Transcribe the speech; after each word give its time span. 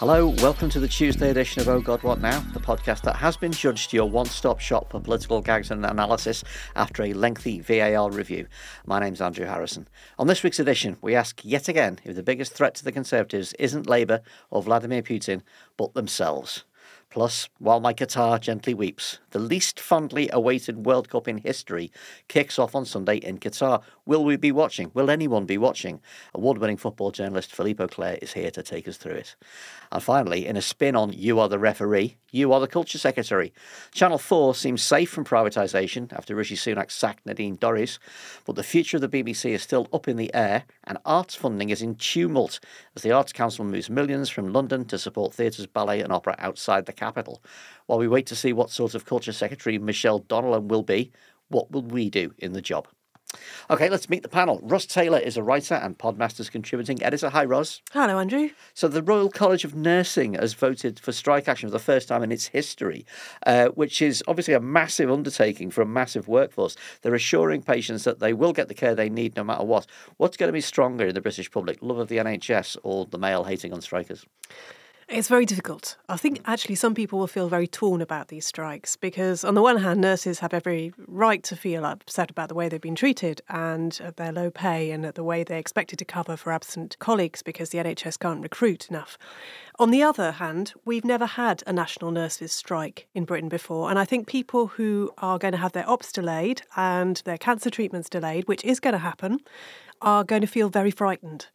Hello, 0.00 0.28
welcome 0.28 0.70
to 0.70 0.80
the 0.80 0.88
Tuesday 0.88 1.28
edition 1.28 1.60
of 1.60 1.68
Oh 1.68 1.78
God 1.78 2.02
What 2.02 2.22
Now, 2.22 2.40
the 2.54 2.58
podcast 2.58 3.02
that 3.02 3.16
has 3.16 3.36
been 3.36 3.52
judged 3.52 3.92
your 3.92 4.08
one 4.08 4.24
stop 4.24 4.58
shop 4.58 4.90
for 4.90 4.98
political 4.98 5.42
gags 5.42 5.70
and 5.70 5.84
analysis 5.84 6.42
after 6.74 7.02
a 7.02 7.12
lengthy 7.12 7.60
VAR 7.60 8.10
review. 8.10 8.46
My 8.86 8.98
name's 8.98 9.20
Andrew 9.20 9.44
Harrison. 9.44 9.86
On 10.18 10.26
this 10.26 10.42
week's 10.42 10.58
edition, 10.58 10.96
we 11.02 11.14
ask 11.14 11.44
yet 11.44 11.68
again 11.68 11.98
if 12.02 12.16
the 12.16 12.22
biggest 12.22 12.54
threat 12.54 12.74
to 12.76 12.84
the 12.84 12.92
Conservatives 12.92 13.52
isn't 13.58 13.90
Labour 13.90 14.22
or 14.48 14.62
Vladimir 14.62 15.02
Putin, 15.02 15.42
but 15.76 15.92
themselves. 15.92 16.64
Plus, 17.10 17.48
while 17.58 17.80
my 17.80 17.92
guitar 17.92 18.38
gently 18.38 18.72
weeps, 18.72 19.18
the 19.30 19.40
least 19.40 19.80
fondly 19.80 20.30
awaited 20.32 20.86
World 20.86 21.08
Cup 21.08 21.26
in 21.26 21.38
history 21.38 21.90
kicks 22.28 22.56
off 22.56 22.74
on 22.74 22.84
Sunday 22.84 23.16
in 23.16 23.38
Qatar. 23.38 23.82
Will 24.06 24.24
we 24.24 24.36
be 24.36 24.52
watching? 24.52 24.92
Will 24.94 25.10
anyone 25.10 25.44
be 25.44 25.58
watching? 25.58 26.00
Award 26.34 26.58
winning 26.58 26.76
football 26.76 27.10
journalist 27.10 27.52
Philippe 27.52 27.82
Auclair 27.82 28.18
is 28.22 28.32
here 28.34 28.52
to 28.52 28.62
take 28.62 28.86
us 28.86 28.96
through 28.96 29.14
it. 29.14 29.34
And 29.90 30.00
finally, 30.00 30.46
in 30.46 30.56
a 30.56 30.62
spin 30.62 30.94
on 30.94 31.12
You 31.12 31.40
Are 31.40 31.48
the 31.48 31.58
Referee, 31.58 32.16
You 32.30 32.52
Are 32.52 32.60
the 32.60 32.68
Culture 32.68 32.98
Secretary. 32.98 33.52
Channel 33.92 34.18
4 34.18 34.54
seems 34.54 34.80
safe 34.80 35.10
from 35.10 35.24
privatisation 35.24 36.12
after 36.12 36.36
Rishi 36.36 36.54
Sunak 36.54 36.92
sacked 36.92 37.26
Nadine 37.26 37.56
Dorries, 37.56 37.98
but 38.44 38.54
the 38.54 38.62
future 38.62 38.98
of 38.98 39.00
the 39.00 39.08
BBC 39.08 39.50
is 39.50 39.62
still 39.62 39.88
up 39.92 40.06
in 40.06 40.16
the 40.16 40.32
air, 40.32 40.64
and 40.84 40.98
arts 41.04 41.34
funding 41.34 41.70
is 41.70 41.82
in 41.82 41.96
tumult 41.96 42.60
as 42.94 43.02
the 43.02 43.10
Arts 43.10 43.32
Council 43.32 43.64
moves 43.64 43.90
millions 43.90 44.30
from 44.30 44.52
London 44.52 44.84
to 44.84 44.98
support 44.98 45.34
theatres, 45.34 45.66
ballet, 45.66 46.00
and 46.00 46.12
opera 46.12 46.36
outside 46.38 46.86
the 46.86 46.92
capital. 47.00 47.42
While 47.86 47.98
we 47.98 48.06
wait 48.06 48.26
to 48.26 48.36
see 48.36 48.52
what 48.52 48.70
sort 48.70 48.94
of 48.94 49.06
Culture 49.06 49.32
Secretary 49.32 49.78
Michelle 49.78 50.20
Donelan 50.20 50.68
will 50.68 50.84
be, 50.84 51.10
what 51.48 51.72
will 51.72 51.82
we 51.82 52.10
do 52.10 52.32
in 52.38 52.52
the 52.52 52.62
job? 52.62 52.86
Okay, 53.70 53.88
let's 53.88 54.10
meet 54.10 54.22
the 54.22 54.28
panel. 54.28 54.58
Ros 54.62 54.86
Taylor 54.86 55.18
is 55.18 55.36
a 55.36 55.42
writer 55.42 55.74
and 55.74 55.96
Podmasters 55.96 56.50
contributing 56.50 57.00
editor. 57.02 57.30
Hi, 57.30 57.44
Ros. 57.44 57.80
Hello, 57.92 58.18
Andrew. 58.18 58.50
So, 58.74 58.88
the 58.88 59.02
Royal 59.02 59.30
College 59.30 59.64
of 59.64 59.74
Nursing 59.74 60.34
has 60.34 60.54
voted 60.54 60.98
for 60.98 61.12
strike 61.12 61.46
action 61.46 61.68
for 61.68 61.72
the 61.72 61.78
first 61.78 62.08
time 62.08 62.24
in 62.24 62.32
its 62.32 62.48
history, 62.48 63.06
uh, 63.46 63.68
which 63.68 64.02
is 64.02 64.24
obviously 64.26 64.54
a 64.54 64.60
massive 64.60 65.10
undertaking 65.10 65.70
for 65.70 65.82
a 65.82 65.86
massive 65.86 66.26
workforce. 66.26 66.76
They're 67.02 67.14
assuring 67.14 67.62
patients 67.62 68.02
that 68.04 68.18
they 68.18 68.32
will 68.32 68.52
get 68.52 68.66
the 68.66 68.74
care 68.74 68.94
they 68.96 69.10
need 69.10 69.36
no 69.36 69.44
matter 69.44 69.64
what. 69.64 69.86
What's 70.16 70.36
going 70.36 70.48
to 70.48 70.52
be 70.52 70.60
stronger 70.60 71.06
in 71.06 71.14
the 71.14 71.20
British 71.20 71.50
public, 71.50 71.78
love 71.80 71.98
of 71.98 72.08
the 72.08 72.18
NHS 72.18 72.78
or 72.82 73.06
the 73.06 73.18
Mail 73.18 73.44
hating 73.44 73.72
on 73.72 73.80
strikers? 73.80 74.26
It's 75.12 75.26
very 75.26 75.44
difficult. 75.44 75.96
I 76.08 76.16
think 76.16 76.40
actually 76.44 76.76
some 76.76 76.94
people 76.94 77.18
will 77.18 77.26
feel 77.26 77.48
very 77.48 77.66
torn 77.66 78.00
about 78.00 78.28
these 78.28 78.46
strikes 78.46 78.94
because, 78.94 79.42
on 79.42 79.54
the 79.54 79.60
one 79.62 79.78
hand, 79.78 80.00
nurses 80.00 80.38
have 80.38 80.54
every 80.54 80.92
right 81.08 81.42
to 81.42 81.56
feel 81.56 81.84
upset 81.84 82.30
about 82.30 82.48
the 82.48 82.54
way 82.54 82.68
they've 82.68 82.80
been 82.80 82.94
treated 82.94 83.42
and 83.48 84.00
at 84.04 84.18
their 84.18 84.30
low 84.30 84.52
pay 84.52 84.92
and 84.92 85.04
at 85.04 85.16
the 85.16 85.24
way 85.24 85.42
they're 85.42 85.58
expected 85.58 85.98
to 85.98 86.04
cover 86.04 86.36
for 86.36 86.52
absent 86.52 86.96
colleagues 87.00 87.42
because 87.42 87.70
the 87.70 87.78
NHS 87.78 88.20
can't 88.20 88.40
recruit 88.40 88.88
enough. 88.88 89.18
On 89.80 89.90
the 89.90 90.00
other 90.00 90.30
hand, 90.30 90.74
we've 90.84 91.04
never 91.04 91.26
had 91.26 91.64
a 91.66 91.72
national 91.72 92.12
nurses 92.12 92.52
strike 92.52 93.08
in 93.12 93.24
Britain 93.24 93.48
before, 93.48 93.90
and 93.90 93.98
I 93.98 94.04
think 94.04 94.28
people 94.28 94.68
who 94.68 95.10
are 95.18 95.38
going 95.38 95.52
to 95.52 95.58
have 95.58 95.72
their 95.72 95.90
ops 95.90 96.12
delayed 96.12 96.62
and 96.76 97.20
their 97.24 97.38
cancer 97.38 97.68
treatments 97.68 98.08
delayed, 98.08 98.46
which 98.46 98.64
is 98.64 98.78
going 98.78 98.92
to 98.92 98.98
happen, 98.98 99.40
are 100.00 100.22
going 100.22 100.42
to 100.42 100.46
feel 100.46 100.68
very 100.68 100.92
frightened 100.92 101.48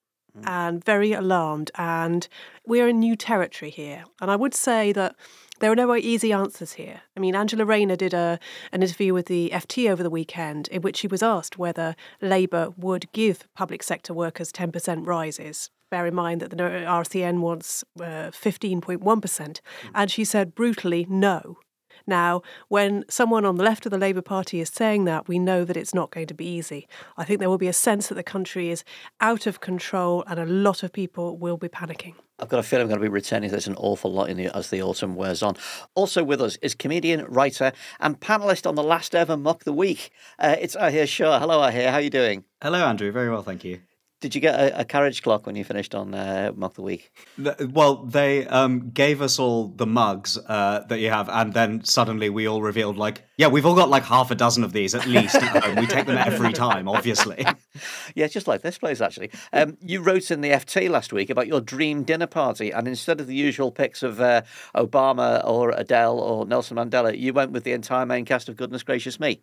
and 0.44 0.83
very 0.83 1.14
alarmed. 1.14 1.72
And 1.75 2.28
we're 2.66 2.88
in 2.88 3.00
new 3.00 3.16
territory 3.16 3.72
here. 3.72 4.03
And 4.22 4.30
I 4.30 4.36
would 4.36 4.53
say 4.53 4.91
that 4.94 5.16
there 5.59 5.72
are 5.72 5.75
no 5.75 5.95
easy 5.95 6.33
answers 6.33 6.73
here. 6.73 7.02
I 7.16 7.19
mean, 7.19 7.36
Angela 7.36 7.66
Rayner 7.66 7.95
did 7.95 8.14
a, 8.14 8.39
an 8.72 8.83
interview 8.83 9.13
with 9.13 9.28
the 9.28 9.52
FT 9.53 9.89
over 9.89 10.03
the 10.03 10.09
weekend 10.09 10.67
in 10.67 10.81
which 10.81 10.97
she 10.97 11.08
was 11.08 11.23
asked 11.23 11.58
whether 11.58 11.95
Labour 12.22 12.73
would 12.78 13.11
give 13.13 13.47
public 13.56 13.81
sector 13.81 14.13
workers 14.13 14.52
10% 14.52 15.08
rises. 15.08 15.69
Bear 15.89 16.08
in 16.08 16.16
mind 16.16 16.41
that 16.41 16.50
the 16.50 16.58
RCN 16.58 17.39
wants 17.39 17.83
uh, 18.00 18.31
15.1%. 18.31 19.59
And 19.94 20.12
she 20.12 20.25
said 20.25 20.56
brutally, 20.56 21.06
no. 21.09 21.57
Now, 22.07 22.41
when 22.67 23.03
someone 23.09 23.45
on 23.45 23.55
the 23.55 23.63
left 23.63 23.85
of 23.85 23.91
the 23.91 23.97
Labour 23.97 24.21
Party 24.21 24.59
is 24.59 24.69
saying 24.69 25.05
that, 25.05 25.27
we 25.27 25.39
know 25.39 25.66
that 25.66 25.77
it's 25.77 25.93
not 25.93 26.11
going 26.11 26.27
to 26.27 26.33
be 26.33 26.45
easy. 26.45 26.88
I 27.17 27.23
think 27.23 27.39
there 27.39 27.49
will 27.49 27.57
be 27.57 27.67
a 27.67 27.73
sense 27.73 28.07
that 28.07 28.16
the 28.16 28.23
country 28.23 28.69
is 28.69 28.83
out 29.19 29.47
of 29.47 29.59
control 29.59 30.23
and 30.27 30.39
a 30.39 30.45
lot 30.45 30.83
of 30.83 30.93
people 30.93 31.38
will 31.38 31.57
be 31.57 31.69
panicking. 31.69 32.13
I've 32.38 32.49
got 32.49 32.59
a 32.59 32.63
feeling 32.63 32.83
I'm 32.83 32.89
going 32.89 32.99
to 32.99 33.03
be 33.03 33.13
returning 33.13 33.49
to 33.49 33.55
this 33.55 33.66
an 33.66 33.75
awful 33.75 34.11
lot 34.11 34.27
the, 34.27 34.55
as 34.55 34.69
the 34.69 34.81
autumn 34.81 35.16
wears 35.16 35.41
on. 35.41 35.55
Also 35.93 36.23
with 36.23 36.41
us 36.41 36.57
is 36.57 36.75
comedian, 36.75 37.25
writer, 37.25 37.71
and 37.99 38.19
panellist 38.19 38.67
on 38.67 38.75
the 38.75 38.83
last 38.83 39.16
ever 39.16 39.37
Mock 39.37 39.63
the 39.63 39.73
Week. 39.73 40.11
Uh, 40.37 40.55
it's 40.59 40.75
Ahir 40.75 41.07
Shah. 41.07 41.39
Hello, 41.39 41.61
Ahir. 41.61 41.91
How 41.91 41.97
are 41.97 42.01
you 42.01 42.09
doing? 42.09 42.43
Hello, 42.61 42.85
Andrew. 42.85 43.11
Very 43.11 43.29
well, 43.29 43.41
thank 43.41 43.63
you. 43.63 43.79
Did 44.22 44.34
you 44.34 44.40
get 44.40 44.58
a, 44.58 44.80
a, 44.80 44.86
carriage 44.86 45.22
clock 45.22 45.46
when 45.46 45.58
you 45.58 45.66
finished 45.66 45.94
on 45.94 46.16
uh, 46.16 46.52
Mock 46.56 46.76
the 46.76 46.81
Week? 46.81 47.12
Well, 47.59 48.06
they 48.06 48.48
um, 48.48 48.92
gave 48.92 49.22
us 49.22 49.38
all 49.40 49.68
the 49.68 49.86
mugs 49.86 50.38
uh, 50.38 50.86
that 50.88 51.00
you 51.00 51.09
have, 51.09 51.28
and 51.28 51.53
then 51.53 51.84
suddenly 51.84 52.30
we 52.30 52.48
all 52.48 52.62
revealed, 52.62 52.98
like, 52.98 53.26
yeah, 53.38 53.48
we've 53.48 53.66
all 53.66 53.76
got 53.76 53.90
like 53.90 54.03
half 54.03 54.31
a 54.31 54.36
dozen 54.36 54.64
of 54.64 54.72
these 54.72 54.96
at 54.96 55.06
least. 55.06 55.36
we 55.76 55.86
take 55.86 56.06
them 56.06 56.18
every 56.18 56.53
time, 56.53 56.88
obviously. 56.88 57.46
yeah, 58.16 58.28
just 58.28 58.48
like 58.48 58.62
this 58.62 58.78
place, 58.78 59.02
actually. 59.02 59.31
Um, 59.52 59.78
you 59.81 60.02
wrote 60.02 60.32
in 60.32 60.40
the 60.40 60.52
FT 60.52 60.90
last 60.90 61.12
week 61.12 61.30
about 61.30 61.47
your 61.47 61.59
dream 61.59 62.03
dinner 62.03 62.28
party, 62.28 62.72
and 62.72 62.88
instead 62.88 63.20
of 63.20 63.28
the 63.28 63.36
usual 63.36 63.70
pics 63.70 64.02
of 64.02 64.22
uh, 64.22 64.44
Obama 64.76 65.46
or 65.46 65.72
Adele 65.72 66.20
or 66.20 66.46
Nelson 66.46 66.78
Mandela, 66.78 67.18
you 67.18 67.34
went 67.34 67.52
with 67.52 67.66
the 67.66 67.74
entire 67.74 68.06
main 68.06 68.24
cast 68.24 68.47
of 68.47 68.56
Goodness 68.56 68.84
Gracious 68.84 69.20
Me. 69.20 69.42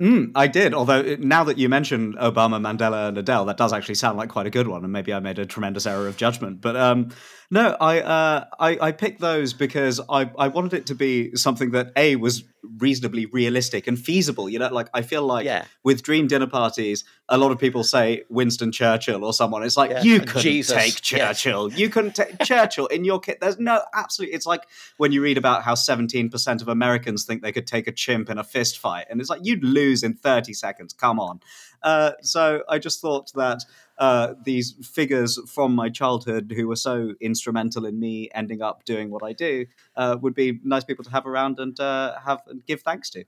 Mm, 0.00 0.30
I 0.36 0.46
did. 0.46 0.74
Although 0.74 1.16
now 1.18 1.42
that 1.44 1.58
you 1.58 1.68
mention 1.68 2.14
Obama, 2.14 2.60
Mandela, 2.60 3.08
and 3.08 3.18
Adele, 3.18 3.46
that 3.46 3.56
does 3.56 3.72
actually 3.72 3.96
sound 3.96 4.16
like 4.16 4.28
quite 4.28 4.46
a 4.46 4.50
good 4.50 4.68
one, 4.68 4.84
and 4.84 4.92
maybe 4.92 5.12
I 5.12 5.18
made 5.18 5.40
a 5.40 5.46
tremendous 5.46 5.86
error 5.86 6.06
of 6.06 6.16
judgment. 6.16 6.60
But 6.60 6.76
um, 6.76 7.08
no, 7.50 7.76
I, 7.80 8.00
uh, 8.00 8.44
I, 8.60 8.78
I 8.78 8.92
picked 8.92 9.20
those 9.20 9.54
because 9.54 10.00
I 10.10 10.30
I 10.38 10.48
wanted 10.48 10.74
it 10.74 10.86
to 10.86 10.94
be 10.94 11.34
something 11.34 11.70
that 11.70 11.92
a 11.96 12.16
was 12.16 12.44
reasonably 12.76 13.24
realistic 13.24 13.86
and 13.86 13.98
feasible. 13.98 14.50
You 14.50 14.58
know, 14.58 14.68
like 14.68 14.90
I 14.92 15.00
feel 15.00 15.22
like 15.22 15.46
yeah. 15.46 15.64
with 15.82 16.02
dream 16.02 16.26
dinner 16.26 16.46
parties, 16.46 17.04
a 17.26 17.38
lot 17.38 17.50
of 17.50 17.58
people 17.58 17.84
say 17.84 18.24
Winston 18.28 18.70
Churchill 18.70 19.24
or 19.24 19.32
someone. 19.32 19.62
It's 19.62 19.78
like 19.78 19.90
yeah. 19.90 20.02
you 20.02 20.20
couldn't 20.20 20.42
Jesus. 20.42 20.76
take 20.76 21.00
Churchill. 21.00 21.72
You 21.72 21.88
couldn't 21.88 22.14
take 22.14 22.38
Churchill 22.42 22.86
in 22.88 23.06
your 23.06 23.18
kit. 23.18 23.40
There's 23.40 23.58
no 23.58 23.80
absolutely. 23.94 24.34
It's 24.34 24.46
like 24.46 24.64
when 24.98 25.12
you 25.12 25.22
read 25.22 25.38
about 25.38 25.62
how 25.62 25.74
17 25.74 26.28
percent 26.28 26.60
of 26.60 26.68
Americans 26.68 27.24
think 27.24 27.40
they 27.40 27.52
could 27.52 27.66
take 27.66 27.86
a 27.86 27.92
chimp 27.92 28.28
in 28.28 28.36
a 28.36 28.44
fist 28.44 28.78
fight, 28.78 29.06
and 29.08 29.22
it's 29.22 29.30
like 29.30 29.40
you'd 29.42 29.64
lose 29.64 30.02
in 30.02 30.12
30 30.12 30.52
seconds. 30.52 30.92
Come 30.92 31.18
on. 31.18 31.40
Uh, 31.82 32.12
so 32.22 32.62
I 32.68 32.78
just 32.78 33.00
thought 33.00 33.32
that 33.34 33.64
uh, 33.98 34.34
these 34.44 34.74
figures 34.82 35.38
from 35.46 35.74
my 35.74 35.88
childhood 35.88 36.52
who 36.54 36.68
were 36.68 36.76
so 36.76 37.14
instrumental 37.20 37.84
in 37.84 37.98
me 37.98 38.30
ending 38.34 38.62
up 38.62 38.84
doing 38.84 39.10
what 39.10 39.22
I 39.22 39.32
do 39.32 39.66
uh, 39.96 40.16
would 40.20 40.34
be 40.34 40.60
nice 40.62 40.84
people 40.84 41.04
to 41.04 41.10
have 41.10 41.26
around 41.26 41.58
and 41.58 41.78
uh, 41.80 42.14
have 42.24 42.42
and 42.46 42.64
give 42.66 42.82
thanks 42.82 43.10
to. 43.10 43.24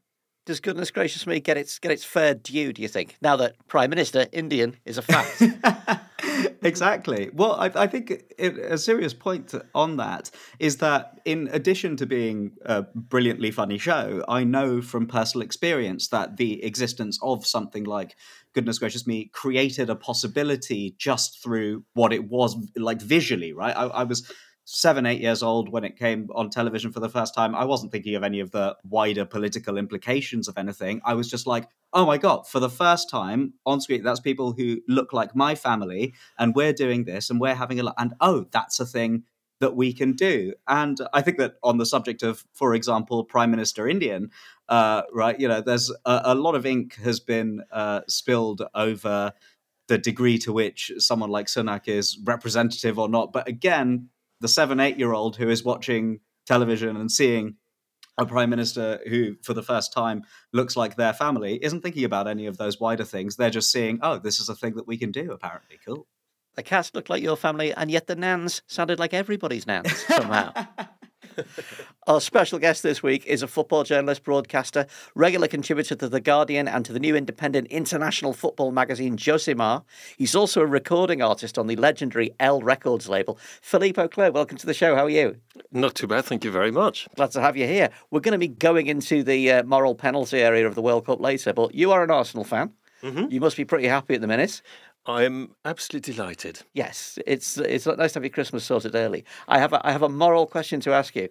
Does 0.46 0.58
goodness 0.60 0.90
gracious 0.90 1.26
me 1.26 1.38
get 1.38 1.56
its 1.56 1.78
get 1.78 1.92
its 1.92 2.04
fair 2.04 2.34
due? 2.34 2.72
Do 2.72 2.82
you 2.82 2.88
think 2.88 3.16
now 3.20 3.36
that 3.36 3.54
Prime 3.68 3.90
Minister 3.90 4.26
Indian 4.32 4.76
is 4.84 4.96
a 4.96 5.02
fact? 5.02 5.42
exactly. 6.62 7.30
Well, 7.32 7.52
I, 7.52 7.70
I 7.74 7.86
think 7.86 8.10
it, 8.38 8.58
a 8.58 8.78
serious 8.78 9.12
point 9.12 9.54
on 9.74 9.98
that 9.98 10.30
is 10.58 10.78
that 10.78 11.20
in 11.24 11.48
addition 11.52 11.96
to 11.98 12.06
being 12.06 12.52
a 12.64 12.82
brilliantly 12.94 13.50
funny 13.50 13.78
show, 13.78 14.24
I 14.28 14.44
know 14.44 14.80
from 14.80 15.06
personal 15.06 15.44
experience 15.44 16.08
that 16.08 16.38
the 16.38 16.64
existence 16.64 17.18
of 17.22 17.46
something 17.46 17.84
like 17.84 18.16
goodness 18.54 18.78
gracious 18.78 19.06
me, 19.06 19.30
created 19.32 19.90
a 19.90 19.96
possibility 19.96 20.94
just 20.98 21.42
through 21.42 21.84
what 21.94 22.12
it 22.12 22.28
was 22.28 22.56
like 22.76 23.00
visually, 23.00 23.52
right? 23.52 23.76
I, 23.76 23.84
I 23.86 24.04
was 24.04 24.30
seven, 24.64 25.04
eight 25.04 25.20
years 25.20 25.42
old 25.42 25.68
when 25.68 25.82
it 25.82 25.98
came 25.98 26.28
on 26.34 26.48
television 26.48 26.92
for 26.92 27.00
the 27.00 27.08
first 27.08 27.34
time. 27.34 27.54
I 27.56 27.64
wasn't 27.64 27.90
thinking 27.90 28.14
of 28.14 28.22
any 28.22 28.38
of 28.38 28.52
the 28.52 28.76
wider 28.84 29.24
political 29.24 29.76
implications 29.76 30.46
of 30.46 30.56
anything. 30.56 31.00
I 31.04 31.14
was 31.14 31.28
just 31.28 31.46
like, 31.46 31.68
oh 31.92 32.06
my 32.06 32.18
God, 32.18 32.46
for 32.46 32.60
the 32.60 32.70
first 32.70 33.10
time 33.10 33.54
on 33.66 33.80
screen, 33.80 34.04
that's 34.04 34.20
people 34.20 34.52
who 34.52 34.80
look 34.86 35.12
like 35.12 35.34
my 35.34 35.56
family, 35.56 36.14
and 36.38 36.54
we're 36.54 36.72
doing 36.72 37.04
this 37.04 37.30
and 37.30 37.40
we're 37.40 37.54
having 37.54 37.80
a 37.80 37.82
lot. 37.82 37.96
And 37.98 38.14
oh, 38.20 38.46
that's 38.52 38.78
a 38.78 38.86
thing 38.86 39.24
that 39.60 39.76
we 39.76 39.92
can 39.92 40.12
do. 40.14 40.54
And 40.66 40.98
I 41.12 41.20
think 41.20 41.38
that 41.38 41.54
on 41.62 41.78
the 41.78 41.86
subject 41.86 42.22
of, 42.22 42.44
for 42.52 42.74
example, 42.74 43.24
Prime 43.24 43.50
Minister 43.50 43.86
Indian, 43.88 44.30
uh, 44.68 45.02
right? 45.12 45.38
You 45.38 45.48
know, 45.48 45.60
there's 45.60 45.90
a, 46.04 46.22
a, 46.24 46.34
lot 46.34 46.54
of 46.54 46.64
ink 46.64 46.96
has 46.96 47.20
been 47.20 47.62
uh, 47.70 48.00
spilled 48.08 48.62
over 48.74 49.32
the 49.88 49.98
degree 49.98 50.38
to 50.38 50.52
which 50.52 50.92
someone 50.98 51.30
like 51.30 51.46
Sunak 51.46 51.88
is 51.88 52.18
representative 52.24 52.98
or 52.98 53.08
not. 53.08 53.32
But 53.32 53.48
again, 53.48 54.08
the 54.40 54.48
seven, 54.48 54.80
eight 54.80 54.98
year 54.98 55.12
old 55.12 55.36
who 55.36 55.48
is 55.48 55.64
watching 55.64 56.20
television 56.46 56.96
and 56.96 57.10
seeing 57.10 57.56
a 58.16 58.26
prime 58.26 58.50
minister 58.50 59.00
who, 59.08 59.34
for 59.42 59.54
the 59.54 59.62
first 59.62 59.92
time, 59.92 60.22
looks 60.52 60.76
like 60.76 60.96
their 60.96 61.12
family, 61.12 61.58
isn't 61.62 61.82
thinking 61.82 62.04
about 62.04 62.28
any 62.28 62.46
of 62.46 62.56
those 62.56 62.80
wider 62.80 63.04
things. 63.04 63.36
They're 63.36 63.50
just 63.50 63.72
seeing, 63.72 63.98
oh, 64.02 64.18
this 64.18 64.40
is 64.40 64.48
a 64.48 64.54
thing 64.54 64.74
that 64.76 64.86
we 64.86 64.96
can 64.96 65.10
do, 65.10 65.32
apparently. 65.32 65.78
Cool. 65.84 66.06
The 66.60 66.64
cast 66.64 66.94
looked 66.94 67.08
like 67.08 67.22
your 67.22 67.38
family, 67.38 67.72
and 67.72 67.90
yet 67.90 68.06
the 68.06 68.14
Nans 68.14 68.60
sounded 68.66 68.98
like 68.98 69.14
everybody's 69.14 69.66
Nans 69.66 69.96
somehow. 70.06 70.52
Our 72.06 72.20
special 72.20 72.58
guest 72.58 72.82
this 72.82 73.02
week 73.02 73.24
is 73.24 73.42
a 73.42 73.48
football 73.48 73.82
journalist, 73.82 74.24
broadcaster, 74.24 74.86
regular 75.14 75.48
contributor 75.48 75.94
to 75.94 76.06
The 76.06 76.20
Guardian 76.20 76.68
and 76.68 76.84
to 76.84 76.92
the 76.92 77.00
new 77.00 77.16
independent 77.16 77.68
international 77.68 78.34
football 78.34 78.72
magazine 78.72 79.16
Josimar. 79.16 79.84
He's 80.18 80.34
also 80.34 80.60
a 80.60 80.66
recording 80.66 81.22
artist 81.22 81.56
on 81.56 81.66
the 81.66 81.76
legendary 81.76 82.32
él 82.38 82.62
Records 82.62 83.08
label. 83.08 83.38
Philippe 83.62 83.98
Auclair, 83.98 84.30
welcome 84.30 84.58
to 84.58 84.66
the 84.66 84.74
show. 84.74 84.94
How 84.94 85.06
are 85.06 85.08
you? 85.08 85.36
Not 85.72 85.94
too 85.94 86.08
bad, 86.08 86.26
thank 86.26 86.44
you 86.44 86.50
very 86.50 86.70
much. 86.70 87.08
Glad 87.16 87.30
to 87.30 87.40
have 87.40 87.56
you 87.56 87.66
here. 87.66 87.88
We're 88.10 88.20
going 88.20 88.38
to 88.38 88.38
be 88.38 88.48
going 88.48 88.86
into 88.86 89.22
the 89.22 89.50
uh, 89.50 89.62
moral 89.62 89.94
penalty 89.94 90.40
area 90.40 90.66
of 90.66 90.74
the 90.74 90.82
World 90.82 91.06
Cup 91.06 91.20
later, 91.20 91.54
but 91.54 91.74
you 91.74 91.90
are 91.90 92.04
an 92.04 92.10
Arsenal 92.10 92.44
fan. 92.44 92.74
Mm-hmm. 93.02 93.30
You 93.30 93.40
must 93.40 93.56
be 93.56 93.64
pretty 93.64 93.86
happy 93.86 94.14
at 94.14 94.20
the 94.20 94.26
minute. 94.26 94.60
I'm 95.06 95.54
absolutely 95.64 96.14
delighted. 96.14 96.62
Yes, 96.74 97.18
it's 97.26 97.56
it's 97.58 97.86
nice 97.86 98.12
to 98.12 98.18
have 98.18 98.24
your 98.24 98.30
Christmas 98.30 98.64
sorted 98.64 98.94
early. 98.94 99.24
I 99.48 99.58
have 99.58 99.72
a, 99.72 99.86
I 99.86 99.92
have 99.92 100.02
a 100.02 100.08
moral 100.08 100.46
question 100.46 100.80
to 100.80 100.92
ask 100.92 101.16
you. 101.16 101.28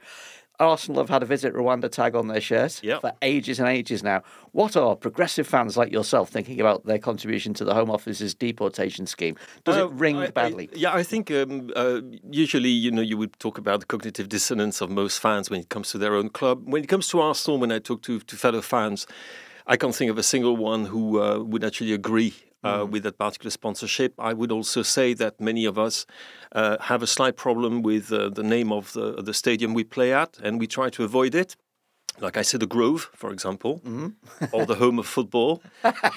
Arsenal 0.60 1.02
have 1.02 1.10
had 1.10 1.24
a 1.24 1.26
visit 1.26 1.54
Rwanda 1.54 1.90
tag 1.90 2.16
on 2.16 2.28
their 2.28 2.42
shirt 2.42 2.84
yep. 2.84 3.00
for 3.00 3.14
ages 3.22 3.60
and 3.60 3.70
ages 3.70 4.04
now. 4.04 4.22
What 4.52 4.76
are 4.76 4.94
progressive 4.94 5.48
fans 5.48 5.78
like 5.78 5.90
yourself 5.90 6.30
thinking 6.30 6.60
about 6.60 6.86
their 6.86 7.00
contribution 7.00 7.54
to 7.56 7.64
the 7.64 7.74
Home 7.74 7.90
Office's 7.90 8.36
deportation 8.36 9.08
scheme? 9.08 9.38
Does 9.64 9.78
uh, 9.78 9.88
it 9.88 9.94
ring 9.94 10.18
I, 10.18 10.32
badly? 10.32 10.70
I, 10.74 10.78
yeah, 10.78 10.94
I 10.94 11.04
think 11.04 11.32
um, 11.32 11.72
uh, 11.78 12.02
usually 12.30 12.70
you 12.70 12.92
know 12.92 13.02
you 13.02 13.18
would 13.18 13.40
talk 13.40 13.58
about 13.58 13.80
the 13.80 13.86
cognitive 13.86 14.28
dissonance 14.28 14.82
of 14.82 14.90
most 14.90 15.20
fans 15.20 15.50
when 15.50 15.62
it 15.62 15.70
comes 15.70 15.92
to 15.92 15.98
their 15.98 16.14
own 16.14 16.30
club. 16.30 16.64
When 16.66 16.84
it 16.84 16.88
comes 16.88 17.08
to 17.10 17.22
Arsenal, 17.22 17.60
when 17.60 17.72
I 17.72 17.80
talk 17.80 18.02
to, 18.04 18.20
to 18.20 18.36
fellow 18.36 18.62
fans, 18.62 19.08
I 19.66 19.78
can't 19.78 19.96
think 19.96 20.12
of 20.12 20.18
a 20.18 20.24
single 20.24 20.58
one 20.58 20.86
who 20.86 21.22
uh, 21.22 21.40
would 21.40 21.64
actually 21.64 21.94
agree 21.94 22.34
uh, 22.64 22.80
mm. 22.80 22.90
with 22.92 23.04
that 23.04 23.18
particular 23.18 23.52
sponsorship. 23.52 24.14
I 24.20 24.34
would 24.34 24.52
also 24.52 24.82
say 24.82 25.14
that 25.16 25.40
many 25.40 25.66
of 25.66 25.78
us 25.78 26.06
uh, 26.52 26.78
have 26.82 27.04
a 27.04 27.08
slight 27.08 27.36
problem 27.38 27.82
with 27.82 28.12
uh, 28.12 28.30
the 28.30 28.44
name 28.44 28.72
of 28.72 28.94
the, 28.94 29.22
the 29.22 29.34
stadium 29.34 29.74
we 29.74 29.84
play 29.84 30.14
at, 30.14 30.38
and 30.44 30.60
we 30.60 30.68
try 30.68 30.90
to 30.92 31.04
avoid 31.04 31.36
it. 31.36 31.56
Like 32.20 32.36
I 32.36 32.42
said, 32.42 32.60
the 32.60 32.68
Grove, 32.68 33.10
for 33.14 33.32
example, 33.32 33.82
mm. 33.86 34.14
or 34.52 34.66
the 34.66 34.76
home 34.76 35.00
of 35.00 35.08
football. 35.08 35.62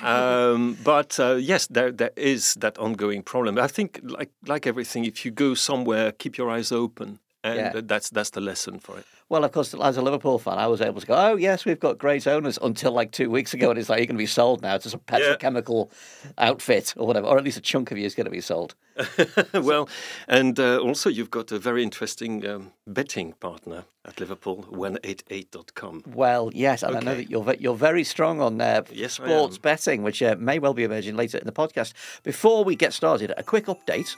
um, 0.02 0.76
but 0.82 1.20
uh, 1.20 1.34
yes, 1.34 1.68
there 1.68 1.92
there 1.92 2.10
is 2.16 2.54
that 2.54 2.76
ongoing 2.78 3.22
problem. 3.22 3.58
I 3.58 3.68
think, 3.68 4.00
like 4.02 4.30
like 4.46 4.66
everything, 4.66 5.04
if 5.04 5.24
you 5.24 5.30
go 5.30 5.54
somewhere, 5.54 6.10
keep 6.10 6.36
your 6.36 6.50
eyes 6.50 6.72
open 6.72 7.20
and 7.44 7.56
yeah. 7.56 7.80
that's 7.84 8.10
that's 8.10 8.30
the 8.30 8.40
lesson 8.40 8.78
for 8.78 8.98
it. 8.98 9.04
Well, 9.28 9.44
of 9.44 9.52
course, 9.52 9.74
as 9.74 9.96
a 9.96 10.02
Liverpool 10.02 10.38
fan, 10.38 10.58
I 10.58 10.66
was 10.66 10.80
able 10.80 11.00
to 11.00 11.06
go, 11.06 11.14
"Oh 11.14 11.36
yes, 11.36 11.64
we've 11.64 11.80
got 11.80 11.98
great 11.98 12.26
owners." 12.26 12.58
Until 12.62 12.92
like 12.92 13.12
two 13.12 13.30
weeks 13.30 13.54
ago, 13.54 13.70
and 13.70 13.78
it's 13.78 13.88
like 13.88 13.98
you're 13.98 14.06
going 14.06 14.16
to 14.16 14.22
be 14.22 14.26
sold 14.26 14.62
now 14.62 14.78
to 14.78 14.90
some 14.90 15.00
petrochemical 15.00 15.90
yeah. 16.24 16.48
outfit 16.50 16.94
or 16.96 17.06
whatever, 17.06 17.26
or 17.26 17.38
at 17.38 17.44
least 17.44 17.56
a 17.56 17.62
chunk 17.62 17.90
of 17.90 17.98
you 17.98 18.04
is 18.04 18.14
going 18.14 18.26
to 18.26 18.30
be 18.30 18.40
sold. 18.40 18.74
well, 19.54 19.88
and 20.28 20.60
uh, 20.60 20.78
also 20.78 21.08
you've 21.08 21.30
got 21.30 21.50
a 21.50 21.58
very 21.58 21.82
interesting 21.82 22.46
um, 22.46 22.72
betting 22.86 23.32
partner 23.40 23.84
at 24.04 24.20
Liverpool, 24.20 24.66
188.com. 24.70 26.02
Well, 26.14 26.50
yes, 26.52 26.82
and 26.82 26.96
okay. 26.96 26.98
I 26.98 27.04
know 27.04 27.16
that 27.16 27.30
you're 27.30 27.54
you're 27.54 27.74
very 27.74 28.04
strong 28.04 28.40
on 28.40 28.60
uh, 28.60 28.82
yes, 28.92 29.14
sports 29.14 29.58
betting, 29.58 30.02
which 30.02 30.22
uh, 30.22 30.36
may 30.38 30.58
well 30.58 30.74
be 30.74 30.84
emerging 30.84 31.16
later 31.16 31.38
in 31.38 31.46
the 31.46 31.52
podcast. 31.52 31.92
Before 32.22 32.64
we 32.64 32.76
get 32.76 32.92
started, 32.92 33.32
a 33.36 33.42
quick 33.42 33.66
update. 33.66 34.14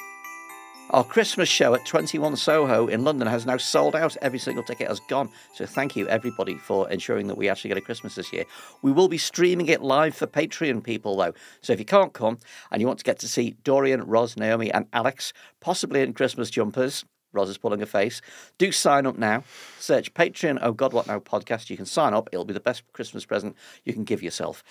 Our 0.94 1.02
Christmas 1.02 1.48
show 1.48 1.74
at 1.74 1.84
21 1.86 2.36
Soho 2.36 2.86
in 2.86 3.02
London 3.02 3.26
has 3.26 3.44
now 3.44 3.56
sold 3.56 3.96
out. 3.96 4.16
Every 4.22 4.38
single 4.38 4.62
ticket 4.62 4.86
has 4.86 5.00
gone. 5.00 5.28
So 5.52 5.66
thank 5.66 5.96
you, 5.96 6.06
everybody, 6.06 6.56
for 6.56 6.88
ensuring 6.88 7.26
that 7.26 7.36
we 7.36 7.48
actually 7.48 7.70
get 7.70 7.78
a 7.78 7.80
Christmas 7.80 8.14
this 8.14 8.32
year. 8.32 8.44
We 8.80 8.92
will 8.92 9.08
be 9.08 9.18
streaming 9.18 9.66
it 9.66 9.82
live 9.82 10.14
for 10.14 10.28
Patreon 10.28 10.84
people, 10.84 11.16
though. 11.16 11.34
So 11.62 11.72
if 11.72 11.80
you 11.80 11.84
can't 11.84 12.12
come 12.12 12.38
and 12.70 12.80
you 12.80 12.86
want 12.86 13.00
to 13.00 13.04
get 13.04 13.18
to 13.18 13.28
see 13.28 13.56
Dorian, 13.64 14.04
Ros, 14.04 14.36
Naomi, 14.36 14.70
and 14.72 14.86
Alex, 14.92 15.32
possibly 15.58 16.00
in 16.00 16.12
Christmas 16.12 16.48
jumpers, 16.48 17.04
Ros 17.32 17.48
is 17.48 17.58
pulling 17.58 17.82
a 17.82 17.86
face. 17.86 18.20
Do 18.58 18.70
sign 18.70 19.04
up 19.04 19.18
now. 19.18 19.42
Search 19.80 20.14
Patreon, 20.14 20.60
Oh 20.62 20.70
God, 20.70 20.92
What 20.92 21.08
Now 21.08 21.18
podcast. 21.18 21.70
You 21.70 21.76
can 21.76 21.86
sign 21.86 22.14
up. 22.14 22.28
It'll 22.30 22.44
be 22.44 22.54
the 22.54 22.60
best 22.60 22.84
Christmas 22.92 23.24
present 23.24 23.56
you 23.82 23.94
can 23.94 24.04
give 24.04 24.22
yourself. 24.22 24.62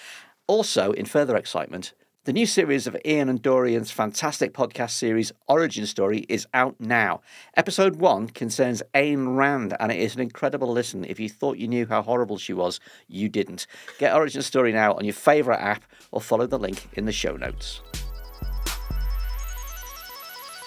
Also, 0.48 0.94
in 0.94 1.04
further 1.04 1.36
excitement, 1.36 1.92
the 2.26 2.32
new 2.32 2.46
series 2.46 2.88
of 2.88 2.96
Ian 3.04 3.28
and 3.28 3.42
Dorian's 3.42 3.92
fantastic 3.92 4.54
podcast 4.54 4.92
series, 4.92 5.34
Origin 5.50 5.86
Story, 5.86 6.20
is 6.30 6.48
out 6.54 6.76
now. 6.80 7.20
Episode 7.58 7.98
one 7.98 8.28
concerns 8.28 8.82
Ayn 8.94 9.36
Rand, 9.36 9.76
and 9.78 9.92
it 9.92 10.00
is 10.00 10.16
an 10.16 10.22
incredible 10.22 10.72
listen. 10.72 11.04
If 11.04 11.20
you 11.20 11.28
thought 11.28 11.58
you 11.58 11.68
knew 11.68 11.86
how 11.86 12.02
horrible 12.02 12.38
she 12.38 12.54
was, 12.54 12.80
you 13.10 13.28
didn't. 13.28 13.68
Get 14.00 14.16
Origin 14.16 14.42
Story 14.42 14.72
now 14.72 14.94
on 14.94 15.04
your 15.04 15.14
favourite 15.14 15.60
app 15.60 15.84
or 16.12 16.22
follow 16.22 16.48
the 16.48 16.58
link 16.58 16.88
in 16.94 17.06
the 17.06 17.12
show 17.12 17.36
notes. 17.36 17.82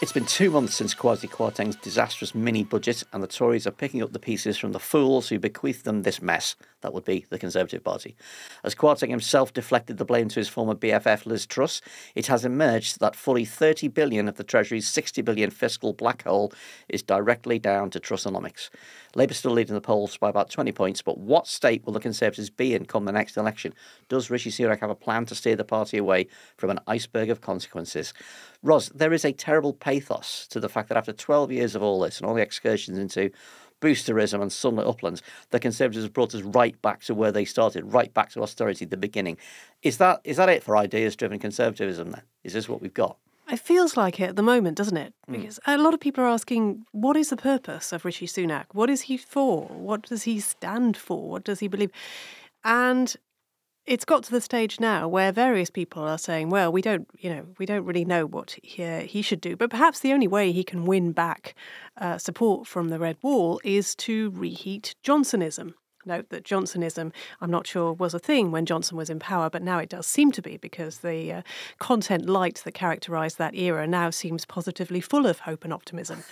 It's 0.02 0.12
been 0.12 0.26
two 0.26 0.50
months 0.50 0.74
since 0.74 0.94
Kwasi 0.94 1.26
Kwarteng's 1.26 1.76
disastrous 1.76 2.34
mini 2.34 2.64
budget, 2.64 3.02
and 3.14 3.22
the 3.22 3.26
Tories 3.26 3.66
are 3.66 3.70
picking 3.70 4.02
up 4.02 4.12
the 4.12 4.18
pieces 4.18 4.58
from 4.58 4.72
the 4.72 4.78
fools 4.78 5.30
who 5.30 5.38
bequeathed 5.38 5.86
them 5.86 6.02
this 6.02 6.20
mess. 6.20 6.54
That 6.86 6.94
would 6.94 7.04
be 7.04 7.26
the 7.30 7.38
Conservative 7.40 7.82
Party. 7.82 8.14
As 8.62 8.76
Kwarteng 8.76 9.10
himself 9.10 9.52
deflected 9.52 9.98
the 9.98 10.04
blame 10.04 10.28
to 10.28 10.38
his 10.38 10.48
former 10.48 10.76
BFF 10.76 11.26
Liz 11.26 11.44
Truss, 11.44 11.80
it 12.14 12.28
has 12.28 12.44
emerged 12.44 13.00
that 13.00 13.16
fully 13.16 13.44
30 13.44 13.88
billion 13.88 14.28
of 14.28 14.36
the 14.36 14.44
Treasury's 14.44 14.86
60 14.86 15.20
billion 15.22 15.50
fiscal 15.50 15.92
black 15.92 16.22
hole 16.22 16.52
is 16.88 17.02
directly 17.02 17.58
down 17.58 17.90
to 17.90 17.98
Trussonomics. 17.98 18.70
Labour 19.16 19.34
still 19.34 19.50
leading 19.50 19.74
the 19.74 19.80
polls 19.80 20.16
by 20.16 20.28
about 20.28 20.48
20 20.48 20.70
points, 20.70 21.02
but 21.02 21.18
what 21.18 21.48
state 21.48 21.84
will 21.84 21.92
the 21.92 21.98
Conservatives 21.98 22.50
be 22.50 22.72
in 22.72 22.84
come 22.84 23.04
the 23.04 23.10
next 23.10 23.36
election? 23.36 23.74
Does 24.08 24.30
Rishi 24.30 24.50
Sunak 24.50 24.78
have 24.78 24.90
a 24.90 24.94
plan 24.94 25.26
to 25.26 25.34
steer 25.34 25.56
the 25.56 25.64
party 25.64 25.98
away 25.98 26.28
from 26.56 26.70
an 26.70 26.78
iceberg 26.86 27.30
of 27.30 27.40
consequences? 27.40 28.14
Ros, 28.62 28.90
there 28.90 29.12
is 29.12 29.24
a 29.24 29.32
terrible 29.32 29.72
pathos 29.72 30.46
to 30.50 30.60
the 30.60 30.68
fact 30.68 30.88
that 30.88 30.96
after 30.96 31.12
12 31.12 31.50
years 31.50 31.74
of 31.74 31.82
all 31.82 31.98
this 31.98 32.18
and 32.18 32.28
all 32.28 32.34
the 32.34 32.42
excursions 32.42 32.96
into 32.96 33.32
boosterism 33.80 34.40
and 34.40 34.52
sunlit 34.52 34.86
uplands, 34.86 35.22
the 35.50 35.60
Conservatives 35.60 36.04
have 36.04 36.12
brought 36.12 36.34
us 36.34 36.42
right 36.42 36.80
back 36.82 37.02
to 37.04 37.14
where 37.14 37.32
they 37.32 37.44
started, 37.44 37.92
right 37.92 38.12
back 38.12 38.30
to 38.30 38.42
austerity 38.42 38.84
the 38.84 38.96
beginning. 38.96 39.36
Is 39.82 39.98
that 39.98 40.20
is 40.24 40.36
that 40.36 40.48
it 40.48 40.62
for 40.62 40.76
ideas 40.76 41.16
driven 41.16 41.38
conservatism 41.38 42.10
then? 42.10 42.22
Is 42.44 42.52
this 42.52 42.68
what 42.68 42.80
we've 42.80 42.94
got? 42.94 43.16
It 43.48 43.60
feels 43.60 43.96
like 43.96 44.18
it 44.18 44.30
at 44.30 44.36
the 44.36 44.42
moment, 44.42 44.76
doesn't 44.76 44.96
it? 44.96 45.14
Hmm. 45.26 45.32
Because 45.34 45.60
mm. 45.66 45.74
a 45.74 45.78
lot 45.78 45.94
of 45.94 46.00
people 46.00 46.24
are 46.24 46.28
asking, 46.28 46.84
what 46.92 47.16
is 47.16 47.30
the 47.30 47.36
purpose 47.36 47.92
of 47.92 48.04
Rishi 48.04 48.26
Sunak? 48.26 48.66
What 48.72 48.90
is 48.90 49.02
he 49.02 49.16
for? 49.16 49.66
What 49.66 50.02
does 50.02 50.24
he 50.24 50.40
stand 50.40 50.96
for? 50.96 51.30
What 51.30 51.44
does 51.44 51.60
he 51.60 51.68
believe? 51.68 51.92
And 52.64 53.14
it's 53.86 54.04
got 54.04 54.24
to 54.24 54.30
the 54.30 54.40
stage 54.40 54.80
now 54.80 55.06
where 55.06 55.32
various 55.32 55.70
people 55.70 56.02
are 56.02 56.18
saying, 56.18 56.50
well, 56.50 56.72
we 56.72 56.82
don't, 56.82 57.08
you 57.18 57.30
know, 57.30 57.46
we 57.58 57.66
don't 57.66 57.84
really 57.84 58.04
know 58.04 58.26
what 58.26 58.58
he, 58.62 58.82
uh, 58.82 59.00
he 59.00 59.22
should 59.22 59.40
do. 59.40 59.56
But 59.56 59.70
perhaps 59.70 60.00
the 60.00 60.12
only 60.12 60.26
way 60.26 60.52
he 60.52 60.64
can 60.64 60.84
win 60.84 61.12
back 61.12 61.54
uh, 61.96 62.18
support 62.18 62.66
from 62.66 62.88
the 62.88 62.98
Red 62.98 63.16
Wall 63.22 63.60
is 63.64 63.94
to 63.96 64.30
reheat 64.34 64.96
Johnsonism 65.04 65.74
note 66.06 66.30
that 66.30 66.44
Johnsonism, 66.44 67.12
I'm 67.40 67.50
not 67.50 67.66
sure, 67.66 67.92
was 67.92 68.14
a 68.14 68.18
thing 68.18 68.50
when 68.50 68.66
Johnson 68.66 68.96
was 68.96 69.10
in 69.10 69.18
power, 69.18 69.50
but 69.50 69.62
now 69.62 69.78
it 69.78 69.88
does 69.88 70.06
seem 70.06 70.32
to 70.32 70.42
be 70.42 70.56
because 70.56 70.98
the 70.98 71.32
uh, 71.32 71.42
content 71.78 72.26
light 72.28 72.62
that 72.64 72.72
characterised 72.72 73.38
that 73.38 73.54
era 73.54 73.86
now 73.86 74.10
seems 74.10 74.44
positively 74.44 75.00
full 75.00 75.26
of 75.26 75.40
hope 75.40 75.64
and 75.64 75.72
optimism. 75.72 76.24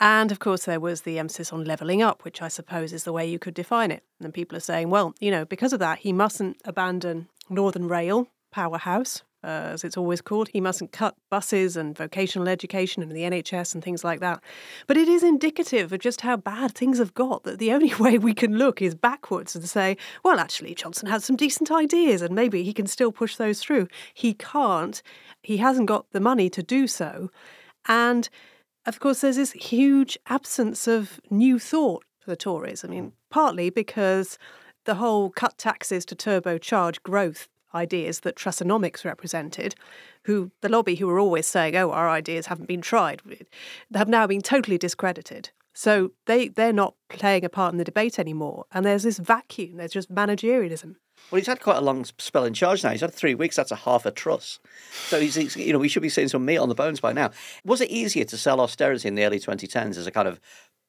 And 0.00 0.32
of 0.32 0.38
course, 0.38 0.64
there 0.64 0.80
was 0.80 1.02
the 1.02 1.18
emphasis 1.18 1.52
on 1.52 1.64
levelling 1.64 2.02
up, 2.02 2.24
which 2.24 2.42
I 2.42 2.48
suppose 2.48 2.92
is 2.92 3.04
the 3.04 3.12
way 3.12 3.26
you 3.26 3.38
could 3.38 3.54
define 3.54 3.90
it. 3.90 4.02
And 4.20 4.32
people 4.32 4.56
are 4.56 4.60
saying, 4.60 4.90
well, 4.90 5.14
you 5.20 5.30
know, 5.30 5.44
because 5.44 5.72
of 5.72 5.80
that, 5.80 6.00
he 6.00 6.12
mustn't 6.12 6.60
abandon 6.64 7.28
Northern 7.48 7.88
Rail, 7.88 8.28
powerhouse, 8.50 9.22
uh, 9.44 9.70
as 9.72 9.84
it's 9.84 9.96
always 9.96 10.20
called. 10.20 10.48
He 10.48 10.60
mustn't 10.60 10.92
cut 10.92 11.16
buses 11.30 11.76
and 11.76 11.96
vocational 11.96 12.48
education 12.48 13.02
and 13.02 13.12
the 13.12 13.22
NHS 13.22 13.74
and 13.74 13.82
things 13.82 14.04
like 14.04 14.20
that. 14.20 14.42
But 14.86 14.96
it 14.96 15.08
is 15.08 15.22
indicative 15.22 15.92
of 15.92 16.00
just 16.00 16.20
how 16.20 16.36
bad 16.36 16.74
things 16.74 16.98
have 16.98 17.14
got 17.14 17.44
that 17.44 17.58
the 17.58 17.72
only 17.72 17.94
way 17.98 18.18
we 18.18 18.34
can 18.34 18.56
look 18.56 18.80
is 18.80 18.94
backwards 18.94 19.54
and 19.54 19.68
say, 19.68 19.96
well, 20.24 20.38
actually, 20.38 20.74
Johnson 20.74 21.08
had 21.08 21.22
some 21.22 21.36
decent 21.36 21.70
ideas 21.70 22.22
and 22.22 22.34
maybe 22.34 22.62
he 22.62 22.72
can 22.72 22.86
still 22.86 23.12
push 23.12 23.36
those 23.36 23.60
through. 23.60 23.88
He 24.14 24.34
can't. 24.34 25.02
He 25.42 25.58
hasn't 25.58 25.86
got 25.86 26.10
the 26.12 26.20
money 26.20 26.48
to 26.50 26.62
do 26.62 26.86
so. 26.86 27.30
And 27.86 28.28
of 28.86 29.00
course, 29.00 29.20
there's 29.20 29.36
this 29.36 29.52
huge 29.52 30.18
absence 30.26 30.88
of 30.88 31.20
new 31.30 31.58
thought 31.58 32.04
for 32.18 32.30
the 32.30 32.36
Tories. 32.36 32.84
I 32.84 32.88
mean, 32.88 33.12
partly 33.30 33.70
because 33.70 34.38
the 34.84 34.96
whole 34.96 35.30
cut 35.30 35.58
taxes 35.58 36.04
to 36.06 36.16
turbocharge 36.16 37.02
growth 37.02 37.48
ideas 37.74 38.20
that 38.20 38.36
Trussonomics 38.36 39.04
represented, 39.04 39.74
who 40.24 40.50
the 40.60 40.68
lobby 40.68 40.96
who 40.96 41.06
were 41.06 41.18
always 41.18 41.46
saying, 41.46 41.76
"Oh, 41.76 41.90
our 41.90 42.08
ideas 42.08 42.46
haven't 42.46 42.68
been 42.68 42.82
tried," 42.82 43.22
have 43.94 44.08
now 44.08 44.26
been 44.26 44.42
totally 44.42 44.78
discredited. 44.78 45.50
So 45.74 46.12
they 46.26 46.48
they're 46.48 46.72
not 46.72 46.94
playing 47.08 47.44
a 47.44 47.48
part 47.48 47.72
in 47.72 47.78
the 47.78 47.84
debate 47.84 48.18
anymore, 48.18 48.66
and 48.72 48.84
there's 48.84 49.04
this 49.04 49.18
vacuum. 49.18 49.76
There's 49.76 49.92
just 49.92 50.12
managerialism. 50.12 50.96
Well, 51.30 51.38
he's 51.38 51.46
had 51.46 51.60
quite 51.60 51.76
a 51.76 51.82
long 51.82 52.04
spell 52.18 52.44
in 52.44 52.52
charge 52.54 52.82
now. 52.82 52.90
He's 52.90 53.00
had 53.00 53.14
three 53.14 53.34
weeks. 53.34 53.56
That's 53.56 53.70
a 53.70 53.76
half 53.76 54.04
a 54.04 54.10
truss. 54.10 54.58
So 55.08 55.20
he's, 55.20 55.34
he's, 55.34 55.56
you 55.56 55.72
know, 55.72 55.78
we 55.78 55.88
should 55.88 56.02
be 56.02 56.08
seeing 56.08 56.28
some 56.28 56.44
meat 56.44 56.58
on 56.58 56.68
the 56.68 56.74
bones 56.74 57.00
by 57.00 57.12
now. 57.12 57.30
Was 57.64 57.80
it 57.80 57.90
easier 57.90 58.24
to 58.24 58.36
sell 58.36 58.60
austerity 58.60 59.08
in 59.08 59.14
the 59.14 59.24
early 59.24 59.38
2010s 59.38 59.96
as 59.96 60.06
a 60.06 60.10
kind 60.10 60.26
of 60.26 60.40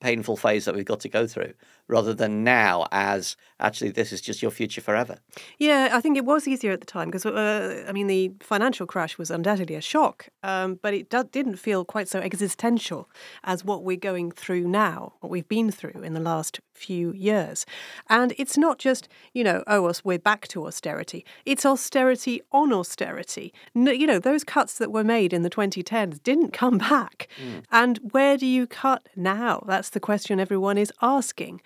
painful 0.04 0.36
phase 0.36 0.66
that 0.66 0.76
we've 0.76 0.84
got 0.84 1.00
to 1.00 1.08
go 1.08 1.26
through 1.26 1.54
rather 1.88 2.14
than 2.14 2.44
now 2.44 2.86
as 2.92 3.38
actually 3.60 3.90
this 3.90 4.12
is 4.12 4.20
just 4.20 4.42
your 4.42 4.52
future 4.52 4.82
forever. 4.82 5.18
Yeah, 5.60 5.90
I 5.94 6.02
think 6.02 6.18
it 6.18 6.26
was 6.26 6.46
easier 6.46 6.74
at 6.74 6.82
the 6.82 6.86
time 6.86 7.08
because, 7.10 7.26
uh, 7.26 7.86
I 7.88 7.92
mean, 7.94 8.08
the 8.08 8.34
financial 8.42 8.86
crash 8.86 9.18
was 9.18 9.32
undoubtedly 9.32 9.76
a 9.76 9.82
shock, 9.82 10.28
um, 10.44 10.78
but 10.82 10.94
it 10.94 11.10
do- 11.10 11.30
didn't 11.32 11.56
feel 11.56 11.86
quite 11.86 12.10
so 12.10 12.20
existential 12.20 13.10
as 13.46 13.64
what 13.64 13.84
we're 13.84 13.96
going 13.96 14.32
through 14.32 14.68
now, 14.68 15.14
what 15.22 15.30
we've 15.30 15.48
been 15.48 15.72
through 15.72 16.02
in 16.02 16.14
the 16.14 16.20
last 16.20 16.60
few 16.74 17.14
years. 17.14 17.66
And 18.10 18.34
it's 18.38 18.58
not 18.58 18.80
just, 18.80 19.08
you 19.34 19.44
know, 19.44 19.64
oh, 19.68 19.86
us, 19.86 20.04
we're 20.04 20.20
back 20.20 20.48
to 20.50 20.68
austerity. 20.68 21.26
It's 21.46 21.66
austerity 21.66 22.42
on 22.52 22.74
austerity. 22.74 23.54
No, 23.74 23.92
you 23.92 24.06
know, 24.08 24.20
those 24.20 24.44
cuts 24.44 24.78
that 24.80 24.92
were 24.92 25.04
made 25.04 25.32
in 25.32 25.44
the 25.44 25.50
2010s 25.50 26.22
didn't 26.24 26.52
come 26.52 26.78
back. 26.94 27.30
Mm. 27.42 27.64
And 27.72 28.00
where 28.12 28.36
do 28.38 28.46
you 28.46 28.68
cut 28.68 29.08
now? 29.16 29.64
That's 29.66 29.93
the 29.94 30.00
question 30.00 30.40
everyone 30.40 30.78
is 30.78 30.92
asking. 31.02 31.62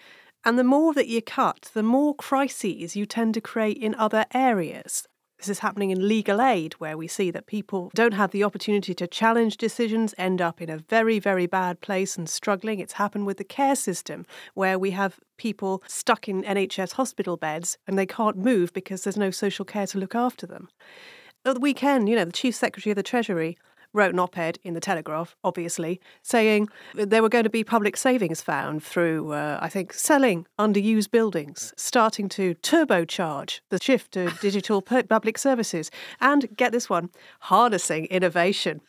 And 0.46 0.57
the 0.57 0.63
more 0.63 0.93
that 0.93 1.07
you 1.07 1.22
cut, 1.22 1.72
the 1.74 1.84
more 1.84 2.15
crises 2.15 2.96
you 2.96 3.05
tend 3.05 3.34
to 3.34 3.41
create 3.41 3.77
in 3.77 3.96
other 3.96 4.25
areas. 4.34 5.07
This 5.38 5.50
is 5.50 5.60
happening 5.60 5.91
in 5.91 6.07
legal 6.07 6.41
aid, 6.41 6.74
where 6.79 6.98
we 6.98 7.07
see 7.07 7.29
that 7.29 7.46
people 7.46 7.91
don't 7.93 8.15
have 8.15 8.31
the 8.31 8.43
opportunity 8.43 8.96
to 8.96 9.05
challenge 9.05 9.57
decisions, 9.57 10.15
end 10.17 10.41
up 10.41 10.62
in 10.62 10.69
a 10.69 10.79
very, 10.79 11.19
very 11.19 11.46
bad 11.46 11.79
place 11.79 12.17
and 12.17 12.27
struggling. 12.27 12.79
It's 12.79 12.93
happened 12.93 13.27
with 13.27 13.38
the 13.38 13.43
care 13.43 13.75
system, 13.75 14.25
where 14.55 14.79
we 14.79 14.91
have 14.91 15.19
people 15.38 15.84
stuck 15.88 16.27
in 16.27 16.41
NHS 16.41 16.93
hospital 16.93 17.38
beds 17.38 17.77
and 17.86 18.00
they 18.00 18.07
can't 18.07 18.38
move 18.38 18.74
because 18.74 19.03
there's 19.03 19.15
no 19.15 19.29
social 19.29 19.63
care 19.63 19.86
to 19.88 20.00
look 20.00 20.15
after 20.15 20.48
them. 20.48 20.69
At 21.46 21.53
the 21.53 21.60
weekend, 21.60 22.10
you 22.10 22.15
know, 22.15 22.25
the 22.25 22.31
Chief 22.31 22.55
Secretary 22.55 22.91
of 22.91 22.98
the 22.98 23.03
Treasury 23.03 23.60
wrote 23.98 24.13
an 24.13 24.20
op 24.20 24.38
ed 24.38 24.60
in 24.63 24.74
the 24.74 24.80
Telegraph, 24.80 25.36
obviously, 25.44 26.00
saying 26.22 26.70
there 26.94 27.22
were 27.22 27.30
going 27.30 27.44
to 27.44 27.50
be 27.50 27.63
public 27.63 27.98
savings 27.98 28.42
found 28.42 28.84
through, 28.84 29.34
uh, 29.34 29.60
I 29.62 29.70
think, 29.70 29.94
selling 29.94 30.46
underused 30.58 31.12
buildings, 31.12 31.74
starting 31.75 32.30
to 32.30 32.56
turbocharge 32.56 33.60
the 33.70 33.80
shift 33.82 34.12
to 34.13 34.32
digital 34.42 34.82
public 34.82 35.38
services, 35.38 35.92
and 36.22 36.56
get 36.56 36.72
this 36.72 36.89
one, 36.89 37.10
harnessing 37.42 38.06
innovation. 38.06 38.82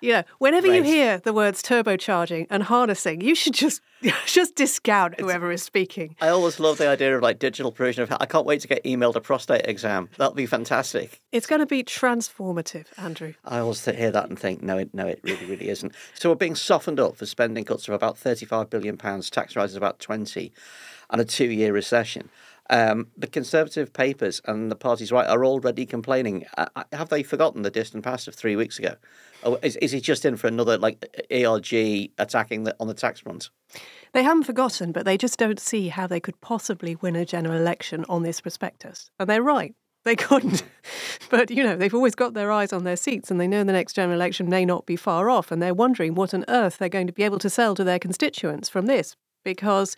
You 0.00 0.12
know, 0.12 0.22
whenever 0.38 0.66
you 0.66 0.82
hear 0.82 1.18
the 1.18 1.32
words 1.32 1.62
turbocharging 1.62 2.46
and 2.50 2.62
harnessing, 2.64 3.20
you 3.20 3.34
should 3.34 3.54
just 3.54 3.80
just 4.26 4.54
discount 4.54 5.18
whoever 5.18 5.50
it's, 5.50 5.62
is 5.62 5.66
speaking. 5.66 6.16
I 6.20 6.28
always 6.28 6.60
love 6.60 6.78
the 6.78 6.88
idea 6.88 7.16
of 7.16 7.22
like 7.22 7.38
digital 7.38 7.72
provision 7.72 8.02
of. 8.02 8.12
I 8.20 8.26
can't 8.26 8.46
wait 8.46 8.60
to 8.60 8.68
get 8.68 8.84
emailed 8.84 9.16
a 9.16 9.20
prostate 9.20 9.66
exam. 9.66 10.10
That'll 10.18 10.34
be 10.34 10.46
fantastic. 10.46 11.20
It's 11.32 11.46
going 11.46 11.60
to 11.60 11.66
be 11.66 11.82
transformative, 11.82 12.86
Andrew. 12.98 13.34
I 13.44 13.58
always 13.58 13.84
hear 13.84 14.10
that 14.10 14.28
and 14.28 14.38
think, 14.38 14.62
no, 14.62 14.78
it, 14.78 14.92
no, 14.92 15.06
it 15.06 15.20
really, 15.22 15.46
really 15.46 15.68
isn't. 15.70 15.94
So 16.14 16.28
we're 16.28 16.36
being 16.36 16.54
softened 16.54 17.00
up 17.00 17.16
for 17.16 17.26
spending 17.26 17.64
cuts 17.64 17.88
of 17.88 17.94
about 17.94 18.18
thirty-five 18.18 18.68
billion 18.70 18.96
pounds, 18.96 19.30
tax 19.30 19.56
rises 19.56 19.76
about 19.76 19.98
twenty, 19.98 20.52
and 21.10 21.20
a 21.20 21.24
two-year 21.24 21.72
recession. 21.72 22.28
Um, 22.68 23.08
the 23.16 23.26
Conservative 23.26 23.92
papers 23.92 24.40
and 24.44 24.70
the 24.70 24.76
party's 24.76 25.12
right 25.12 25.26
are 25.28 25.44
already 25.44 25.86
complaining. 25.86 26.46
Uh, 26.58 26.66
uh 26.74 26.84
have 26.92 27.08
they 27.08 27.22
forgotten 27.22 27.62
the 27.62 27.70
distant 27.70 28.04
past 28.04 28.28
of 28.28 28.34
three 28.34 28.56
weeks 28.56 28.78
ago? 28.78 28.96
Or 29.42 29.58
is, 29.62 29.76
is 29.76 29.92
he 29.92 30.00
just 30.00 30.24
in 30.24 30.36
for 30.36 30.48
another 30.48 30.76
like 30.78 31.04
ERG 31.30 32.10
attacking 32.18 32.64
the, 32.64 32.74
on 32.80 32.88
the 32.88 32.94
tax 32.94 33.20
front? 33.20 33.50
They 34.12 34.22
haven't 34.22 34.44
forgotten, 34.44 34.92
but 34.92 35.04
they 35.04 35.16
just 35.16 35.38
don't 35.38 35.60
see 35.60 35.88
how 35.88 36.06
they 36.06 36.20
could 36.20 36.40
possibly 36.40 36.96
win 36.96 37.16
a 37.16 37.24
general 37.24 37.56
election 37.56 38.04
on 38.08 38.22
this 38.22 38.40
prospectus. 38.40 39.10
And 39.18 39.28
they're 39.28 39.42
right. 39.42 39.74
They 40.04 40.16
couldn't. 40.16 40.62
but, 41.30 41.50
you 41.50 41.62
know, 41.62 41.76
they've 41.76 41.94
always 41.94 42.14
got 42.14 42.34
their 42.34 42.52
eyes 42.52 42.72
on 42.72 42.84
their 42.84 42.96
seats 42.96 43.30
and 43.30 43.40
they 43.40 43.48
know 43.48 43.64
the 43.64 43.72
next 43.72 43.94
general 43.94 44.16
election 44.16 44.48
may 44.48 44.64
not 44.64 44.86
be 44.86 44.96
far 44.96 45.28
off. 45.28 45.50
And 45.50 45.60
they're 45.60 45.74
wondering 45.74 46.14
what 46.14 46.32
on 46.32 46.44
earth 46.48 46.78
they're 46.78 46.88
going 46.88 47.08
to 47.08 47.12
be 47.12 47.24
able 47.24 47.40
to 47.40 47.50
sell 47.50 47.74
to 47.74 47.84
their 47.84 47.98
constituents 47.98 48.68
from 48.68 48.86
this 48.86 49.16
because 49.44 49.96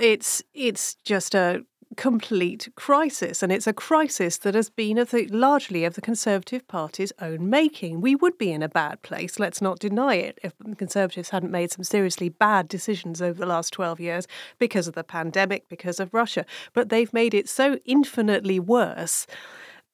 it's 0.00 0.42
it's 0.54 0.94
just 1.04 1.34
a 1.34 1.64
complete 1.96 2.68
crisis, 2.74 3.42
and 3.42 3.50
it's 3.50 3.66
a 3.66 3.72
crisis 3.72 4.36
that 4.38 4.54
has 4.54 4.68
been 4.68 4.98
of 4.98 5.10
the, 5.10 5.26
largely 5.28 5.84
of 5.84 5.94
the 5.94 6.00
Conservative 6.00 6.66
Party's 6.68 7.12
own 7.20 7.48
making. 7.48 8.00
We 8.00 8.14
would 8.14 8.36
be 8.36 8.52
in 8.52 8.62
a 8.62 8.68
bad 8.68 9.02
place, 9.02 9.38
let's 9.38 9.62
not 9.62 9.78
deny 9.78 10.14
it, 10.16 10.38
if 10.42 10.52
the 10.58 10.76
Conservatives 10.76 11.30
hadn't 11.30 11.50
made 11.50 11.72
some 11.72 11.84
seriously 11.84 12.28
bad 12.28 12.68
decisions 12.68 13.22
over 13.22 13.38
the 13.38 13.46
last 13.46 13.72
12 13.72 14.00
years 14.00 14.26
because 14.58 14.86
of 14.86 14.94
the 14.94 15.04
pandemic, 15.04 15.68
because 15.68 15.98
of 15.98 16.12
Russia. 16.12 16.44
But 16.74 16.90
they've 16.90 17.12
made 17.12 17.34
it 17.34 17.48
so 17.48 17.78
infinitely 17.84 18.60
worse 18.60 19.26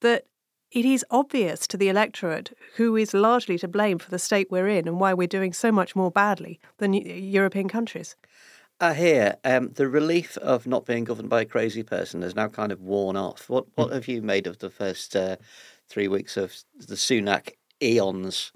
that 0.01 0.27
it 0.75 0.85
is 0.85 1.05
obvious 1.09 1.69
to 1.69 1.77
the 1.77 1.89
electorate 1.89 2.57
who 2.77 2.97
is 2.97 3.15
largely 3.15 3.57
to 3.59 3.69
blame 3.69 3.99
for 3.99 4.11
the 4.11 4.19
state 4.19 4.51
we're 4.51 4.69
in 4.69 4.89
and 4.89 4.99
why 4.99 5.15
we're 5.15 5.29
doing 5.29 5.53
so 5.53 5.71
much 5.71 5.95
more 5.95 6.11
badly 6.11 6.59
than 6.79 6.93
uh, 6.93 6.99
European 6.99 7.69
countries. 7.69 8.17
Ahir 8.91 9.37
um, 9.45 9.71
the 9.75 9.89
relief 9.89 10.37
of 10.39 10.67
not 10.67 10.85
being 10.85 11.05
governed 11.05 11.31
by 11.31 11.43
a 11.43 11.47
crazy 11.47 11.83
person 11.83 12.23
has 12.23 12.35
now 12.35 12.49
kind 12.49 12.73
of 12.73 12.81
worn 12.81 13.17
off. 13.17 13.49
What 13.49 13.67
what 13.75 13.89
hmm. 13.89 13.95
have 13.95 14.09
you 14.09 14.23
made 14.23 14.47
of 14.47 14.59
the 14.59 14.71
first 14.71 15.17
uh, 15.17 15.37
three 15.89 16.09
weeks 16.09 16.37
of 16.37 16.55
the 16.79 16.95
Sunak 16.97 17.53
eons? 17.83 18.53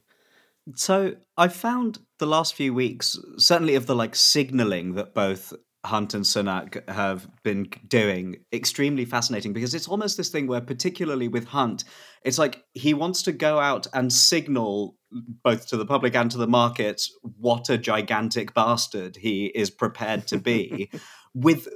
So 0.74 1.14
I 1.36 1.48
found 1.48 2.00
the 2.18 2.26
last 2.26 2.54
few 2.54 2.74
weeks, 2.74 3.18
certainly 3.38 3.74
of 3.74 3.86
the 3.86 3.94
like 3.94 4.14
signalling 4.14 4.94
that 4.94 5.14
both 5.14 5.54
Hunt 5.84 6.14
and 6.14 6.24
Sunak 6.24 6.88
have 6.88 7.28
been 7.44 7.68
doing 7.86 8.36
extremely 8.52 9.04
fascinating 9.04 9.52
because 9.52 9.74
it's 9.74 9.88
almost 9.88 10.16
this 10.16 10.28
thing 10.28 10.46
where, 10.46 10.60
particularly 10.60 11.28
with 11.28 11.46
Hunt, 11.46 11.84
it's 12.24 12.38
like 12.38 12.64
he 12.74 12.94
wants 12.94 13.22
to 13.22 13.32
go 13.32 13.58
out 13.58 13.86
and 13.94 14.12
signal 14.12 14.96
both 15.10 15.68
to 15.68 15.76
the 15.76 15.86
public 15.86 16.14
and 16.14 16.30
to 16.30 16.38
the 16.38 16.46
market 16.46 17.02
what 17.22 17.70
a 17.70 17.78
gigantic 17.78 18.52
bastard 18.52 19.16
he 19.16 19.46
is 19.46 19.70
prepared 19.70 20.26
to 20.26 20.38
be 20.38 20.90
with 21.34 21.66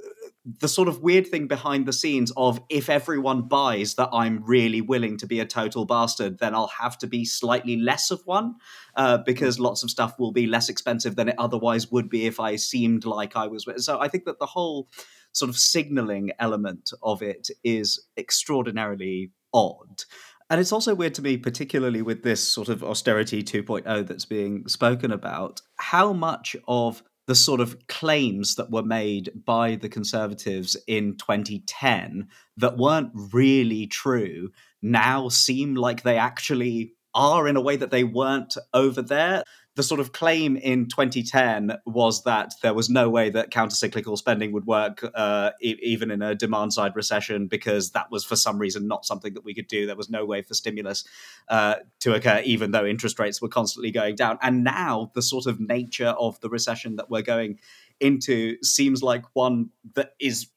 the 0.45 0.69
sort 0.69 0.89
of 0.89 1.03
weird 1.03 1.27
thing 1.29 1.47
behind 1.47 1.87
the 1.87 1.93
scenes 1.93 2.33
of 2.37 2.61
if 2.69 2.91
everyone 2.91 3.43
buys 3.43 3.95
that 3.95 4.09
I'm 4.13 4.43
really 4.45 4.81
willing 4.81 5.17
to 5.19 5.27
be 5.27 5.39
a 5.39 5.47
total 5.47 5.85
bastard, 5.85 6.39
then 6.39 6.55
I'll 6.55 6.73
have 6.81 6.99
to 6.99 7.07
be 7.07 7.25
slightly 7.25 7.77
less 7.77 8.11
of 8.11 8.23
one 8.25 8.57
uh, 8.97 9.19
because 9.19 9.61
lots 9.61 9.85
of 9.85 9.91
stuff 9.91 10.19
will 10.19 10.33
be 10.33 10.47
less 10.47 10.69
expensive 10.69 11.15
than 11.15 11.29
it 11.29 11.37
otherwise 11.39 11.93
would 11.93 12.09
be 12.09 12.27
if 12.27 12.41
I 12.41 12.57
seemed 12.57 13.05
like 13.05 13.37
I 13.37 13.47
was. 13.47 13.67
So 13.77 14.01
I 14.01 14.09
think 14.09 14.25
that 14.25 14.41
the 14.41 14.47
whole 14.47 14.89
sort 15.33 15.49
of 15.49 15.57
signaling 15.57 16.33
element 16.41 16.93
of 17.03 17.23
it 17.23 17.49
is 17.63 18.05
extraordinarily 18.17 19.31
odd. 19.55 20.05
And 20.51 20.61
it's 20.61 20.73
also 20.73 20.95
weird 20.95 21.15
to 21.15 21.23
me, 21.23 21.39
particularly 21.39 22.03
with 22.03 22.25
this 22.25 22.47
sort 22.47 22.69
of 22.69 22.83
austerity 22.85 23.43
2.0 23.43 24.07
that's 24.07 24.27
being 24.27 24.67
spoken 24.69 25.11
about, 25.11 25.63
how 25.77 26.13
much 26.13 26.57
of 26.69 27.03
the 27.27 27.35
sort 27.35 27.61
of 27.61 27.87
claims 27.87 28.57
that 28.57 28.71
were 28.71 28.83
made 28.83 29.31
by 29.45 29.77
the 29.77 29.89
Conservatives 29.89 30.77
in 30.87 31.17
2010 31.17 32.29
that 32.57 32.77
weren't 32.77 33.11
really 33.15 33.87
true 33.87 34.51
now 34.83 35.29
seem 35.29 35.75
like 35.75 36.03
they 36.03 36.19
actually 36.19 36.95
are 37.15 37.47
in 37.47 37.57
a 37.57 37.61
way 37.61 37.77
that 37.77 37.91
they 37.91 38.05
weren't 38.05 38.57
over 38.73 39.03
there 39.03 39.43
the 39.75 39.83
sort 39.83 40.01
of 40.01 40.13
claim 40.13 40.57
in 40.57 40.87
2010 40.87 41.79
was 41.87 42.25
that 42.25 42.53
there 42.63 42.75
was 42.75 42.91
no 42.91 43.09
way 43.09 43.31
that 43.31 43.51
countercyclical 43.51 44.19
spending 44.19 44.53
would 44.53 44.67
work 44.67 45.03
uh, 45.15 45.51
e- 45.63 45.79
even 45.83 46.11
in 46.11 46.21
a 46.21 46.35
demand 46.35 46.75
side 46.75 46.95
recession 46.95 47.47
because 47.47 47.93
that 47.93 48.11
was 48.11 48.23
for 48.23 48.37
some 48.37 48.59
reason 48.59 48.87
not 48.87 49.07
something 49.07 49.33
that 49.33 49.45
we 49.45 49.55
could 49.55 49.69
do. 49.69 49.87
There 49.87 49.97
was 49.97 50.11
no 50.11 50.27
way 50.27 50.43
for 50.43 50.53
stimulus 50.53 51.05
uh, 51.49 51.77
to 52.01 52.13
occur, 52.15 52.43
even 52.45 52.73
though 52.73 52.85
interest 52.85 53.19
rates 53.19 53.41
were 53.41 53.49
constantly 53.49 53.91
going 53.91 54.15
down. 54.15 54.39
And 54.43 54.63
now 54.63 55.11
the 55.15 55.23
sort 55.23 55.47
of 55.47 55.59
nature 55.59 56.15
of 56.19 56.39
the 56.41 56.51
recession 56.51 56.97
that 56.97 57.09
we're 57.09 57.23
going 57.23 57.59
into 57.99 58.57
seems 58.63 59.03
like 59.03 59.25
one 59.33 59.71
that 59.95 60.13
is 60.21 60.49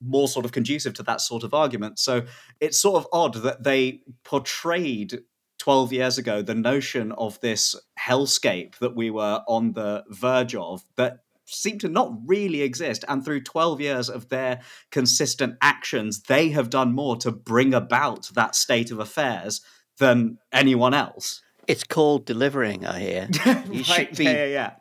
more 0.00 0.28
sort 0.28 0.44
of 0.44 0.52
conducive 0.52 0.94
to 0.94 1.02
that 1.02 1.20
sort 1.20 1.42
of 1.42 1.52
argument. 1.52 1.98
So 1.98 2.22
it's 2.60 2.78
sort 2.78 2.96
of 2.96 3.08
odd 3.12 3.34
that 3.42 3.64
they 3.64 4.00
portrayed 4.24 5.22
12 5.60 5.92
years 5.92 6.18
ago 6.18 6.40
the 6.42 6.54
notion 6.54 7.12
of 7.12 7.38
this 7.40 7.76
hellscape 7.98 8.78
that 8.78 8.96
we 8.96 9.10
were 9.10 9.42
on 9.46 9.72
the 9.74 10.02
verge 10.08 10.54
of 10.54 10.82
that 10.96 11.18
seemed 11.44 11.80
to 11.82 11.88
not 11.88 12.12
really 12.26 12.62
exist. 12.62 13.04
And 13.08 13.24
through 13.24 13.42
12 13.42 13.80
years 13.80 14.08
of 14.08 14.28
their 14.28 14.60
consistent 14.90 15.56
actions, 15.60 16.22
they 16.22 16.50
have 16.50 16.70
done 16.70 16.92
more 16.92 17.16
to 17.16 17.30
bring 17.30 17.74
about 17.74 18.30
that 18.34 18.54
state 18.54 18.90
of 18.90 18.98
affairs 18.98 19.60
than 19.98 20.38
anyone 20.52 20.94
else. 20.94 21.42
It's 21.66 21.84
called 21.84 22.24
delivering, 22.24 22.86
I 22.86 23.00
hear. 23.00 23.28
You 23.70 23.82
right, 23.82 23.84
should 23.84 24.16
be. 24.16 24.24
Yeah, 24.24 24.46
yeah, 24.46 24.72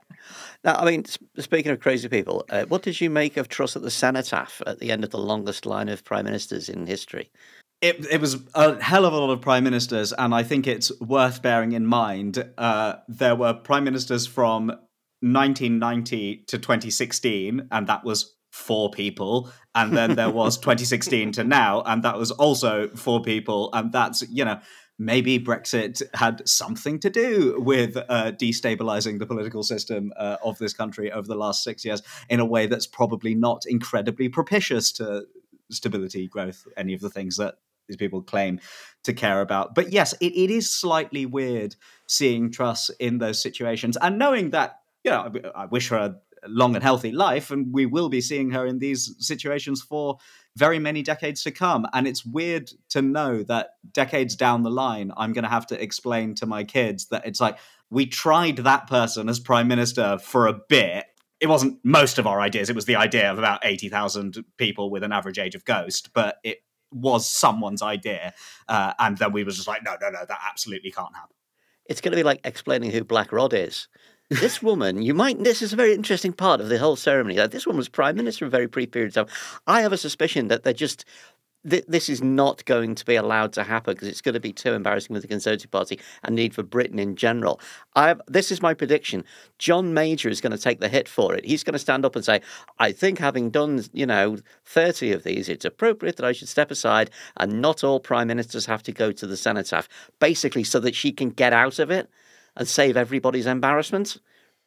Now, 0.63 0.75
I 0.75 0.85
mean, 0.85 1.05
speaking 1.37 1.71
of 1.71 1.79
crazy 1.79 2.07
people, 2.07 2.45
uh, 2.49 2.65
what 2.65 2.83
did 2.83 3.01
you 3.01 3.09
make 3.09 3.35
of 3.35 3.49
Truss 3.49 3.75
at 3.75 3.81
the 3.81 3.91
cenotaph 3.91 4.61
at 4.65 4.79
the 4.79 4.91
end 4.91 5.03
of 5.03 5.09
the 5.09 5.17
longest 5.17 5.65
line 5.65 5.89
of 5.89 6.03
prime 6.03 6.25
ministers 6.25 6.69
in 6.69 6.87
history? 6.87 7.31
It, 7.81 8.05
it 8.11 8.19
was 8.19 8.37
a 8.55 8.81
hell 8.81 9.05
of 9.05 9.13
a 9.13 9.17
lot 9.17 9.31
of 9.31 9.41
prime 9.41 9.63
ministers, 9.63 10.11
and 10.11 10.35
I 10.35 10.43
think 10.43 10.67
it's 10.67 10.91
worth 10.99 11.41
bearing 11.41 11.71
in 11.71 11.85
mind. 11.85 12.51
Uh, 12.57 12.95
there 13.07 13.35
were 13.35 13.53
prime 13.53 13.85
ministers 13.85 14.27
from 14.27 14.67
1990 15.21 16.43
to 16.47 16.57
2016, 16.57 17.67
and 17.71 17.87
that 17.87 18.03
was 18.03 18.35
four 18.51 18.89
people. 18.89 19.49
And 19.75 19.95
then 19.95 20.15
there 20.15 20.29
was 20.29 20.57
2016 20.59 21.33
to 21.33 21.43
now, 21.43 21.81
and 21.85 22.03
that 22.03 22.17
was 22.17 22.31
also 22.31 22.89
four 22.89 23.21
people. 23.21 23.69
And 23.71 23.93
that's, 23.93 24.27
you 24.29 24.43
know, 24.43 24.59
maybe 24.97 25.39
Brexit 25.39 26.01
had 26.15 26.47
something 26.47 26.99
to 26.99 27.09
do 27.09 27.61
with 27.61 27.95
uh, 27.95 28.33
destabilizing 28.33 29.19
the 29.19 29.25
political 29.25 29.63
system 29.63 30.11
uh, 30.17 30.35
of 30.43 30.57
this 30.57 30.73
country 30.73 31.11
over 31.13 31.27
the 31.27 31.35
last 31.35 31.63
six 31.63 31.85
years 31.85 32.01
in 32.29 32.41
a 32.41 32.45
way 32.45 32.67
that's 32.67 32.87
probably 32.87 33.35
not 33.35 33.65
incredibly 33.65 34.27
propitious 34.27 34.91
to 34.93 35.25
stability, 35.71 36.27
growth, 36.27 36.67
any 36.75 36.93
of 36.93 36.99
the 36.99 37.09
things 37.09 37.37
that 37.37 37.55
these 37.89 37.97
people 37.97 38.21
claim 38.21 38.61
to 39.03 39.11
care 39.11 39.41
about. 39.41 39.75
But 39.75 39.91
yes, 39.91 40.13
it, 40.21 40.33
it 40.33 40.49
is 40.49 40.69
slightly 40.73 41.25
weird 41.25 41.75
seeing 42.07 42.51
Truss 42.51 42.89
in 42.99 43.17
those 43.17 43.41
situations 43.41 43.97
and 44.01 44.17
knowing 44.17 44.51
that, 44.51 44.79
you 45.03 45.11
know, 45.11 45.31
I, 45.55 45.63
I 45.63 45.65
wish 45.65 45.89
her 45.89 45.97
a 45.97 46.15
long 46.47 46.75
and 46.75 46.83
healthy 46.83 47.11
life, 47.11 47.51
and 47.51 47.73
we 47.73 47.85
will 47.85 48.07
be 48.07 48.21
seeing 48.21 48.51
her 48.51 48.65
in 48.65 48.79
these 48.79 49.13
situations 49.19 49.81
for 49.81 50.17
very 50.55 50.79
many 50.79 51.01
decades 51.01 51.43
to 51.43 51.51
come. 51.51 51.85
And 51.93 52.07
it's 52.07 52.25
weird 52.25 52.71
to 52.89 53.01
know 53.01 53.43
that 53.43 53.71
decades 53.91 54.35
down 54.35 54.63
the 54.63 54.69
line, 54.69 55.11
I'm 55.17 55.33
going 55.33 55.43
to 55.43 55.49
have 55.49 55.67
to 55.67 55.81
explain 55.81 56.35
to 56.35 56.45
my 56.45 56.63
kids 56.63 57.07
that 57.07 57.25
it's 57.25 57.41
like, 57.41 57.57
we 57.89 58.05
tried 58.05 58.57
that 58.57 58.87
person 58.87 59.29
as 59.29 59.39
prime 59.39 59.67
minister 59.67 60.17
for 60.17 60.47
a 60.47 60.53
bit. 60.69 61.05
It 61.39 61.47
wasn't 61.47 61.79
most 61.83 62.19
of 62.19 62.27
our 62.27 62.39
ideas. 62.41 62.69
It 62.69 62.75
was 62.75 62.85
the 62.85 62.97
idea 62.97 63.31
of 63.31 63.37
about 63.37 63.61
80,000 63.63 64.43
people 64.57 64.91
with 64.91 65.03
an 65.03 65.11
average 65.11 65.39
age 65.39 65.55
of 65.55 65.65
ghost, 65.65 66.13
but 66.13 66.37
it 66.43 66.59
was 66.91 67.29
someone's 67.29 67.81
idea. 67.81 68.33
Uh, 68.67 68.93
and 68.99 69.17
then 69.17 69.31
we 69.31 69.43
was 69.43 69.55
just 69.55 69.67
like, 69.67 69.83
no, 69.83 69.95
no, 70.01 70.09
no, 70.09 70.25
that 70.27 70.39
absolutely 70.47 70.91
can't 70.91 71.15
happen. 71.15 71.35
It's 71.85 72.01
going 72.01 72.11
to 72.11 72.17
be 72.17 72.23
like 72.23 72.41
explaining 72.43 72.91
who 72.91 73.03
Black 73.03 73.31
Rod 73.31 73.53
is 73.53 73.87
this 74.29 74.61
woman, 74.63 75.01
you 75.01 75.13
might, 75.13 75.43
this 75.43 75.61
is 75.61 75.73
a 75.73 75.75
very 75.75 75.93
interesting 75.93 76.33
part 76.33 76.61
of 76.61 76.69
the 76.69 76.77
whole 76.77 76.95
ceremony. 76.95 77.35
That 77.35 77.51
this 77.51 77.65
woman 77.65 77.77
was 77.77 77.89
prime 77.89 78.15
minister 78.15 78.45
a 78.45 78.49
very 78.49 78.67
brief 78.67 78.91
period 78.91 79.15
of 79.17 79.27
time. 79.27 79.35
I 79.67 79.81
have 79.81 79.93
a 79.93 79.97
suspicion 79.97 80.47
that 80.47 80.63
they're 80.63 80.73
just, 80.73 81.05
th- 81.67 81.85
this 81.87 82.09
is 82.09 82.21
not 82.21 82.63
going 82.65 82.95
to 82.95 83.05
be 83.05 83.15
allowed 83.15 83.53
to 83.53 83.63
happen 83.63 83.93
because 83.93 84.07
it's 84.07 84.21
going 84.21 84.33
to 84.33 84.39
be 84.39 84.53
too 84.53 84.73
embarrassing 84.73 85.15
for 85.15 85.19
the 85.19 85.27
Conservative 85.27 85.71
Party 85.71 85.99
and 86.23 86.35
need 86.35 86.53
for 86.53 86.63
Britain 86.63 86.99
in 86.99 87.15
general. 87.15 87.59
Have, 87.95 88.21
this 88.27 88.51
is 88.51 88.61
my 88.61 88.73
prediction. 88.73 89.23
John 89.57 89.93
Major 89.93 90.29
is 90.29 90.41
going 90.41 90.51
to 90.51 90.57
take 90.57 90.79
the 90.79 90.89
hit 90.89 91.07
for 91.07 91.35
it. 91.35 91.45
He's 91.45 91.63
going 91.63 91.73
to 91.73 91.79
stand 91.79 92.05
up 92.05 92.15
and 92.15 92.23
say, 92.23 92.41
I 92.77 92.91
think 92.91 93.19
having 93.19 93.49
done, 93.49 93.83
you 93.93 94.05
know, 94.05 94.37
30 94.65 95.11
of 95.11 95.23
these, 95.23 95.49
it's 95.49 95.65
appropriate 95.65 96.17
that 96.17 96.25
I 96.25 96.31
should 96.31 96.49
step 96.49 96.71
aside 96.71 97.09
and 97.37 97.61
not 97.61 97.83
all 97.83 97.99
prime 97.99 98.27
ministers 98.27 98.65
have 98.65 98.83
to 98.83 98.91
go 98.91 99.11
to 99.11 99.27
the 99.27 99.37
cenotaph, 99.37 99.89
basically 100.19 100.63
so 100.63 100.79
that 100.79 100.95
she 100.95 101.11
can 101.11 101.29
get 101.29 101.53
out 101.53 101.79
of 101.79 101.91
it 101.91 102.09
and 102.55 102.67
save 102.67 102.97
everybody's 102.97 103.45
embarrassment. 103.45 104.17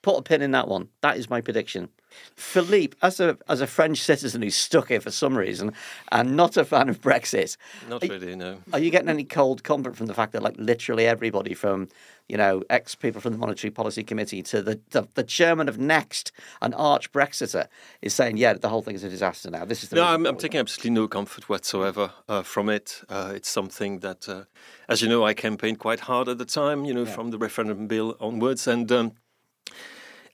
Put 0.02 0.18
a 0.18 0.22
pin 0.22 0.42
in 0.42 0.50
that 0.50 0.68
one. 0.68 0.88
That 1.00 1.16
is 1.16 1.30
my 1.30 1.40
prediction. 1.40 1.88
Philippe, 2.34 2.96
as 3.02 3.20
a 3.20 3.38
as 3.48 3.60
a 3.60 3.66
French 3.66 3.98
citizen 3.98 4.42
who's 4.42 4.56
stuck 4.56 4.88
here 4.88 5.00
for 5.00 5.10
some 5.10 5.36
reason 5.36 5.72
and 6.10 6.36
not 6.36 6.56
a 6.56 6.64
fan 6.64 6.88
of 6.88 7.00
Brexit, 7.00 7.56
not 7.88 8.02
really, 8.02 8.36
no. 8.36 8.58
Are 8.72 8.78
you 8.78 8.90
getting 8.90 9.08
any 9.08 9.24
cold 9.24 9.62
comfort 9.62 9.96
from 9.96 10.06
the 10.06 10.14
fact 10.14 10.32
that 10.32 10.42
like 10.42 10.56
literally 10.58 11.06
everybody 11.06 11.54
from 11.54 11.88
you 12.28 12.36
know 12.36 12.62
ex 12.70 12.94
people 12.94 13.20
from 13.20 13.32
the 13.32 13.38
Monetary 13.38 13.70
Policy 13.70 14.02
Committee 14.02 14.42
to 14.44 14.62
the, 14.62 14.80
the, 14.90 15.06
the 15.14 15.22
chairman 15.22 15.68
of 15.68 15.78
Next, 15.78 16.32
an 16.60 16.74
arch 16.74 17.12
Brexiter, 17.12 17.66
is 18.00 18.12
saying 18.12 18.36
yeah 18.36 18.54
the 18.54 18.68
whole 18.68 18.82
thing 18.82 18.94
is 18.94 19.04
a 19.04 19.08
disaster 19.08 19.50
now. 19.50 19.64
This 19.64 19.82
is 19.82 19.90
the 19.90 19.96
no. 19.96 20.04
I'm, 20.04 20.26
I'm, 20.26 20.36
taking 20.36 20.60
absolutely 20.60 20.90
no 20.90 21.08
comfort 21.08 21.48
whatsoever 21.48 22.12
uh, 22.28 22.42
from 22.42 22.68
it. 22.68 23.02
Uh, 23.08 23.32
it's 23.34 23.48
something 23.48 24.00
that, 24.00 24.28
uh, 24.28 24.44
as 24.88 25.02
you 25.02 25.08
know, 25.08 25.24
I 25.24 25.34
campaigned 25.34 25.78
quite 25.78 26.00
hard 26.00 26.28
at 26.28 26.38
the 26.38 26.44
time. 26.44 26.84
You 26.84 26.94
know, 26.94 27.04
yeah. 27.04 27.14
from 27.14 27.30
the 27.30 27.38
referendum 27.38 27.86
bill 27.86 28.16
onwards, 28.20 28.66
and. 28.66 28.90
Um, 28.90 29.12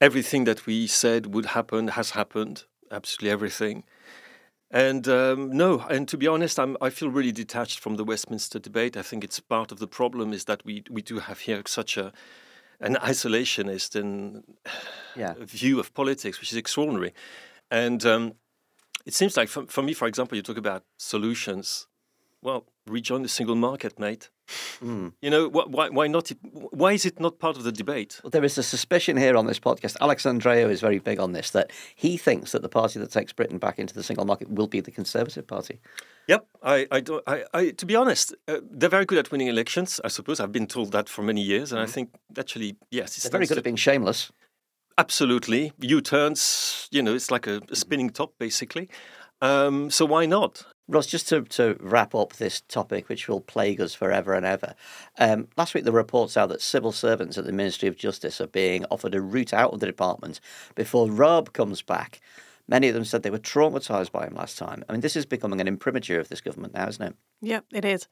everything 0.00 0.44
that 0.44 0.66
we 0.66 0.86
said 0.86 1.34
would 1.34 1.46
happen 1.46 1.88
has 1.88 2.10
happened, 2.10 2.64
absolutely 2.90 3.30
everything. 3.30 3.84
And 4.70 5.08
um, 5.08 5.50
no, 5.50 5.80
and 5.88 6.06
to 6.08 6.18
be 6.18 6.26
honest, 6.26 6.58
I'm, 6.58 6.76
I 6.80 6.90
feel 6.90 7.08
really 7.08 7.32
detached 7.32 7.78
from 7.80 7.96
the 7.96 8.04
Westminster 8.04 8.58
debate. 8.58 8.96
I 8.96 9.02
think 9.02 9.24
it's 9.24 9.40
part 9.40 9.72
of 9.72 9.78
the 9.78 9.86
problem 9.86 10.32
is 10.32 10.44
that 10.44 10.64
we 10.64 10.84
we 10.90 11.00
do 11.00 11.20
have 11.20 11.40
here 11.40 11.62
such 11.66 11.96
a 11.96 12.12
an 12.80 12.96
isolationist 12.96 13.96
and 13.96 14.44
yeah. 15.16 15.34
view 15.38 15.80
of 15.80 15.94
politics, 15.94 16.40
which 16.40 16.52
is 16.52 16.58
extraordinary. 16.58 17.12
And 17.70 18.04
um, 18.04 18.34
it 19.04 19.14
seems 19.14 19.36
like, 19.36 19.48
for, 19.48 19.66
for 19.66 19.82
me, 19.82 19.94
for 19.94 20.06
example, 20.06 20.36
you 20.36 20.42
talk 20.42 20.58
about 20.58 20.84
solutions. 20.98 21.86
Well, 22.42 22.66
rejoin 22.86 23.22
the 23.22 23.28
single 23.28 23.56
market, 23.56 23.98
mate. 23.98 24.30
Mm. 24.80 25.12
You 25.20 25.30
know, 25.30 25.48
wh- 25.48 25.70
why, 25.70 25.88
why 25.88 26.06
not? 26.06 26.30
Why 26.52 26.92
is 26.92 27.04
it 27.04 27.20
not 27.20 27.38
part 27.38 27.56
of 27.56 27.64
the 27.64 27.72
debate? 27.72 28.20
Well, 28.22 28.30
there 28.30 28.44
is 28.44 28.58
a 28.58 28.62
suspicion 28.62 29.16
here 29.16 29.36
on 29.36 29.46
this 29.46 29.58
podcast. 29.58 29.96
Alex 30.00 30.24
Andreou 30.24 30.70
is 30.70 30.80
very 30.80 30.98
big 30.98 31.18
on 31.18 31.32
this 31.32 31.50
that 31.50 31.70
he 31.94 32.16
thinks 32.16 32.52
that 32.52 32.62
the 32.62 32.68
party 32.68 32.98
that 33.00 33.10
takes 33.10 33.32
Britain 33.32 33.58
back 33.58 33.78
into 33.78 33.94
the 33.94 34.02
single 34.02 34.24
market 34.24 34.50
will 34.50 34.66
be 34.66 34.80
the 34.80 34.90
Conservative 34.90 35.46
Party. 35.46 35.80
Yep, 36.28 36.46
I, 36.62 36.86
I, 36.90 37.00
don't, 37.00 37.22
I, 37.26 37.44
I 37.54 37.70
to 37.70 37.86
be 37.86 37.96
honest, 37.96 38.34
uh, 38.48 38.58
they're 38.70 38.88
very 38.88 39.06
good 39.06 39.18
at 39.18 39.30
winning 39.30 39.48
elections. 39.48 40.00
I 40.04 40.08
suppose 40.08 40.40
I've 40.40 40.52
been 40.52 40.66
told 40.66 40.92
that 40.92 41.08
for 41.08 41.22
many 41.22 41.42
years, 41.42 41.72
and 41.72 41.80
mm. 41.80 41.84
I 41.84 41.86
think 41.86 42.10
actually, 42.38 42.76
yes, 42.90 43.16
they're 43.16 43.30
very 43.30 43.46
good 43.46 43.54
to... 43.54 43.60
at 43.60 43.64
being 43.64 43.76
shameless. 43.76 44.30
Absolutely, 44.98 45.72
U 45.80 46.00
turns. 46.00 46.88
You 46.90 47.02
know, 47.02 47.14
it's 47.14 47.30
like 47.30 47.46
a, 47.46 47.60
a 47.70 47.76
spinning 47.76 48.10
top, 48.10 48.34
basically. 48.38 48.88
Um, 49.40 49.90
so 49.90 50.04
why 50.04 50.26
not? 50.26 50.64
Ros, 50.88 51.06
just 51.06 51.28
to, 51.28 51.42
to 51.42 51.76
wrap 51.80 52.14
up 52.14 52.34
this 52.34 52.62
topic, 52.62 53.08
which 53.08 53.28
will 53.28 53.42
plague 53.42 53.80
us 53.80 53.94
forever 53.94 54.32
and 54.32 54.46
ever. 54.46 54.74
Um, 55.18 55.48
last 55.58 55.74
week, 55.74 55.84
the 55.84 55.92
reports 55.92 56.36
out 56.36 56.48
that 56.48 56.62
civil 56.62 56.92
servants 56.92 57.36
at 57.36 57.44
the 57.44 57.52
Ministry 57.52 57.88
of 57.88 57.96
Justice 57.96 58.40
are 58.40 58.46
being 58.46 58.86
offered 58.90 59.14
a 59.14 59.20
route 59.20 59.52
out 59.52 59.74
of 59.74 59.80
the 59.80 59.86
department 59.86 60.40
before 60.74 61.10
Raab 61.10 61.52
comes 61.52 61.82
back. 61.82 62.20
Many 62.66 62.88
of 62.88 62.94
them 62.94 63.04
said 63.04 63.22
they 63.22 63.30
were 63.30 63.38
traumatised 63.38 64.12
by 64.12 64.26
him 64.26 64.34
last 64.34 64.56
time. 64.56 64.82
I 64.88 64.92
mean, 64.92 65.02
this 65.02 65.16
is 65.16 65.26
becoming 65.26 65.60
an 65.60 65.68
imprimatur 65.68 66.20
of 66.20 66.28
this 66.28 66.40
government 66.40 66.74
now, 66.74 66.88
isn't 66.88 67.04
it? 67.04 67.16
Yep, 67.42 67.64
it 67.72 67.84
is. 67.84 68.08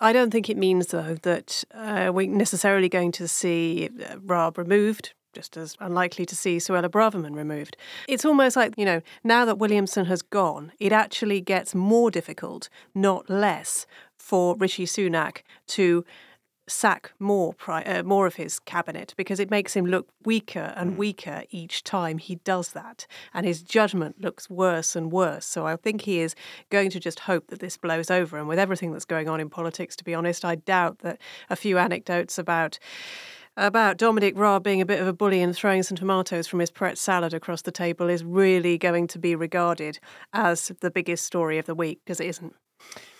I 0.00 0.12
don't 0.12 0.30
think 0.30 0.50
it 0.50 0.56
means, 0.56 0.88
though, 0.88 1.14
that 1.22 1.64
uh, 1.72 2.10
we're 2.12 2.28
necessarily 2.28 2.88
going 2.88 3.12
to 3.12 3.28
see 3.28 3.90
uh, 4.08 4.16
Raab 4.22 4.58
removed 4.58 5.14
just 5.34 5.56
as 5.56 5.76
unlikely 5.80 6.24
to 6.26 6.36
see 6.36 6.56
Suella 6.58 6.88
Braverman 6.88 7.34
removed. 7.34 7.76
It's 8.08 8.24
almost 8.24 8.56
like, 8.56 8.74
you 8.76 8.84
know, 8.84 9.02
now 9.22 9.44
that 9.44 9.58
Williamson 9.58 10.06
has 10.06 10.22
gone, 10.22 10.72
it 10.78 10.92
actually 10.92 11.40
gets 11.40 11.74
more 11.74 12.10
difficult, 12.10 12.68
not 12.94 13.28
less, 13.28 13.86
for 14.16 14.56
Rishi 14.56 14.86
Sunak 14.86 15.42
to 15.68 16.04
sack 16.66 17.12
more 17.18 17.54
uh, 17.68 18.02
more 18.02 18.26
of 18.26 18.36
his 18.36 18.58
cabinet 18.58 19.12
because 19.18 19.38
it 19.38 19.50
makes 19.50 19.74
him 19.74 19.84
look 19.84 20.08
weaker 20.24 20.72
and 20.76 20.92
hmm. 20.92 20.96
weaker 20.96 21.42
each 21.50 21.84
time 21.84 22.16
he 22.16 22.36
does 22.36 22.70
that 22.70 23.06
and 23.34 23.44
his 23.44 23.62
judgment 23.62 24.20
looks 24.20 24.48
worse 24.48 24.96
and 24.96 25.12
worse 25.12 25.44
so 25.44 25.66
i 25.66 25.76
think 25.76 26.02
he 26.02 26.20
is 26.20 26.34
going 26.70 26.88
to 26.88 26.98
just 26.98 27.20
hope 27.20 27.48
that 27.48 27.60
this 27.60 27.76
blows 27.76 28.10
over 28.10 28.38
and 28.38 28.48
with 28.48 28.58
everything 28.58 28.92
that's 28.92 29.04
going 29.04 29.28
on 29.28 29.40
in 29.40 29.50
politics 29.50 29.94
to 29.94 30.04
be 30.04 30.14
honest 30.14 30.42
i 30.42 30.54
doubt 30.54 31.00
that 31.00 31.20
a 31.50 31.56
few 31.56 31.76
anecdotes 31.76 32.38
about 32.38 32.78
about 33.56 33.96
Dominic 33.96 34.36
Raab 34.36 34.62
being 34.62 34.80
a 34.80 34.86
bit 34.86 35.00
of 35.00 35.06
a 35.06 35.12
bully 35.12 35.40
and 35.40 35.54
throwing 35.54 35.82
some 35.82 35.96
tomatoes 35.96 36.46
from 36.46 36.58
his 36.58 36.70
Pret 36.70 36.98
salad 36.98 37.32
across 37.32 37.62
the 37.62 37.70
table 37.70 38.08
is 38.08 38.24
really 38.24 38.78
going 38.78 39.06
to 39.08 39.18
be 39.18 39.34
regarded 39.36 39.98
as 40.32 40.72
the 40.80 40.90
biggest 40.90 41.24
story 41.24 41.58
of 41.58 41.66
the 41.66 41.74
week 41.74 42.00
because 42.04 42.20
it 42.20 42.26
isn't. 42.26 42.54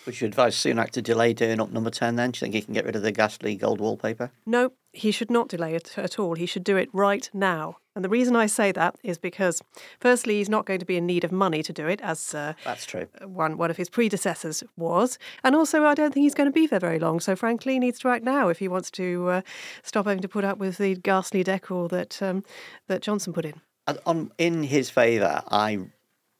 Would 0.06 0.20
you 0.20 0.26
advise 0.26 0.54
Sunak 0.54 0.90
to 0.90 1.02
delay 1.02 1.32
doing 1.32 1.60
up 1.60 1.70
number 1.70 1.90
10 1.90 2.16
then? 2.16 2.30
Do 2.30 2.36
you 2.36 2.40
think 2.40 2.54
he 2.54 2.62
can 2.62 2.74
get 2.74 2.84
rid 2.84 2.96
of 2.96 3.02
the 3.02 3.12
ghastly 3.12 3.56
gold 3.56 3.80
wallpaper? 3.80 4.30
No, 4.44 4.72
he 4.92 5.10
should 5.10 5.30
not 5.30 5.48
delay 5.48 5.74
it 5.74 5.96
at 5.96 6.18
all. 6.18 6.34
He 6.34 6.46
should 6.46 6.64
do 6.64 6.76
it 6.76 6.90
right 6.92 7.28
now. 7.32 7.78
And 7.96 8.04
the 8.04 8.08
reason 8.08 8.34
I 8.34 8.46
say 8.46 8.72
that 8.72 8.96
is 9.04 9.18
because, 9.18 9.62
firstly, 10.00 10.38
he's 10.38 10.48
not 10.48 10.66
going 10.66 10.80
to 10.80 10.84
be 10.84 10.96
in 10.96 11.06
need 11.06 11.22
of 11.22 11.30
money 11.30 11.62
to 11.62 11.72
do 11.72 11.86
it, 11.86 12.00
as 12.00 12.34
uh, 12.34 12.54
that's 12.64 12.84
true. 12.84 13.06
One 13.24 13.56
one 13.56 13.70
of 13.70 13.76
his 13.76 13.88
predecessors 13.88 14.64
was, 14.76 15.16
and 15.44 15.54
also 15.54 15.84
I 15.84 15.94
don't 15.94 16.12
think 16.12 16.24
he's 16.24 16.34
going 16.34 16.48
to 16.48 16.52
be 16.52 16.66
there 16.66 16.80
very 16.80 16.98
long. 16.98 17.20
So, 17.20 17.36
frankly, 17.36 17.74
he 17.74 17.78
needs 17.78 18.00
to 18.00 18.08
act 18.08 18.24
now 18.24 18.48
if 18.48 18.58
he 18.58 18.66
wants 18.66 18.90
to 18.92 19.28
uh, 19.28 19.40
stop 19.84 20.06
having 20.06 20.22
to 20.22 20.28
put 20.28 20.44
up 20.44 20.58
with 20.58 20.78
the 20.78 20.96
ghastly 20.96 21.44
decor 21.44 21.88
that 21.90 22.20
um, 22.20 22.42
that 22.88 23.00
Johnson 23.00 23.32
put 23.32 23.44
in. 23.44 23.60
On 24.06 24.32
in 24.38 24.64
his 24.64 24.90
favour, 24.90 25.42
I 25.48 25.78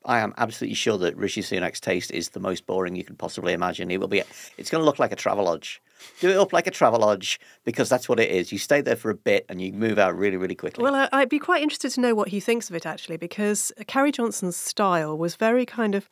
I 0.05 0.19
am 0.19 0.33
absolutely 0.37 0.75
sure 0.75 0.97
that 0.99 1.17
Rishi 1.17 1.41
Sunak's 1.41 1.79
taste 1.79 2.11
is 2.11 2.29
the 2.29 2.39
most 2.39 2.65
boring 2.65 2.95
you 2.95 3.03
could 3.03 3.17
possibly 3.17 3.53
imagine. 3.53 3.89
It 3.91 3.99
will 3.99 4.07
be. 4.07 4.23
It's 4.57 4.69
going 4.69 4.81
to 4.81 4.85
look 4.85 4.99
like 4.99 5.11
a 5.11 5.15
Travelodge. 5.15 5.79
Do 6.19 6.29
it 6.29 6.37
up 6.37 6.53
like 6.53 6.67
a 6.67 6.71
Travelodge 6.71 7.39
because 7.63 7.89
that's 7.89 8.07
what 8.07 8.19
it 8.19 8.29
is. 8.29 8.51
You 8.51 8.57
stay 8.57 8.81
there 8.81 8.95
for 8.95 9.09
a 9.09 9.15
bit 9.15 9.45
and 9.49 9.61
you 9.61 9.73
move 9.73 9.97
out 9.97 10.17
really, 10.17 10.37
really 10.37 10.55
quickly. 10.55 10.83
Well, 10.83 11.09
I'd 11.11 11.29
be 11.29 11.39
quite 11.39 11.63
interested 11.63 11.91
to 11.91 12.01
know 12.01 12.13
what 12.13 12.29
he 12.29 12.39
thinks 12.39 12.69
of 12.69 12.75
it 12.75 12.85
actually, 12.85 13.17
because 13.17 13.71
Carrie 13.87 14.11
Johnson's 14.11 14.55
style 14.55 15.17
was 15.17 15.35
very 15.35 15.65
kind 15.65 15.95
of 15.95 16.09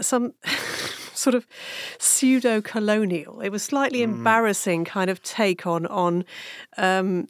some 0.00 0.32
sort 1.22 1.34
of 1.34 1.46
pseudo 1.98 2.60
colonial. 2.60 3.40
It 3.40 3.50
was 3.50 3.62
slightly 3.62 4.00
mm. 4.00 4.04
embarrassing 4.04 4.84
kind 4.84 5.08
of 5.08 5.22
take 5.22 5.66
on 5.66 5.86
on 5.86 6.24
um, 6.76 7.28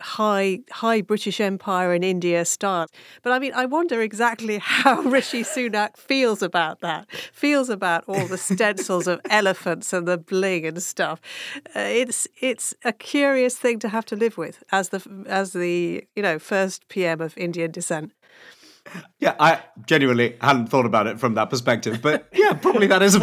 high 0.00 0.60
high 0.70 1.02
British 1.02 1.40
Empire 1.40 1.92
and 1.92 2.04
India 2.04 2.44
style. 2.44 2.86
But 3.22 3.32
I 3.32 3.38
mean, 3.38 3.52
I 3.54 3.66
wonder 3.66 4.00
exactly 4.00 4.58
how 4.62 5.02
Rishi 5.02 5.42
Sunak 5.42 5.96
feels 5.96 6.42
about 6.42 6.80
that. 6.80 7.10
Feels 7.32 7.68
about 7.68 8.04
all 8.06 8.26
the 8.26 8.38
stencils 8.38 9.06
of 9.06 9.20
elephants 9.30 9.92
and 9.92 10.08
the 10.08 10.18
bling 10.18 10.66
and 10.66 10.82
stuff. 10.82 11.20
Uh, 11.76 11.80
it's 11.80 12.26
it's 12.40 12.74
a 12.84 12.92
curious 12.92 13.56
thing 13.56 13.78
to 13.80 13.88
have 13.88 14.06
to 14.06 14.16
live 14.16 14.36
with 14.38 14.62
as 14.72 14.88
the 14.88 15.02
as 15.26 15.52
the 15.52 16.04
you 16.16 16.22
know 16.22 16.38
first 16.38 16.88
PM 16.88 17.20
of 17.20 17.36
Indian 17.36 17.70
descent 17.70 18.12
yeah, 19.18 19.34
I 19.38 19.60
genuinely 19.86 20.36
hadn't 20.40 20.68
thought 20.68 20.86
about 20.86 21.06
it 21.06 21.18
from 21.18 21.34
that 21.34 21.50
perspective, 21.50 22.00
but 22.02 22.28
yeah, 22.32 22.52
probably 22.54 22.86
that 22.88 23.02
is. 23.02 23.16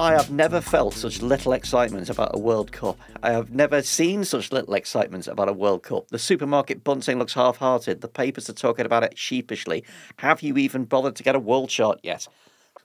I 0.00 0.12
have 0.12 0.30
never 0.30 0.60
felt 0.60 0.94
such 0.94 1.22
little 1.22 1.52
excitement 1.52 2.08
about 2.08 2.30
a 2.32 2.38
World 2.38 2.70
Cup. 2.70 3.00
I 3.20 3.32
have 3.32 3.50
never 3.50 3.82
seen 3.82 4.24
such 4.24 4.52
little 4.52 4.74
excitement 4.74 5.26
about 5.26 5.48
a 5.48 5.52
World 5.52 5.82
Cup. 5.82 6.06
The 6.08 6.20
supermarket 6.20 6.84
bunting 6.84 7.18
looks 7.18 7.34
half 7.34 7.56
hearted. 7.56 8.00
The 8.00 8.06
papers 8.06 8.48
are 8.48 8.52
talking 8.52 8.86
about 8.86 9.02
it 9.02 9.18
sheepishly. 9.18 9.82
Have 10.18 10.40
you 10.40 10.56
even 10.56 10.84
bothered 10.84 11.16
to 11.16 11.24
get 11.24 11.34
a 11.34 11.40
world 11.40 11.70
chart 11.70 11.98
yet? 12.04 12.28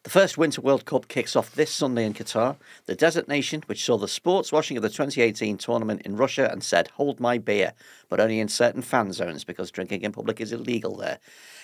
The 0.03 0.09
first 0.09 0.37
Winter 0.37 0.59
World 0.59 0.83
Cup 0.83 1.07
kicks 1.07 1.33
off 1.33 1.55
this 1.55 1.71
Sunday 1.71 2.05
in 2.05 2.13
Qatar. 2.13 2.57
The 2.87 2.95
desert 2.95 3.29
nation, 3.29 3.63
which 3.67 3.85
saw 3.85 3.97
the 3.97 4.09
sports 4.09 4.51
washing 4.51 4.75
of 4.75 4.83
the 4.83 4.89
2018 4.89 5.57
tournament 5.57 6.01
in 6.01 6.17
Russia 6.17 6.49
and 6.51 6.61
said, 6.61 6.89
hold 6.89 7.21
my 7.21 7.37
beer, 7.37 7.71
but 8.09 8.19
only 8.19 8.41
in 8.41 8.49
certain 8.49 8.81
fan 8.81 9.13
zones 9.13 9.45
because 9.45 9.71
drinking 9.71 10.01
in 10.01 10.11
public 10.11 10.41
is 10.41 10.51
illegal 10.51 10.97
there. 10.97 11.19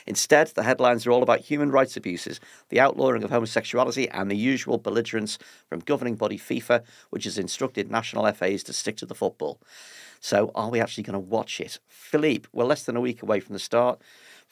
Instead, 0.08 0.47
the 0.47 0.63
headlines 0.63 1.06
are 1.06 1.12
all 1.12 1.21
about 1.21 1.41
human 1.41 1.69
rights 1.69 1.97
abuses, 1.97 2.39
the 2.69 2.80
outlawing 2.80 3.23
of 3.23 3.30
homosexuality, 3.30 4.08
and 4.08 4.32
the 4.32 4.38
usual 4.38 4.78
belligerence 4.78 5.38
from 5.67 5.82
governing 5.82 6.15
body 6.15 6.38
FIFA, 6.38 6.84
which 7.10 7.25
has 7.25 7.38
instructed 7.38 7.91
national 7.91 8.32
FAs 8.32 8.63
to 8.63 8.71
stick 8.71 8.95
to 8.95 9.06
the 9.06 9.13
football. 9.13 9.60
So, 10.21 10.52
are 10.56 10.69
we 10.69 10.80
actually 10.80 11.04
going 11.04 11.13
to 11.13 11.19
watch 11.19 11.60
it? 11.60 11.80
Philippe, 11.89 12.47
we're 12.54 12.63
less 12.63 12.84
than 12.84 12.95
a 12.95 13.02
week 13.02 13.21
away 13.21 13.41
from 13.41 13.52
the 13.52 13.60
start 13.60 13.99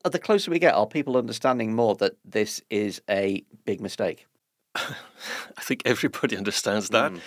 the 0.04 0.20
closer 0.20 0.52
we 0.52 0.60
get, 0.60 0.74
are 0.74 0.88
people 0.88 1.18
understanding 1.18 1.76
more 1.76 1.96
that 1.96 2.14
this 2.24 2.62
is 2.70 3.02
a 3.10 3.44
big 3.66 3.82
mistake? 3.82 4.26
I 4.76 5.62
think 5.62 5.82
everybody 5.86 6.38
understands 6.38 6.90
that. 6.90 7.12
Mm. 7.12 7.20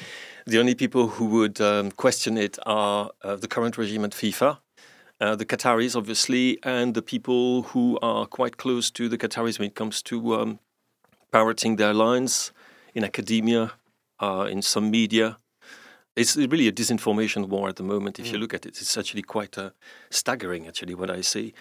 The 0.46 0.58
only 0.58 0.74
people 0.74 1.08
who 1.08 1.26
would 1.26 1.60
um, 1.60 1.90
question 1.90 2.38
it 2.38 2.58
are 2.64 3.10
uh, 3.22 3.36
the 3.36 3.48
current 3.48 3.76
regime 3.76 4.04
at 4.04 4.12
FIFA, 4.12 4.58
uh, 5.20 5.36
the 5.36 5.44
Qataris, 5.44 5.94
obviously, 5.94 6.58
and 6.62 6.94
the 6.94 7.02
people 7.02 7.62
who 7.62 7.98
are 8.00 8.26
quite 8.26 8.56
close 8.56 8.90
to 8.92 9.08
the 9.08 9.18
Qataris 9.18 9.58
when 9.58 9.68
it 9.68 9.74
comes 9.74 10.02
to 10.02 10.34
um, 10.34 10.58
parroting 11.30 11.76
their 11.76 11.92
lines 11.92 12.52
in 12.94 13.04
academia, 13.04 13.72
uh, 14.20 14.48
in 14.50 14.62
some 14.62 14.90
media, 14.90 15.36
it's 16.16 16.36
really 16.36 16.66
a 16.66 16.72
disinformation 16.72 17.48
war 17.48 17.68
at 17.68 17.76
the 17.76 17.82
moment. 17.82 18.18
If 18.18 18.26
mm. 18.26 18.32
you 18.32 18.38
look 18.38 18.52
at 18.52 18.66
it, 18.66 18.80
it's 18.80 18.96
actually 18.96 19.22
quite 19.22 19.56
uh, 19.56 19.70
staggering. 20.10 20.66
Actually, 20.66 20.94
what 20.94 21.10
I 21.10 21.20
see. 21.20 21.54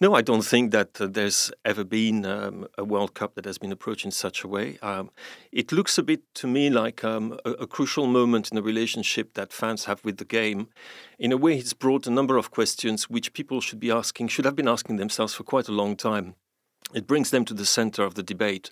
No, 0.00 0.14
I 0.14 0.20
don't 0.22 0.44
think 0.44 0.72
that 0.72 1.00
uh, 1.00 1.06
there's 1.06 1.50
ever 1.64 1.84
been 1.84 2.26
um, 2.26 2.66
a 2.76 2.84
World 2.84 3.14
Cup 3.14 3.34
that 3.34 3.44
has 3.44 3.58
been 3.58 3.72
approached 3.72 4.04
in 4.04 4.10
such 4.10 4.44
a 4.44 4.48
way. 4.48 4.78
Um, 4.82 5.10
it 5.52 5.72
looks 5.72 5.96
a 5.96 6.02
bit 6.02 6.22
to 6.34 6.46
me 6.46 6.68
like 6.68 7.02
um, 7.02 7.38
a, 7.44 7.50
a, 7.52 7.66
crucial 7.66 8.06
moment 8.06 8.50
in 8.50 8.56
the 8.56 8.62
relationship 8.62 9.34
that 9.34 9.52
fans 9.52 9.86
have 9.86 10.04
with 10.04 10.18
the 10.18 10.24
game. 10.24 10.68
In 11.18 11.32
a 11.32 11.36
way, 11.36 11.56
it's 11.56 11.72
brought 11.72 12.06
a 12.06 12.10
number 12.10 12.36
of 12.36 12.50
questions 12.50 13.08
which 13.08 13.32
people 13.32 13.60
should 13.60 13.80
be 13.80 13.90
asking, 13.90 14.28
should 14.28 14.44
have 14.44 14.56
been 14.56 14.68
asking 14.68 14.96
themselves 14.96 15.34
for 15.34 15.44
quite 15.44 15.68
a 15.68 15.72
long 15.72 15.96
time 15.96 16.34
it 16.94 17.06
brings 17.06 17.30
them 17.30 17.44
to 17.44 17.54
the 17.54 17.66
center 17.66 18.04
of 18.04 18.14
the 18.14 18.22
debate, 18.22 18.70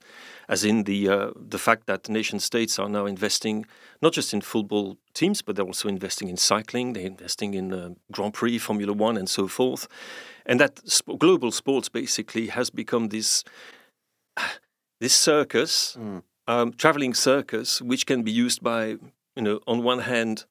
as 0.49 0.65
in 0.65 0.85
the 0.85 1.09
uh, 1.09 1.31
the 1.37 1.59
fact 1.59 1.87
that 1.87 2.09
nation 2.09 2.39
states 2.39 2.79
are 2.79 2.89
now 2.89 3.05
investing 3.07 3.67
not 4.01 4.13
just 4.13 4.33
in 4.33 4.41
football 4.41 4.97
teams, 5.13 5.43
but 5.43 5.57
they're 5.57 5.67
also 5.67 5.89
investing 5.89 6.29
in 6.29 6.37
cycling, 6.37 6.93
they're 6.93 7.07
investing 7.07 7.55
in 7.55 7.73
uh, 7.73 7.91
Grand 8.11 8.35
Prix, 8.35 8.59
Formula 8.59 8.93
One, 8.93 9.17
and 9.17 9.29
so 9.29 9.49
forth, 9.49 9.89
and 10.47 10.61
that 10.61 10.81
sp- 10.89 11.19
global 11.19 11.51
sports 11.51 11.89
basically 11.89 12.47
has 12.47 12.71
become 12.71 13.09
this 13.09 13.45
this 15.01 15.15
circus, 15.15 15.97
mm. 15.99 16.23
um, 16.47 16.73
traveling 16.73 17.15
circus, 17.15 17.83
which 17.83 18.07
can 18.07 18.23
be 18.23 18.33
used 18.33 18.63
by 18.63 18.97
you 19.37 19.43
know 19.43 19.61
on 19.67 19.83
one 19.83 20.01
hand 20.01 20.45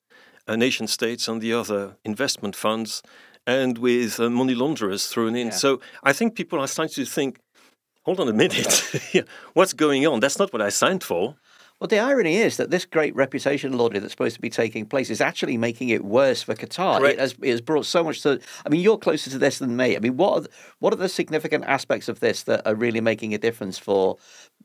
uh, 0.48 0.56
nation 0.56 0.88
states, 0.88 1.30
on 1.30 1.40
the 1.40 1.54
other 1.54 1.96
investment 2.04 2.56
funds, 2.56 3.02
and 3.48 3.78
with 3.78 4.20
uh, 4.20 4.30
money 4.30 4.56
launderers 4.56 5.08
thrown 5.08 5.36
in. 5.36 5.48
Yeah. 5.48 5.54
So 5.54 5.82
I 6.04 6.14
think 6.14 6.36
people 6.36 6.60
are 6.60 6.68
starting 6.68 7.06
to 7.06 7.06
think 7.06 7.40
hold 8.04 8.20
on 8.20 8.28
a 8.28 8.34
minute, 8.34 9.26
what's 9.54 9.74
going 9.74 10.06
on? 10.08 10.20
That's 10.20 10.40
not 10.40 10.54
what 10.54 10.62
I 10.62 10.70
signed 10.70 11.04
for. 11.04 11.36
Well, 11.82 11.88
the 11.88 11.98
irony 11.98 12.38
is 12.38 12.58
that 12.58 12.70
this 12.70 12.86
great 12.86 13.16
reputation 13.16 13.76
lauding 13.76 14.02
that's 14.02 14.14
supposed 14.14 14.36
to 14.36 14.42
be 14.42 14.52
taking 14.52 14.86
place 14.86 15.10
is 15.10 15.20
actually 15.20 15.58
making 15.58 15.90
it 15.90 16.06
worse 16.06 16.44
for 16.44 16.54
Qatar. 16.54 17.10
It 17.10 17.18
has, 17.18 17.34
it 17.42 17.50
has, 17.50 17.60
brought 17.60 17.88
so 17.88 18.04
much 18.04 18.22
to. 18.22 18.40
I 18.64 18.70
mean, 18.70 18.82
you're 18.82 19.00
closer 19.00 19.32
to 19.32 19.40
this 19.40 19.58
than 19.58 19.76
me. 19.76 19.96
I 19.96 20.00
mean, 20.00 20.16
what 20.16 20.34
are 20.34 20.40
the, 20.42 20.50
what 20.78 20.94
are 20.94 20.98
the 20.98 21.10
significant 21.10 21.64
aspects 21.66 22.08
of 22.08 22.20
this 22.20 22.44
that 22.44 22.68
are 22.68 22.76
really 22.76 23.02
making 23.02 23.34
a 23.34 23.40
difference 23.40 23.80
for 23.80 24.18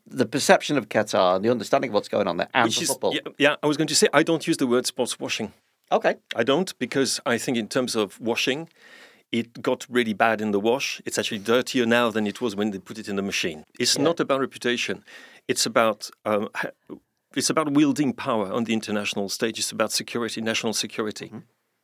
the 0.07 0.27
perception 0.27 0.77
of 0.77 0.91
Qatar 0.91 1.37
and 1.37 1.45
the 1.45 1.51
understanding 1.51 1.89
of 1.89 1.95
what's 1.95 2.09
going 2.09 2.29
on 2.29 2.37
there 2.37 2.51
and 2.53 2.67
Which 2.67 2.83
is, 2.83 2.89
football? 2.89 3.15
Yeah, 3.15 3.21
yeah, 3.39 3.57
I 3.63 3.67
was 3.67 3.79
going 3.79 3.89
to 3.89 3.95
say 3.95 4.09
I 4.13 4.23
don't 4.23 4.47
use 4.47 4.59
the 4.59 4.67
word 4.67 4.85
sports 4.85 5.19
washing. 5.19 5.55
Okay, 5.91 6.17
I 6.35 6.43
don't 6.43 6.79
because 6.79 7.19
I 7.25 7.39
think 7.39 7.57
in 7.57 7.69
terms 7.69 7.97
of 7.97 8.21
washing, 8.21 8.69
it 9.33 9.61
got 9.63 9.87
really 9.89 10.13
bad 10.13 10.41
in 10.41 10.53
the 10.53 10.61
wash. 10.61 11.01
It's 11.05 11.19
actually 11.19 11.39
dirtier 11.39 11.87
now 11.87 12.11
than 12.11 12.27
it 12.27 12.41
was 12.41 12.55
when 12.55 12.71
they 12.71 12.79
put 12.79 12.99
it 12.99 13.09
in 13.09 13.17
the 13.17 13.23
machine. 13.23 13.65
It's 13.79 13.97
yeah. 13.97 14.05
not 14.05 14.21
about 14.21 14.41
reputation. 14.41 15.05
It's 15.49 15.67
about 15.67 16.11
um, 16.25 16.49
it's 17.35 17.51
about 17.51 17.73
wielding 17.73 18.13
power 18.13 18.53
on 18.53 18.65
the 18.65 18.73
international 18.73 19.29
stage. 19.29 19.59
It's 19.59 19.73
about 19.73 19.93
security, 19.93 20.41
national 20.41 20.73
security. 20.73 21.27
Mm-hmm. 21.27 21.39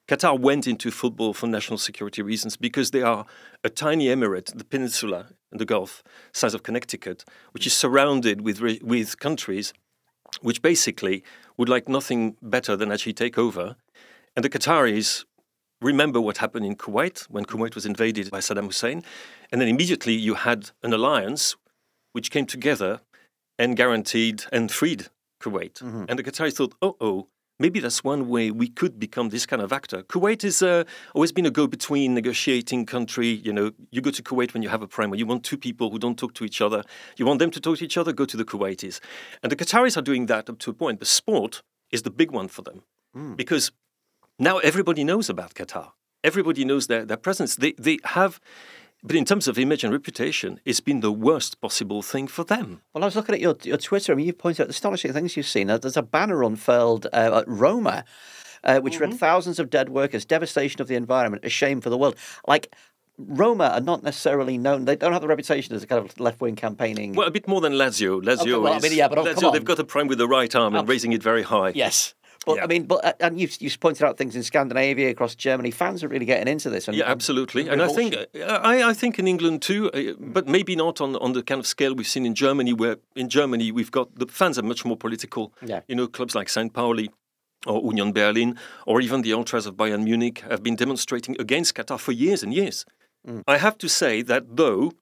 Qatar 0.08 0.38
went 0.38 0.66
into 0.66 0.90
football 0.90 1.32
for 1.32 1.46
national 1.46 1.78
security 1.78 2.22
reasons 2.22 2.56
because 2.56 2.90
they 2.90 3.02
are 3.02 3.24
a 3.62 3.70
tiny 3.70 4.06
emirate, 4.06 4.56
the 4.56 4.64
peninsula 4.64 5.28
in 5.52 5.58
the 5.58 5.64
Gulf, 5.64 6.02
size 6.32 6.54
of 6.54 6.62
Connecticut, 6.62 7.24
which 7.52 7.66
is 7.66 7.72
surrounded 7.72 8.40
with 8.40 8.60
with 8.60 9.18
countries 9.18 9.72
which 10.40 10.62
basically 10.62 11.22
would 11.56 11.68
like 11.68 11.88
nothing 11.88 12.36
better 12.40 12.76
than 12.76 12.90
actually 12.90 13.12
take 13.12 13.36
over. 13.36 13.76
And 14.34 14.44
the 14.44 14.48
Qataris 14.48 15.24
remember 15.82 16.20
what 16.20 16.38
happened 16.38 16.64
in 16.64 16.76
Kuwait 16.76 17.24
when 17.24 17.44
Kuwait 17.44 17.74
was 17.74 17.84
invaded 17.84 18.30
by 18.30 18.38
Saddam 18.38 18.66
Hussein. 18.66 19.02
And 19.50 19.60
then 19.60 19.68
immediately 19.68 20.14
you 20.14 20.34
had 20.34 20.70
an 20.82 20.92
alliance 20.92 21.56
which 22.12 22.30
came 22.30 22.46
together 22.46 23.00
and 23.58 23.76
guaranteed 23.76 24.44
and 24.52 24.70
freed 24.70 25.08
Kuwait. 25.42 25.74
Mm-hmm. 25.74 26.04
And 26.08 26.18
the 26.18 26.22
Qataris 26.22 26.54
thought, 26.54 26.74
oh, 26.80 26.96
oh, 27.00 27.28
maybe 27.58 27.80
that's 27.80 28.02
one 28.02 28.28
way 28.28 28.50
we 28.50 28.68
could 28.68 28.98
become 28.98 29.28
this 29.28 29.46
kind 29.46 29.62
of 29.62 29.72
actor. 29.72 30.02
Kuwait 30.02 30.42
has 30.42 30.62
uh, 30.62 30.84
always 31.14 31.32
been 31.32 31.46
a 31.46 31.50
go-between 31.50 32.14
negotiating 32.14 32.86
country. 32.86 33.28
You 33.28 33.52
know, 33.52 33.72
you 33.90 34.00
go 34.00 34.10
to 34.10 34.22
Kuwait 34.22 34.54
when 34.54 34.62
you 34.62 34.68
have 34.68 34.82
a 34.82 34.88
primer. 34.88 35.16
You 35.16 35.26
want 35.26 35.44
two 35.44 35.58
people 35.58 35.90
who 35.90 35.98
don't 35.98 36.18
talk 36.18 36.34
to 36.34 36.44
each 36.44 36.60
other. 36.60 36.84
You 37.16 37.26
want 37.26 37.38
them 37.38 37.50
to 37.50 37.60
talk 37.60 37.78
to 37.78 37.84
each 37.84 37.96
other. 37.96 38.12
Go 38.12 38.24
to 38.24 38.36
the 38.36 38.44
Kuwaitis, 38.44 39.00
and 39.42 39.52
the 39.52 39.56
Qataris 39.56 39.96
are 39.96 40.02
doing 40.02 40.26
that 40.26 40.48
up 40.48 40.58
to 40.60 40.70
a 40.70 40.74
point. 40.74 41.00
The 41.00 41.06
sport 41.06 41.62
is 41.90 42.02
the 42.02 42.10
big 42.10 42.30
one 42.30 42.48
for 42.48 42.62
them 42.62 42.82
mm. 43.16 43.36
because 43.36 43.70
now 44.42 44.58
everybody 44.58 45.04
knows 45.04 45.30
about 45.30 45.54
Qatar. 45.54 45.92
Everybody 46.24 46.64
knows 46.64 46.86
their, 46.86 47.04
their 47.04 47.16
presence. 47.16 47.56
They, 47.56 47.72
they 47.72 47.98
have, 48.04 48.40
but 49.02 49.16
in 49.16 49.24
terms 49.24 49.48
of 49.48 49.58
image 49.58 49.82
and 49.84 49.92
reputation, 49.92 50.60
it's 50.64 50.80
been 50.80 51.00
the 51.00 51.12
worst 51.12 51.60
possible 51.60 52.02
thing 52.02 52.28
for 52.28 52.44
them. 52.44 52.82
Well, 52.92 53.02
I 53.04 53.06
was 53.06 53.16
looking 53.16 53.34
at 53.34 53.40
your, 53.40 53.56
your 53.62 53.76
Twitter. 53.76 54.12
I 54.12 54.16
mean, 54.16 54.26
you 54.26 54.32
pointed 54.32 54.64
out 54.64 54.70
astonishing 54.70 55.12
things 55.12 55.36
you've 55.36 55.46
seen. 55.46 55.66
There's 55.68 55.96
a 55.96 56.02
banner 56.02 56.42
unfurled 56.42 57.06
uh, 57.12 57.40
at 57.40 57.48
Roma. 57.48 58.04
Uh, 58.64 58.78
which 58.78 58.94
mm-hmm. 58.94 59.10
read 59.10 59.14
thousands 59.18 59.58
of 59.58 59.70
dead 59.70 59.88
workers, 59.88 60.24
devastation 60.24 60.80
of 60.80 60.86
the 60.86 60.94
environment, 60.94 61.44
a 61.44 61.48
shame 61.48 61.80
for 61.80 61.90
the 61.90 61.98
world. 61.98 62.14
Like 62.46 62.72
Roma 63.18 63.66
are 63.74 63.80
not 63.80 64.04
necessarily 64.04 64.56
known; 64.56 64.84
they 64.84 64.94
don't 64.94 65.12
have 65.12 65.20
the 65.20 65.26
reputation 65.26 65.74
as 65.74 65.82
a 65.82 65.86
kind 65.88 66.04
of 66.04 66.20
left-wing 66.20 66.54
campaigning. 66.54 67.12
Well, 67.14 67.26
a 67.26 67.30
bit 67.32 67.48
more 67.48 67.60
than 67.60 67.72
Lazio. 67.72 68.22
Lazio 68.22 68.40
okay, 68.40 68.54
well, 68.54 68.76
is, 68.76 68.84
I 68.84 68.88
mean, 68.88 68.96
yeah, 68.96 69.08
but 69.08 69.18
oh, 69.18 69.24
Lazio, 69.24 69.52
they've 69.52 69.64
got 69.64 69.80
a 69.80 69.84
prime 69.84 70.06
with 70.06 70.18
the 70.18 70.28
right 70.28 70.54
arm 70.54 70.76
and 70.76 70.88
raising 70.88 71.12
it 71.12 71.24
very 71.24 71.42
high. 71.42 71.72
Yes, 71.74 72.14
but 72.44 72.56
yeah. 72.56 72.64
I 72.64 72.66
mean, 72.66 72.84
but 72.84 73.04
uh, 73.04 73.12
and 73.20 73.38
you've 73.38 73.56
you've 73.60 73.78
pointed 73.78 74.04
out 74.04 74.18
things 74.18 74.34
in 74.34 74.42
Scandinavia, 74.42 75.10
across 75.10 75.34
Germany. 75.34 75.70
Fans 75.70 76.02
are 76.02 76.08
really 76.08 76.26
getting 76.26 76.48
into 76.48 76.70
this. 76.70 76.88
And, 76.88 76.96
yeah, 76.96 77.04
absolutely. 77.04 77.62
And, 77.62 77.80
and 77.80 77.82
I 77.82 77.88
think 77.88 78.16
uh, 78.16 78.60
I, 78.62 78.90
I 78.90 78.92
think 78.94 79.18
in 79.18 79.28
England 79.28 79.62
too, 79.62 79.90
uh, 79.92 80.14
but 80.18 80.48
maybe 80.48 80.74
not 80.74 81.00
on 81.00 81.16
on 81.16 81.32
the 81.32 81.42
kind 81.42 81.58
of 81.58 81.66
scale 81.66 81.94
we've 81.94 82.06
seen 82.06 82.26
in 82.26 82.34
Germany, 82.34 82.72
where 82.72 82.96
in 83.14 83.28
Germany 83.28 83.70
we've 83.70 83.90
got 83.90 84.14
the 84.18 84.26
fans 84.26 84.58
are 84.58 84.62
much 84.62 84.84
more 84.84 84.96
political. 84.96 85.52
Yeah. 85.64 85.80
You 85.88 85.96
know, 85.96 86.08
clubs 86.08 86.34
like 86.34 86.48
St. 86.48 86.72
Pauli 86.72 87.10
or 87.66 87.80
Union 87.82 88.12
Berlin, 88.12 88.58
or 88.86 89.00
even 89.00 89.22
the 89.22 89.32
ultras 89.32 89.66
of 89.66 89.76
Bayern 89.76 90.02
Munich 90.02 90.40
have 90.50 90.62
been 90.62 90.74
demonstrating 90.74 91.36
against 91.40 91.74
Qatar 91.76 91.98
for 92.00 92.10
years 92.10 92.42
and 92.42 92.52
years. 92.52 92.84
Mm. 93.26 93.42
I 93.46 93.58
have 93.58 93.78
to 93.78 93.88
say 93.88 94.22
that 94.22 94.56
though 94.56 94.92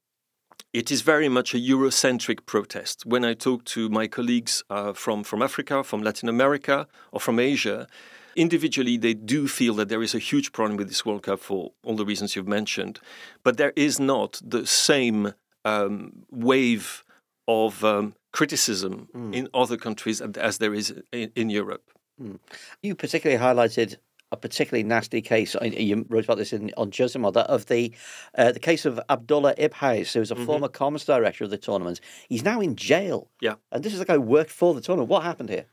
it 0.73 0.91
is 0.91 1.03
very 1.03 1.29
much 1.29 1.55
a 1.55 1.59
Eurocentric 1.59 2.47
protest. 2.47 3.05
When 3.05 3.25
I 3.25 3.35
talk 3.35 3.65
to 3.67 3.89
my 3.89 4.07
colleagues 4.07 4.63
uh, 4.71 4.93
from, 4.93 5.25
from 5.25 5.43
Africa, 5.43 5.83
from 5.83 6.03
Latin 6.03 6.29
America, 6.29 6.87
or 7.13 7.21
from 7.21 7.39
Asia, 7.39 7.89
individually 8.37 8.97
they 8.97 9.15
do 9.15 9.49
feel 9.49 9.75
that 9.75 9.89
there 9.89 10.03
is 10.03 10.15
a 10.15 10.19
huge 10.19 10.53
problem 10.53 10.77
with 10.77 10.89
this 10.89 11.05
World 11.05 11.25
Cup 11.25 11.41
for 11.41 11.73
all 11.85 11.97
the 11.97 12.05
reasons 12.05 12.37
you've 12.37 12.49
mentioned. 12.49 13.01
But 13.43 13.57
there 13.57 13.73
is 13.75 13.99
not 13.99 14.41
the 14.45 14.67
same 14.67 15.35
um, 15.65 16.25
wave 16.31 17.05
of 17.49 17.85
um, 17.85 18.15
criticism 18.33 19.09
mm. 19.15 19.35
in 19.35 19.49
other 19.53 19.77
countries 19.77 20.21
as 20.21 20.59
there 20.59 20.75
is 20.75 20.95
in, 21.13 21.33
in 21.35 21.51
Europe. 21.51 21.91
Mm. 22.23 22.39
You 22.83 22.95
particularly 22.95 23.43
highlighted 23.43 23.97
a 24.33 24.37
particularly 24.37 24.85
nasty 24.85 25.21
case. 25.21 25.57
You 25.63 26.07
wrote 26.09 26.25
about 26.25 26.39
this 26.39 26.53
in, 26.53 26.73
on 26.77 26.91
that 26.91 27.47
of 27.49 27.67
the 27.67 27.93
uh, 28.37 28.53
the 28.53 28.61
case 28.61 28.85
of 28.85 29.01
Abdullah 29.09 29.55
Ibhais, 29.57 30.13
who 30.13 30.21
was 30.21 30.31
a 30.31 30.35
mm-hmm. 30.35 30.47
former 30.47 30.69
commerce 30.69 31.05
director 31.05 31.45
of 31.45 31.51
the 31.51 31.59
tournament. 31.59 32.01
He's 32.29 32.45
now 32.45 32.61
in 32.61 32.77
jail. 32.77 33.29
Yeah, 33.41 33.55
and 33.73 33.83
this 33.83 33.93
is 33.93 33.99
the 33.99 34.05
guy 34.05 34.15
who 34.15 34.21
worked 34.21 34.51
for 34.51 34.75
the 34.75 34.81
tournament. 34.81 35.11
What 35.11 35.23
happened 35.23 35.51
here? 35.51 35.67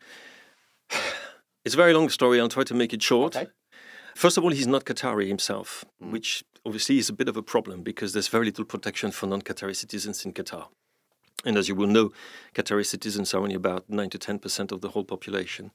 It's 1.65 1.73
a 1.73 1.77
very 1.77 1.93
long 1.93 2.07
story. 2.07 2.39
I'll 2.39 2.47
try 2.47 2.63
to 2.63 2.73
make 2.73 2.93
it 2.93 3.03
short. 3.03 3.35
Okay. 3.35 3.49
First 4.15 4.37
of 4.37 4.45
all, 4.45 4.51
he's 4.51 4.67
not 4.67 4.85
Qatari 4.85 5.27
himself, 5.27 5.83
mm. 6.01 6.11
which 6.11 6.45
obviously 6.65 6.97
is 6.97 7.09
a 7.09 7.13
bit 7.13 7.27
of 7.27 7.35
a 7.35 7.43
problem 7.43 7.83
because 7.83 8.13
there's 8.13 8.29
very 8.29 8.45
little 8.45 8.63
protection 8.63 9.11
for 9.11 9.27
non-Qatari 9.27 9.75
citizens 9.75 10.25
in 10.25 10.31
Qatar. 10.31 10.67
And 11.45 11.57
as 11.57 11.67
you 11.67 11.75
will 11.75 11.87
know, 11.87 12.13
Qatari 12.55 12.85
citizens 12.85 13.33
are 13.33 13.41
only 13.41 13.55
about 13.55 13.89
9 13.89 14.09
to 14.11 14.17
10% 14.17 14.71
of 14.71 14.79
the 14.79 14.89
whole 14.89 15.03
population. 15.03 15.71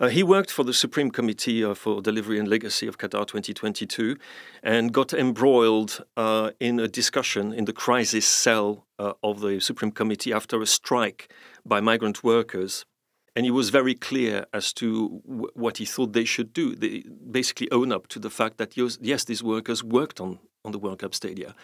Uh, 0.00 0.08
he 0.08 0.22
worked 0.22 0.50
for 0.50 0.64
the 0.64 0.74
Supreme 0.74 1.10
Committee 1.10 1.62
uh, 1.62 1.74
for 1.74 2.02
Delivery 2.02 2.38
and 2.38 2.48
Legacy 2.48 2.86
of 2.88 2.98
Qatar 2.98 3.26
2022 3.26 4.16
and 4.62 4.92
got 4.92 5.12
embroiled 5.12 6.04
uh, 6.16 6.50
in 6.58 6.80
a 6.80 6.88
discussion 6.88 7.52
in 7.52 7.64
the 7.64 7.72
crisis 7.72 8.26
cell 8.26 8.86
uh, 8.98 9.12
of 9.22 9.40
the 9.40 9.60
Supreme 9.60 9.92
Committee 9.92 10.32
after 10.32 10.60
a 10.60 10.66
strike 10.66 11.32
by 11.64 11.80
migrant 11.80 12.24
workers. 12.24 12.84
And 13.36 13.44
he 13.44 13.50
was 13.50 13.70
very 13.70 13.94
clear 13.94 14.46
as 14.52 14.72
to 14.74 15.22
w- 15.26 15.48
what 15.54 15.78
he 15.78 15.84
thought 15.84 16.12
they 16.12 16.24
should 16.24 16.52
do. 16.52 16.74
They 16.74 17.04
basically 17.30 17.70
own 17.70 17.92
up 17.92 18.08
to 18.08 18.18
the 18.18 18.30
fact 18.30 18.58
that, 18.58 18.76
yes, 18.76 19.24
these 19.24 19.42
workers 19.42 19.84
worked 19.84 20.20
on, 20.20 20.38
on 20.64 20.72
the 20.72 20.78
World 20.78 21.00
Cup 21.00 21.14
stadia. 21.14 21.54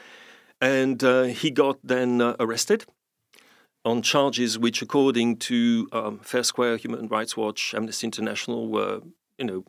And 0.60 1.02
uh, 1.02 1.24
he 1.24 1.50
got 1.50 1.78
then 1.82 2.20
uh, 2.20 2.36
arrested 2.38 2.84
on 3.84 4.02
charges 4.02 4.58
which, 4.58 4.82
according 4.82 5.36
to 5.36 5.88
um, 5.92 6.18
Fair 6.18 6.42
Square, 6.42 6.78
Human 6.78 7.08
Rights 7.08 7.36
Watch, 7.36 7.74
Amnesty 7.74 8.06
International, 8.06 8.68
were, 8.68 9.00
you 9.38 9.44
know, 9.44 9.64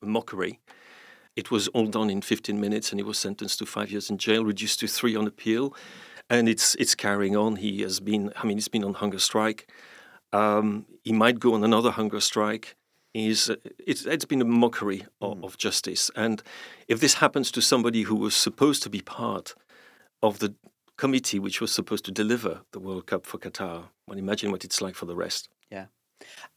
mockery. 0.00 0.60
It 1.34 1.50
was 1.50 1.68
all 1.68 1.86
done 1.86 2.10
in 2.10 2.22
15 2.22 2.60
minutes, 2.60 2.92
and 2.92 3.00
he 3.00 3.04
was 3.04 3.18
sentenced 3.18 3.58
to 3.58 3.66
five 3.66 3.90
years 3.90 4.10
in 4.10 4.18
jail, 4.18 4.44
reduced 4.44 4.80
to 4.80 4.86
three 4.86 5.16
on 5.16 5.26
appeal, 5.26 5.74
and 6.28 6.48
it's 6.48 6.74
it's 6.76 6.94
carrying 6.94 7.36
on. 7.36 7.56
He 7.56 7.82
has 7.82 8.00
been, 8.00 8.32
I 8.36 8.46
mean, 8.46 8.58
he's 8.58 8.68
been 8.68 8.84
on 8.84 8.94
hunger 8.94 9.18
strike. 9.18 9.70
Um, 10.32 10.86
he 11.02 11.12
might 11.12 11.40
go 11.40 11.54
on 11.54 11.64
another 11.64 11.90
hunger 11.90 12.20
strike. 12.20 12.76
Is 13.14 13.50
it's, 13.78 14.06
it's 14.06 14.24
been 14.24 14.40
a 14.40 14.46
mockery 14.46 15.04
of, 15.20 15.38
mm. 15.38 15.44
of 15.44 15.58
justice, 15.58 16.10
and 16.16 16.42
if 16.88 17.00
this 17.00 17.14
happens 17.14 17.50
to 17.50 17.60
somebody 17.60 18.02
who 18.02 18.14
was 18.14 18.34
supposed 18.34 18.82
to 18.84 18.90
be 18.90 19.02
part 19.02 19.54
of 20.22 20.38
the 20.38 20.54
committee 20.96 21.38
which 21.38 21.60
was 21.60 21.72
supposed 21.72 22.04
to 22.04 22.12
deliver 22.12 22.62
the 22.72 22.80
World 22.80 23.06
Cup 23.06 23.26
for 23.26 23.38
Qatar. 23.38 23.84
Well, 24.06 24.18
imagine 24.18 24.50
what 24.50 24.64
it's 24.64 24.80
like 24.80 24.94
for 24.94 25.06
the 25.06 25.16
rest. 25.16 25.48
Yeah. 25.70 25.86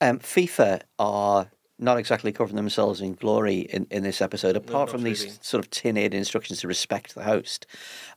Um, 0.02 0.20
FIFA 0.20 0.82
are 1.00 1.50
not 1.78 1.98
exactly 1.98 2.32
covering 2.32 2.56
themselves 2.56 3.02
in 3.02 3.14
glory 3.14 3.60
in, 3.60 3.86
in 3.92 4.04
this 4.04 4.22
episode, 4.22 4.56
apart 4.56 4.88
no, 4.88 4.92
from 4.94 5.04
these 5.04 5.38
sort 5.42 5.64
of 5.64 5.70
tin-eared 5.70 6.14
instructions 6.14 6.62
to 6.62 6.68
respect 6.68 7.16
the 7.16 7.24
host. 7.24 7.66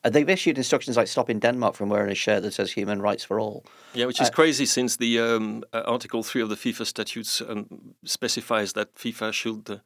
Uh, 0.05 0.11
they've 0.11 0.29
issued 0.29 0.57
instructions 0.59 0.97
like 0.97 1.09
stopping 1.09 1.41
Denmark 1.41 1.75
from 1.75 1.89
wearing 1.89 2.11
a 2.11 2.15
shirt 2.15 2.43
that 2.43 2.55
says 2.55 2.73
"Human 2.73 3.03
Rights 3.03 3.25
for 3.25 3.41
All." 3.41 3.65
Yeah, 3.95 4.07
which 4.07 4.21
is 4.21 4.29
uh, 4.29 4.33
crazy 4.33 4.67
since 4.67 4.97
the 4.97 5.19
um, 5.19 5.65
uh, 5.73 5.83
Article 5.87 6.23
Three 6.23 6.43
of 6.43 6.49
the 6.49 6.55
FIFA 6.55 6.87
statutes 6.87 7.41
um, 7.41 7.95
specifies 8.05 8.75
that 8.75 8.95
FIFA 8.95 9.33
should 9.33 9.81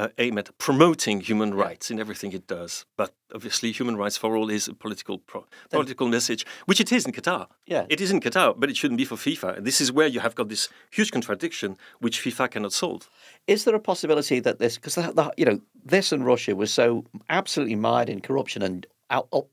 uh, 0.00 0.08
aim 0.16 0.38
at 0.38 0.56
promoting 0.56 1.20
human 1.20 1.52
rights 1.52 1.90
in 1.90 2.00
everything 2.00 2.32
it 2.32 2.46
does. 2.46 2.86
But 2.96 3.12
obviously, 3.34 3.70
human 3.70 3.96
rights 3.96 4.16
for 4.16 4.34
all 4.34 4.48
is 4.48 4.66
a 4.66 4.72
political 4.72 5.18
pro- 5.18 5.46
political 5.70 6.08
message, 6.08 6.46
which 6.64 6.80
it 6.80 6.90
is 6.90 7.04
in 7.04 7.12
Qatar. 7.12 7.48
Yeah, 7.66 7.84
it 7.90 8.00
is 8.00 8.10
in 8.10 8.20
Qatar, 8.20 8.54
but 8.58 8.70
it 8.70 8.76
shouldn't 8.78 8.98
be 8.98 9.04
for 9.04 9.16
FIFA. 9.16 9.58
And 9.58 9.66
this 9.66 9.80
is 9.80 9.92
where 9.92 10.06
you 10.06 10.20
have 10.20 10.34
got 10.34 10.48
this 10.48 10.70
huge 10.90 11.12
contradiction, 11.12 11.76
which 11.98 12.22
FIFA 12.22 12.50
cannot 12.52 12.72
solve. 12.72 13.10
Is 13.46 13.64
there 13.64 13.74
a 13.74 13.80
possibility 13.80 14.40
that 14.40 14.58
this, 14.58 14.76
because 14.76 14.96
you 15.36 15.44
know, 15.44 15.60
this 15.84 16.12
and 16.12 16.24
Russia 16.24 16.56
was 16.56 16.72
so 16.72 17.04
absolutely 17.28 17.76
mired 17.76 18.08
in 18.08 18.20
corruption 18.20 18.62
and 18.62 18.86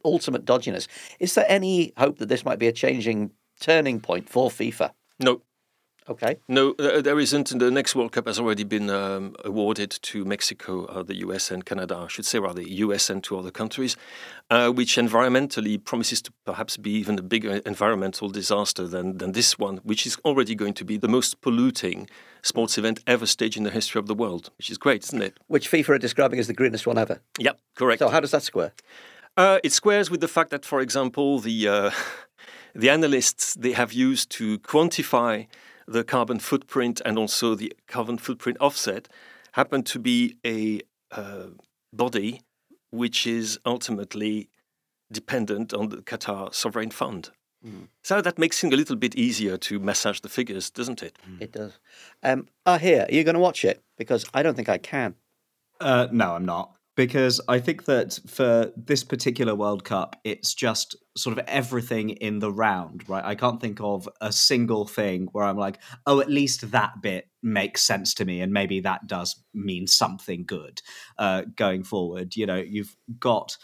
ultimate 0.05 0.45
dodginess? 0.45 0.87
Is 1.19 1.35
there 1.35 1.45
any 1.49 1.91
hope 1.97 2.19
that 2.19 2.29
this 2.29 2.45
might 2.45 2.59
be 2.59 2.67
a 2.67 2.71
changing 2.71 3.31
turning 3.59 3.99
point 3.99 4.29
for 4.29 4.49
FIFA? 4.49 4.91
No, 5.19 5.41
Okay. 6.09 6.37
No, 6.47 6.73
uh, 6.79 7.01
there 7.01 7.19
isn't. 7.19 7.57
The 7.59 7.69
next 7.69 7.93
World 7.93 8.13
Cup 8.13 8.27
has 8.27 8.39
already 8.39 8.63
been 8.63 8.89
um, 8.89 9.35
awarded 9.43 9.91
to 9.91 10.23
Mexico, 10.23 10.85
uh, 10.85 11.03
the 11.03 11.15
US, 11.17 11.51
and 11.51 11.65
Canada. 11.65 11.97
I 11.97 12.07
should 12.07 12.25
say 12.25 12.39
rather 12.39 12.61
US 12.61 13.09
and 13.09 13.21
two 13.21 13.37
other 13.37 13.51
countries, 13.51 13.97
uh, 14.49 14.69
which 14.69 14.95
environmentally 14.95 15.83
promises 15.83 16.21
to 16.21 16.31
perhaps 16.45 16.77
be 16.77 16.91
even 16.91 17.19
a 17.19 17.21
bigger 17.21 17.61
environmental 17.65 18.29
disaster 18.29 18.87
than, 18.87 19.17
than 19.17 19.33
this 19.33 19.59
one, 19.59 19.77
which 19.83 20.07
is 20.07 20.17
already 20.23 20.55
going 20.55 20.73
to 20.75 20.85
be 20.85 20.97
the 20.97 21.09
most 21.09 21.41
polluting 21.41 22.09
sports 22.41 22.77
event 22.77 23.01
ever 23.05 23.25
staged 23.25 23.57
in 23.57 23.63
the 23.63 23.71
history 23.71 23.99
of 23.99 24.07
the 24.07 24.15
world, 24.15 24.49
which 24.57 24.69
is 24.69 24.77
great, 24.77 25.03
isn't 25.03 25.21
it? 25.21 25.37
Which 25.47 25.69
FIFA 25.69 25.89
are 25.89 25.97
describing 25.97 26.39
as 26.39 26.47
the 26.47 26.53
greenest 26.53 26.87
one 26.87 26.97
ever. 26.97 27.19
Yep, 27.37 27.59
correct. 27.75 27.99
So 27.99 28.07
how 28.07 28.21
does 28.21 28.31
that 28.31 28.43
square? 28.43 28.71
Uh, 29.35 29.59
it 29.63 29.73
squares 29.73 30.09
with 30.09 30.21
the 30.21 30.27
fact 30.27 30.51
that, 30.51 30.63
for 30.63 30.79
example, 30.79 31.39
the 31.39 31.67
uh, 31.67 31.91
the 32.73 32.89
analysts 32.89 33.55
they 33.55 33.73
have 33.73 33.91
used 33.91 34.29
to 34.31 34.57
quantify 34.59 35.47
the 35.87 36.03
carbon 36.03 36.39
footprint 36.39 37.01
and 37.05 37.17
also 37.17 37.55
the 37.55 37.73
carbon 37.87 38.17
footprint 38.17 38.57
offset 38.59 39.07
happen 39.53 39.83
to 39.83 39.99
be 39.99 40.37
a 40.45 40.81
uh, 41.11 41.47
body 41.93 42.41
which 42.91 43.25
is 43.25 43.59
ultimately 43.65 44.49
dependent 45.11 45.73
on 45.73 45.89
the 45.89 45.97
Qatar 45.97 46.53
sovereign 46.53 46.91
fund. 46.91 47.31
Mm. 47.65 47.87
So 48.03 48.21
that 48.21 48.37
makes 48.37 48.63
it 48.63 48.73
a 48.73 48.75
little 48.75 48.95
bit 48.95 49.15
easier 49.15 49.57
to 49.57 49.79
massage 49.79 50.19
the 50.19 50.29
figures, 50.29 50.69
doesn't 50.69 51.01
it? 51.01 51.17
Mm. 51.29 51.41
It 51.41 51.51
does. 51.51 51.79
Um, 52.23 52.47
ah, 52.65 52.77
Ahir, 52.77 53.07
are 53.09 53.13
you 53.13 53.23
going 53.23 53.35
to 53.35 53.39
watch 53.39 53.65
it? 53.65 53.81
Because 53.97 54.25
I 54.33 54.43
don't 54.43 54.55
think 54.55 54.69
I 54.69 54.77
can. 54.77 55.15
Uh, 55.79 56.07
no, 56.11 56.35
I'm 56.35 56.45
not 56.45 56.77
because 56.97 57.39
I 57.47 57.59
think 57.59 57.85
that 57.85 58.19
for 58.27 58.71
this 58.75 59.03
particular 59.03 59.53
World 59.53 59.85
Cup, 59.85 60.19
it's 60.23 60.55
just 60.55 60.95
sort 61.15 61.37
of 61.37 61.45
everything 61.47 62.09
in 62.09 62.39
the 62.39 62.51
round, 62.51 63.07
right? 63.07 63.23
I 63.23 63.35
can't 63.35 63.61
think 63.61 63.79
of 63.79 64.09
a 64.19 64.31
single 64.31 64.87
thing 64.87 65.27
where 65.31 65.45
I'm 65.45 65.57
like, 65.57 65.79
oh, 66.07 66.19
at 66.19 66.29
least 66.29 66.71
that 66.71 67.01
bit 67.03 67.29
makes 67.43 67.83
sense 67.83 68.15
to 68.15 68.25
me, 68.25 68.41
and 68.41 68.51
maybe 68.51 68.79
that 68.79 69.05
does 69.05 69.41
mean 69.53 69.85
something 69.85 70.43
good 70.45 70.81
uh, 71.19 71.43
going 71.55 71.83
forward. 71.83 72.35
You 72.35 72.47
know, 72.47 72.57
you've 72.57 72.97
got 73.19 73.55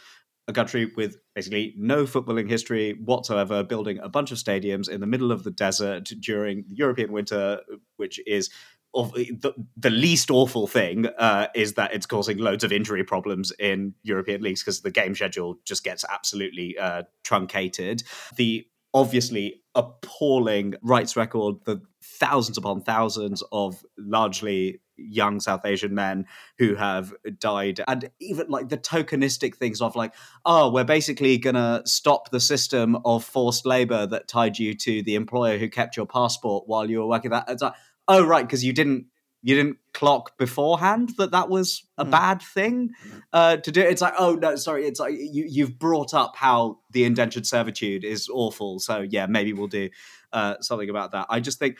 a 0.47 0.53
country 0.53 0.91
with 0.95 1.17
basically 1.33 1.73
no 1.77 2.03
footballing 2.03 2.49
history 2.49 2.99
whatsoever, 3.03 3.63
building 3.63 3.97
a 3.99 4.09
bunch 4.09 4.31
of 4.31 4.37
stadiums 4.37 4.89
in 4.89 5.01
the 5.01 5.07
middle 5.07 5.31
of 5.31 5.43
the 5.43 5.51
desert 5.51 6.11
during 6.19 6.65
the 6.67 6.75
European 6.75 7.11
winter, 7.11 7.61
which 7.97 8.19
is 8.27 8.51
the, 8.93 9.53
the 9.75 9.89
least 9.89 10.29
awful 10.29 10.67
thing 10.67 11.07
uh, 11.17 11.47
is 11.55 11.73
that 11.73 11.93
it's 11.93 12.05
causing 12.05 12.37
loads 12.37 12.63
of 12.63 12.71
injury 12.71 13.03
problems 13.03 13.51
in 13.59 13.93
European 14.03 14.41
leagues 14.41 14.61
because 14.61 14.81
the 14.81 14.91
game 14.91 15.15
schedule 15.15 15.57
just 15.65 15.83
gets 15.83 16.05
absolutely 16.11 16.77
uh, 16.77 17.03
truncated. 17.23 18.03
The 18.35 18.67
obviously 18.93 19.61
appalling 19.75 20.75
rights 20.83 21.15
record, 21.15 21.55
the 21.65 21.81
thousands 22.03 22.57
upon 22.57 22.81
thousands 22.81 23.43
of 23.51 23.83
largely 23.97 24.79
young 24.95 25.39
South 25.39 25.65
Asian 25.65 25.95
men 25.95 26.25
who 26.59 26.75
have 26.75 27.13
died, 27.39 27.81
and 27.87 28.11
even 28.19 28.47
like 28.49 28.69
the 28.69 28.77
tokenistic 28.77 29.55
things 29.55 29.81
of 29.81 29.95
like, 29.95 30.13
oh, 30.45 30.71
we're 30.71 30.83
basically 30.83 31.39
gonna 31.39 31.81
stop 31.85 32.29
the 32.29 32.39
system 32.39 32.97
of 33.03 33.23
forced 33.23 33.65
labor 33.65 34.05
that 34.05 34.27
tied 34.27 34.59
you 34.59 34.75
to 34.75 35.01
the 35.01 35.15
employer 35.15 35.57
who 35.57 35.67
kept 35.67 35.97
your 35.97 36.05
passport 36.05 36.65
while 36.67 36.87
you 36.87 36.99
were 36.99 37.07
working. 37.07 37.31
That 37.31 37.45
it's 37.47 37.63
like 37.63 37.73
oh 38.07 38.25
right, 38.25 38.45
because 38.45 38.63
you 38.63 38.73
didn't 38.73 39.05
you 39.43 39.55
didn't 39.55 39.77
clock 39.93 40.37
beforehand 40.37 41.11
that 41.17 41.31
that 41.31 41.49
was 41.49 41.83
a 41.97 42.05
mm. 42.05 42.11
bad 42.11 42.41
thing 42.41 42.91
uh, 43.33 43.57
to 43.57 43.71
do. 43.71 43.81
It's 43.81 44.01
like, 44.01 44.13
oh 44.17 44.35
no, 44.35 44.55
sorry. 44.55 44.85
It's 44.85 44.99
like 44.99 45.15
you 45.17 45.45
you've 45.47 45.77
brought 45.77 46.13
up 46.13 46.35
how 46.35 46.79
the 46.91 47.03
indentured 47.03 47.45
servitude 47.45 48.05
is 48.05 48.29
awful. 48.31 48.79
So 48.79 49.01
yeah, 49.01 49.25
maybe 49.25 49.51
we'll 49.51 49.67
do 49.67 49.89
uh, 50.31 50.55
something 50.61 50.89
about 50.89 51.11
that. 51.11 51.27
I 51.29 51.41
just 51.41 51.59
think, 51.59 51.77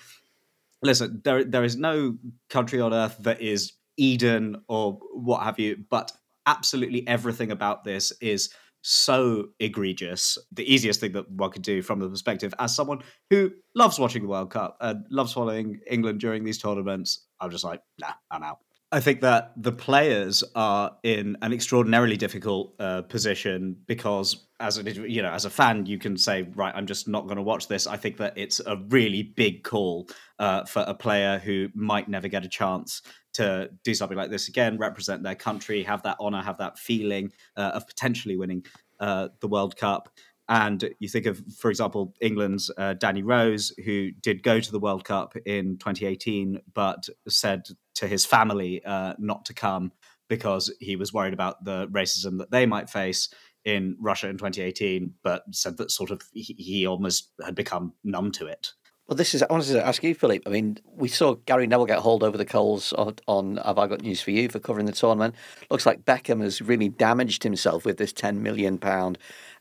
listen, 0.82 1.22
there 1.24 1.44
there 1.46 1.64
is 1.64 1.78
no 1.78 2.18
country 2.50 2.82
on 2.82 2.94
earth 2.94 3.18
that 3.22 3.42
is 3.42 3.74
Eden 3.96 4.62
or 4.68 5.00
what 5.14 5.44
have 5.44 5.58
you, 5.58 5.86
but 5.90 6.12
absolutely 6.46 7.08
everything 7.08 7.52
about 7.52 7.86
this 7.86 8.12
is 8.20 8.54
so 8.84 9.48
egregious. 9.60 10.38
The 10.52 10.72
easiest 10.72 11.00
thing 11.00 11.14
that 11.14 11.30
one 11.32 11.50
could 11.52 11.64
do 11.64 11.82
from 11.82 12.00
the 12.00 12.10
perspective 12.10 12.54
as 12.60 12.76
someone 12.76 13.00
who 13.30 13.52
loves 13.76 13.98
watching 13.98 14.22
the 14.22 14.28
World 14.28 14.52
Cup 14.52 14.78
and 14.82 15.06
loves 15.10 15.34
following 15.34 15.80
England 15.90 16.20
during 16.20 16.44
these 16.44 16.58
tournaments, 16.58 17.26
I'm 17.40 17.50
just 17.50 17.64
like, 17.64 17.82
nah, 18.00 18.14
I'm 18.30 18.44
out. 18.44 18.60
I 18.92 19.00
think 19.00 19.22
that 19.22 19.54
the 19.58 19.72
players 19.72 20.44
are 20.54 20.96
in 21.02 21.36
an 21.42 21.52
extraordinarily 21.52 22.16
difficult 22.16 22.76
uh, 22.78 23.02
position 23.02 23.76
because, 23.88 24.46
as 24.60 24.78
a 24.78 24.84
you 25.10 25.24
know, 25.24 25.32
as 25.32 25.46
a 25.46 25.50
fan, 25.50 25.88
you 25.88 25.98
can 25.98 26.16
say, 26.16 26.44
right, 26.54 26.72
I'm 26.76 26.86
just 26.86 27.08
not 27.08 27.24
going 27.24 27.38
to 27.38 27.42
watch 27.42 27.68
this. 27.68 27.88
I 27.88 27.98
think 27.98 28.18
that 28.18 28.38
it's 28.38 28.62
a 28.64 28.78
really 28.90 29.24
big 29.24 29.64
call 29.64 30.08
uh, 30.38 30.66
for 30.66 30.84
a 30.86 30.94
player 30.94 31.40
who 31.40 31.70
might 31.74 32.08
never 32.08 32.28
get 32.28 32.46
a 32.46 32.48
chance 32.48 33.02
to 33.34 33.70
do 33.84 33.94
something 33.94 34.18
like 34.18 34.30
this 34.30 34.48
again, 34.48 34.78
represent 34.78 35.24
their 35.24 35.36
country, 35.36 35.84
have 35.84 36.04
that 36.04 36.18
honor, 36.20 36.42
have 36.42 36.58
that 36.60 36.78
feeling 36.78 37.32
uh, 37.58 37.72
of 37.74 37.88
potentially 37.88 38.38
winning 38.38 38.66
uh, 39.00 39.30
the 39.40 39.48
World 39.48 39.76
Cup. 39.76 40.10
And 40.50 40.90
you 41.00 41.08
think 41.08 41.26
of, 41.26 41.42
for 41.58 41.70
example, 41.70 42.14
England's 42.20 42.70
uh, 42.78 42.94
Danny 42.94 43.24
Rose, 43.24 43.74
who 43.86 44.12
did 44.12 44.44
go 44.44 44.60
to 44.60 44.72
the 44.72 44.80
World 44.80 45.06
Cup 45.06 45.36
in 45.46 45.78
2018, 45.78 46.62
but 46.74 47.08
said 47.28 47.64
to 47.96 48.08
his 48.08 48.26
family 48.26 48.84
uh, 48.84 49.14
not 49.18 49.46
to 49.46 49.54
come 49.54 49.92
because 50.28 50.74
he 50.80 50.96
was 50.96 51.14
worried 51.14 51.34
about 51.34 51.64
the 51.64 51.88
racism 51.88 52.40
that 52.40 52.52
they 52.52 52.66
might 52.66 52.90
face 52.90 53.30
in 53.66 53.96
Russia 54.00 54.28
in 54.28 54.38
2018, 54.38 55.14
but 55.24 55.44
said 55.52 55.78
that 55.78 55.92
sort 55.92 56.12
of 56.12 56.22
he, 56.34 56.56
he 56.58 56.88
almost 56.88 57.32
had 57.46 57.56
become 57.56 57.94
numb 58.04 58.32
to 58.32 58.46
it. 58.46 58.74
Well, 59.08 59.18
this 59.18 59.34
is. 59.36 59.44
I 59.44 59.48
wanted 59.50 59.74
to 59.74 59.86
ask 59.86 60.02
you, 60.02 60.16
Philippe. 60.16 60.44
I 60.48 60.50
mean, 60.50 60.78
we 60.96 61.10
saw 61.10 61.36
Gary 61.46 61.68
Neville 61.68 61.86
get 61.86 62.00
hauled 62.00 62.24
over 62.24 62.38
the 62.38 62.46
coals 62.46 62.94
on, 62.94 63.16
on 63.28 63.58
Have 63.58 63.78
I 63.78 63.88
Got 63.88 64.02
News 64.02 64.22
for 64.22 64.32
You 64.32 64.48
for 64.48 64.60
covering 64.60 64.86
the 64.86 64.94
tournament. 64.94 65.36
Looks 65.70 65.86
like 65.86 66.06
Beckham 66.06 66.42
has 66.42 66.62
really 66.62 66.90
damaged 66.90 67.44
himself 67.44 67.86
with 67.86 67.98
this 67.98 68.14
ten 68.14 68.42
million 68.42 68.78
pound 68.78 69.18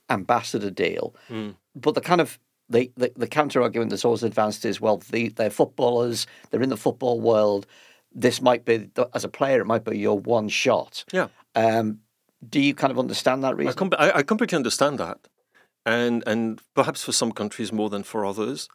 ambassador 0.08 0.70
deal. 0.70 1.14
Mm. 1.28 1.56
But 1.74 1.94
the 1.94 2.00
kind 2.00 2.20
of 2.20 2.38
the, 2.68 2.92
the, 2.96 3.12
the 3.16 3.26
counter 3.26 3.62
argument 3.62 3.90
that's 3.90 4.04
always 4.04 4.22
advanced 4.22 4.64
is 4.64 4.80
well, 4.80 4.98
the, 5.10 5.28
they're 5.30 5.50
footballers, 5.50 6.26
they're 6.50 6.62
in 6.62 6.70
the 6.70 6.76
football 6.76 7.20
world. 7.20 7.66
This 8.14 8.40
might 8.40 8.64
be, 8.64 8.90
as 9.14 9.24
a 9.24 9.28
player, 9.28 9.60
it 9.60 9.66
might 9.66 9.84
be 9.84 9.98
your 9.98 10.18
one 10.18 10.48
shot. 10.48 11.04
Yeah. 11.12 11.28
Um, 11.54 12.00
do 12.48 12.60
you 12.60 12.74
kind 12.74 12.90
of 12.90 12.98
understand 12.98 13.42
that 13.42 13.54
I, 13.54 13.56
reason? 13.56 13.74
com- 13.74 13.90
I, 13.98 14.18
I 14.18 14.22
completely 14.22 14.56
understand 14.56 14.98
that, 14.98 15.18
and 15.86 16.22
and 16.26 16.60
perhaps 16.74 17.04
for 17.04 17.12
some 17.12 17.32
countries 17.32 17.72
more 17.72 17.88
than 17.88 18.02
for 18.02 18.24
others. 18.24 18.68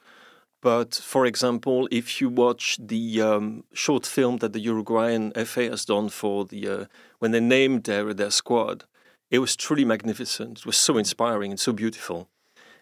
But 0.68 0.96
for 0.96 1.26
example, 1.26 1.88
if 1.92 2.20
you 2.20 2.28
watch 2.28 2.78
the 2.78 3.22
um, 3.22 3.64
short 3.72 4.06
film 4.06 4.40
that 4.40 4.52
the 4.52 4.60
Uruguayan 4.60 5.32
FA 5.46 5.70
has 5.70 5.86
done 5.86 6.10
for 6.10 6.44
the 6.44 6.68
uh, 6.68 6.86
when 7.20 7.32
they 7.32 7.40
named 7.40 7.86
their 7.86 8.14
their 8.14 8.32
squad, 8.32 8.84
it 9.32 9.40
was 9.40 9.56
truly 9.56 9.86
magnificent. 9.86 10.60
It 10.60 10.66
was 10.66 10.76
so 10.76 10.98
inspiring 10.98 11.52
and 11.52 11.58
so 11.58 11.72
beautiful. 11.72 12.28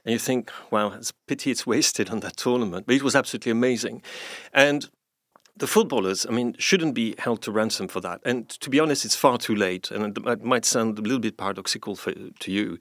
And 0.03 0.13
you 0.13 0.17
think, 0.17 0.51
wow, 0.71 0.93
it's 0.93 1.13
pity 1.27 1.51
it's 1.51 1.67
wasted 1.73 2.09
on 2.09 2.21
that 2.21 2.37
tournament. 2.37 2.87
But 2.87 2.95
it 2.95 3.03
was 3.03 3.15
absolutely 3.15 3.51
amazing. 3.51 4.01
And 4.51 4.89
the 5.55 5.67
footballers, 5.67 6.25
I 6.25 6.31
mean, 6.31 6.55
shouldn't 6.57 6.95
be 6.95 7.13
held 7.19 7.43
to 7.43 7.51
ransom 7.51 7.87
for 7.87 8.01
that. 8.01 8.19
And 8.25 8.49
to 8.49 8.71
be 8.71 8.79
honest, 8.79 9.05
it's 9.05 9.15
far 9.15 9.37
too 9.37 9.55
late. 9.55 9.91
And 9.91 10.17
it 10.17 10.43
might 10.43 10.65
sound 10.65 10.97
a 10.97 11.03
little 11.03 11.19
bit 11.19 11.37
paradoxical 11.37 11.95
for, 11.95 12.13
to 12.13 12.51
you, 12.51 12.79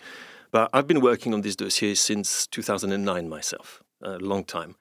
but 0.50 0.70
I've 0.72 0.86
been 0.86 1.02
working 1.02 1.34
on 1.34 1.42
this 1.42 1.56
dossier 1.56 1.94
since 1.94 2.46
2009 2.46 3.28
myself, 3.28 3.83
a 4.04 4.18
long 4.18 4.44
time. 4.44 4.76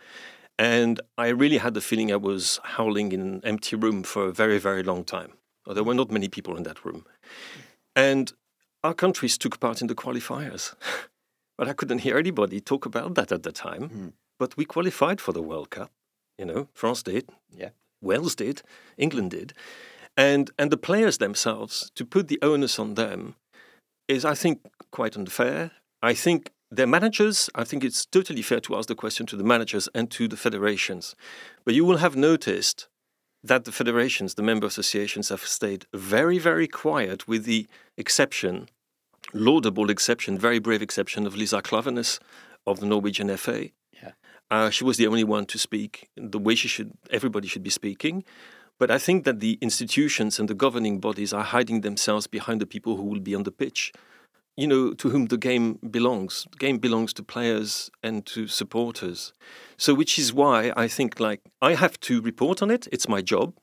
And 0.59 1.01
I 1.17 1.29
really 1.29 1.57
had 1.57 1.73
the 1.73 1.81
feeling 1.81 2.12
I 2.12 2.17
was 2.17 2.59
howling 2.63 3.12
in 3.12 3.21
an 3.21 3.41
empty 3.43 3.75
room 3.75 4.03
for 4.03 4.25
a 4.25 4.31
very, 4.31 4.59
very 4.59 4.83
long 4.83 5.03
time. 5.03 5.33
There 5.65 5.83
were 5.83 5.95
not 5.95 6.12
many 6.12 6.27
people 6.27 6.57
in 6.57 6.63
that 6.63 6.86
room. 6.86 7.05
And 7.95 8.31
our 8.83 8.93
countries 8.93 9.38
took 9.38 9.59
part 9.59 9.81
in 9.81 9.88
the 9.88 9.95
qualifiers. 9.95 10.75
but 11.57 11.67
I 11.67 11.73
couldn't 11.73 11.99
hear 11.99 12.17
anybody 12.17 12.59
talk 12.59 12.86
about 12.86 13.15
that 13.15 13.31
at 13.31 13.43
the 13.43 13.51
time. 13.51 13.89
Mm. 13.89 14.13
But 14.38 14.57
we 14.57 14.65
qualified 14.65 15.21
for 15.21 15.31
the 15.31 15.41
World 15.41 15.69
Cup. 15.69 15.91
You 16.38 16.45
know, 16.45 16.67
France 16.73 17.03
did. 17.03 17.29
Yeah. 17.55 17.69
Wales 18.03 18.36
did, 18.36 18.62
England 18.97 19.31
did, 19.31 19.53
and 20.15 20.51
and 20.59 20.71
the 20.71 20.77
players 20.77 21.17
themselves 21.17 21.91
to 21.95 22.05
put 22.05 22.27
the 22.27 22.39
onus 22.41 22.77
on 22.77 22.95
them 22.95 23.36
is, 24.07 24.25
I 24.25 24.36
think, 24.36 24.59
quite 24.91 25.15
unfair. 25.15 25.71
I 26.01 26.13
think 26.13 26.51
their 26.75 26.88
managers. 26.88 27.49
I 27.55 27.63
think 27.63 27.83
it's 27.83 28.05
totally 28.05 28.41
fair 28.41 28.59
to 28.62 28.75
ask 28.75 28.88
the 28.88 28.95
question 28.95 29.25
to 29.27 29.36
the 29.36 29.43
managers 29.43 29.89
and 29.93 30.09
to 30.12 30.27
the 30.27 30.38
federations, 30.38 31.15
but 31.65 31.73
you 31.73 31.86
will 31.86 31.97
have 31.97 32.15
noticed 32.15 32.88
that 33.43 33.65
the 33.65 33.71
federations, 33.71 34.36
the 34.36 34.43
member 34.43 34.67
associations, 34.67 35.29
have 35.29 35.41
stayed 35.41 35.86
very, 35.93 36.38
very 36.38 36.67
quiet, 36.67 37.27
with 37.27 37.43
the 37.43 37.67
exception, 37.97 38.69
laudable 39.33 39.89
exception, 39.89 40.38
very 40.38 40.59
brave 40.59 40.81
exception 40.81 41.27
of 41.27 41.36
Lise 41.36 41.51
Klaveness 41.51 42.19
of 42.65 42.79
the 42.79 42.86
Norwegian 42.86 43.36
FA. 43.38 43.69
Uh, 44.53 44.69
she 44.69 44.83
was 44.83 44.97
the 44.97 45.07
only 45.07 45.23
one 45.23 45.47
to 45.47 45.57
speak 45.57 46.09
the 46.15 46.38
way 46.38 46.53
she 46.53 46.67
should. 46.67 46.91
Everybody 47.09 47.47
should 47.47 47.63
be 47.63 47.71
speaking, 47.71 48.23
but 48.77 48.91
I 48.91 48.99
think 48.99 49.23
that 49.23 49.39
the 49.39 49.57
institutions 49.62 50.39
and 50.39 50.47
the 50.47 50.53
governing 50.53 50.99
bodies 50.99 51.33
are 51.33 51.43
hiding 51.43 51.81
themselves 51.81 52.27
behind 52.27 52.62
the 52.62 52.67
people 52.67 52.95
who 52.95 53.03
will 53.03 53.19
be 53.19 53.33
on 53.33 53.43
the 53.43 53.51
pitch. 53.51 53.91
You 54.56 54.68
know, 54.68 54.94
to 54.94 55.10
whom 55.10 55.28
the 55.28 55.38
game 55.38 55.80
belongs. 55.89 56.46
The 56.52 56.58
game 56.58 56.78
belongs 56.78 57.12
to 57.13 57.24
players 57.24 57.89
and 58.04 58.24
to 58.28 58.48
supporters. 58.48 59.34
So, 59.78 59.96
which 59.96 60.20
is 60.20 60.32
why 60.32 60.72
I 60.78 60.88
think, 60.88 61.20
like, 61.20 61.42
I 61.60 61.74
have 61.74 62.00
to 62.02 62.22
report 62.22 62.62
on 62.62 62.70
it. 62.70 62.88
It's 62.92 63.08
my 63.08 63.22
job, 63.22 63.56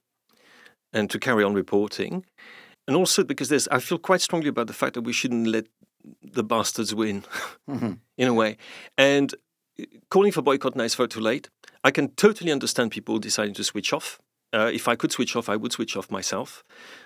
and 0.92 1.08
to 1.10 1.18
carry 1.20 1.44
on 1.44 1.54
reporting, 1.54 2.24
and 2.88 2.96
also 2.96 3.22
because 3.22 3.48
there's. 3.48 3.68
I 3.68 3.78
feel 3.78 3.98
quite 3.98 4.20
strongly 4.20 4.48
about 4.48 4.66
the 4.66 4.72
fact 4.72 4.94
that 4.94 5.02
we 5.02 5.12
shouldn't 5.12 5.46
let 5.46 5.66
the 6.22 6.42
bastards 6.42 6.94
win, 6.94 7.24
mm-hmm. 7.68 7.92
in 8.18 8.28
a 8.28 8.34
way, 8.34 8.56
and 8.98 9.34
calling 10.10 10.32
for 10.32 10.42
boycott 10.42 10.74
now 10.74 10.84
is 10.84 10.94
far 10.94 11.06
too 11.06 11.20
late. 11.20 11.48
I 11.84 11.90
can 11.90 12.08
totally 12.14 12.52
understand 12.52 12.90
people 12.90 13.18
deciding 13.18 13.54
to 13.54 13.64
switch 13.64 13.92
off. 13.92 14.20
Uh, 14.52 14.70
if 14.72 14.88
I 14.88 14.96
could 14.96 15.12
switch 15.12 15.36
off, 15.36 15.48
I 15.48 15.56
would 15.56 15.72
switch 15.72 15.96
off 15.96 16.10
myself. 16.10 16.64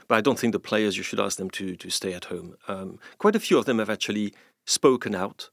But 0.09 0.16
I 0.16 0.20
don't 0.20 0.38
think 0.38 0.52
the 0.52 0.61
players, 0.61 0.96
you 0.96 1.02
should 1.02 1.20
ask 1.20 1.37
them 1.37 1.50
to, 1.50 1.76
to 1.76 1.90
stay 1.90 2.14
at 2.14 2.26
home. 2.26 2.57
Um, 2.68 2.98
quite 3.18 3.37
a 3.37 3.40
few 3.40 3.59
of 3.59 3.66
them 3.66 3.78
have 3.78 3.90
actually 3.90 4.33
spoken 4.66 5.14
out 5.14 5.50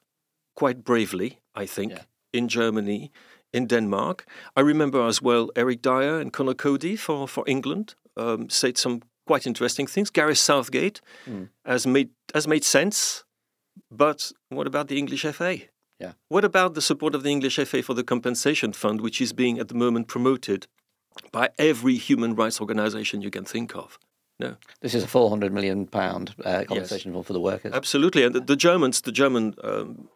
quite 0.55 0.83
bravely, 0.83 1.39
I 1.53 1.65
think, 1.65 1.91
yeah. 1.91 2.03
in 2.33 2.47
Germany, 2.47 3.11
in 3.53 3.67
Denmark. 3.67 4.25
I 4.55 4.61
remember 4.61 5.05
as 5.05 5.21
well 5.21 5.49
Eric 5.55 5.81
Dier 5.81 6.19
and 6.19 6.31
Conor 6.31 6.53
Coady 6.53 6.95
for, 6.95 7.27
for 7.27 7.43
England 7.47 7.95
um, 8.15 8.49
said 8.49 8.77
some 8.77 9.01
quite 9.27 9.45
interesting 9.45 9.87
things. 9.87 10.09
Gareth 10.09 10.37
Southgate 10.37 11.01
mm. 11.27 11.49
has, 11.65 11.85
made, 11.85 12.09
has 12.33 12.47
made 12.47 12.63
sense. 12.63 13.23
But 13.89 14.31
what 14.49 14.67
about 14.67 14.87
the 14.87 14.97
English 14.97 15.23
FA? 15.23 15.57
Yeah. 15.99 16.13
What 16.29 16.43
about 16.43 16.73
the 16.73 16.81
support 16.81 17.15
of 17.15 17.23
the 17.23 17.29
English 17.29 17.57
FA 17.57 17.83
for 17.83 17.93
the 17.93 18.03
compensation 18.03 18.73
fund, 18.73 19.01
which 19.01 19.21
is 19.21 19.33
being 19.33 19.59
at 19.59 19.67
the 19.67 19.75
moment 19.75 20.07
promoted 20.07 20.67
by 21.31 21.49
every 21.57 21.95
human 21.95 22.35
rights 22.35 22.59
organisation 22.59 23.21
you 23.21 23.31
can 23.31 23.45
think 23.45 23.75
of? 23.75 23.97
No. 24.39 24.55
This 24.79 24.95
is 24.95 25.03
a 25.03 25.07
400 25.07 25.53
million 25.53 25.85
pound 25.85 26.33
uh, 26.43 26.63
compensation 26.67 27.13
yes. 27.13 27.25
for 27.27 27.33
the 27.33 27.39
workers. 27.39 27.73
Absolutely, 27.73 28.23
and 28.23 28.33
the, 28.33 28.39
the 28.39 28.55
Germans, 28.55 29.01
the 29.01 29.11
German 29.11 29.53
um, 29.63 30.09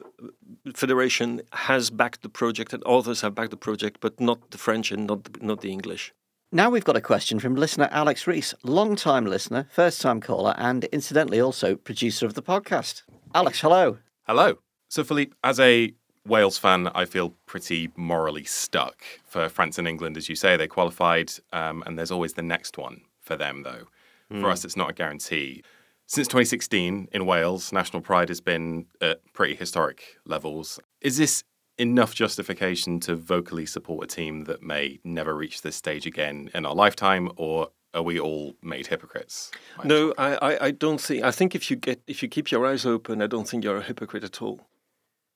federation 0.73 1.41
has 1.53 1.91
backed 1.91 2.23
the 2.23 2.29
project, 2.29 2.73
and 2.73 2.83
others 2.83 3.21
have 3.21 3.35
backed 3.35 3.51
the 3.51 3.57
project, 3.57 3.99
but 4.01 4.19
not 4.19 4.49
the 4.49 4.57
French 4.57 4.91
and 4.91 5.05
not 5.05 5.25
the, 5.25 5.45
not 5.45 5.61
the 5.61 5.71
English. 5.71 6.11
Now 6.51 6.71
we've 6.71 6.83
got 6.83 6.95
a 6.95 7.01
question 7.01 7.39
from 7.39 7.55
listener 7.55 7.87
Alex 7.91 8.25
Reese, 8.25 8.55
long-time 8.63 9.25
listener, 9.25 9.67
first-time 9.71 10.21
caller, 10.21 10.55
and 10.57 10.85
incidentally 10.85 11.39
also 11.39 11.75
producer 11.75 12.25
of 12.25 12.33
the 12.33 12.41
podcast. 12.41 13.03
Alex, 13.35 13.61
hello. 13.61 13.99
Hello. 14.23 14.57
So, 14.87 15.03
Philippe, 15.03 15.35
as 15.43 15.59
a 15.59 15.93
Wales 16.25 16.57
fan, 16.57 16.89
I 16.95 17.05
feel 17.05 17.35
pretty 17.45 17.91
morally 17.95 18.43
stuck 18.43 19.03
for 19.25 19.47
France 19.47 19.77
and 19.77 19.87
England. 19.87 20.17
As 20.17 20.27
you 20.27 20.35
say, 20.35 20.57
they 20.57 20.67
qualified, 20.67 21.31
um, 21.53 21.83
and 21.85 21.97
there's 21.97 22.11
always 22.11 22.33
the 22.33 22.41
next 22.41 22.77
one 22.77 23.01
for 23.21 23.35
them, 23.35 23.63
though. 23.63 23.85
Mm. 24.31 24.41
For 24.41 24.47
hmm. 24.47 24.51
us, 24.51 24.65
it's 24.65 24.75
not 24.75 24.89
a 24.89 24.93
guarantee. 24.93 25.63
Since 26.07 26.27
2016 26.27 27.09
in 27.11 27.25
Wales, 27.25 27.71
national 27.71 28.01
pride 28.01 28.29
has 28.29 28.41
been 28.41 28.85
at 29.01 29.21
pretty 29.33 29.55
historic 29.55 30.17
levels. 30.25 30.79
Is 31.01 31.17
this 31.17 31.43
enough 31.77 32.13
justification 32.13 32.99
to 33.01 33.15
vocally 33.15 33.65
support 33.65 34.05
a 34.05 34.07
team 34.07 34.45
that 34.45 34.61
may 34.61 34.99
never 35.03 35.35
reach 35.35 35.61
this 35.61 35.75
stage 35.75 36.05
again 36.05 36.49
in 36.53 36.65
our 36.65 36.75
lifetime, 36.75 37.31
or 37.37 37.69
are 37.93 38.03
we 38.03 38.19
all 38.19 38.53
made 38.61 38.87
hypocrites? 38.87 39.51
No, 39.83 40.13
I, 40.17 40.35
I, 40.35 40.65
I 40.65 40.71
don't 40.71 41.01
think. 41.01 41.23
I 41.23 41.31
think 41.31 41.55
if 41.55 41.69
you 41.69 41.75
get 41.75 42.01
if 42.07 42.21
you 42.21 42.29
keep 42.29 42.51
your 42.51 42.65
eyes 42.65 42.85
open, 42.85 43.21
I 43.21 43.27
don't 43.27 43.47
think 43.47 43.63
you're 43.63 43.77
a 43.77 43.83
hypocrite 43.83 44.23
at 44.23 44.41
all. 44.41 44.61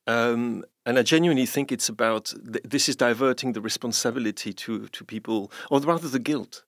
Um, 0.10 0.64
and 0.88 0.98
I 0.98 1.04
genuinely 1.04 1.46
think 1.46 1.72
it's 1.72 1.88
about 1.88 2.34
th- 2.52 2.64
this 2.64 2.90
is 2.90 2.96
diverting 2.96 3.54
the 3.54 3.62
responsibility 3.62 4.52
to, 4.54 4.88
to 4.88 5.06
people, 5.06 5.52
or 5.70 5.80
rather 5.82 6.08
the 6.08 6.18
guilt. 6.18 6.64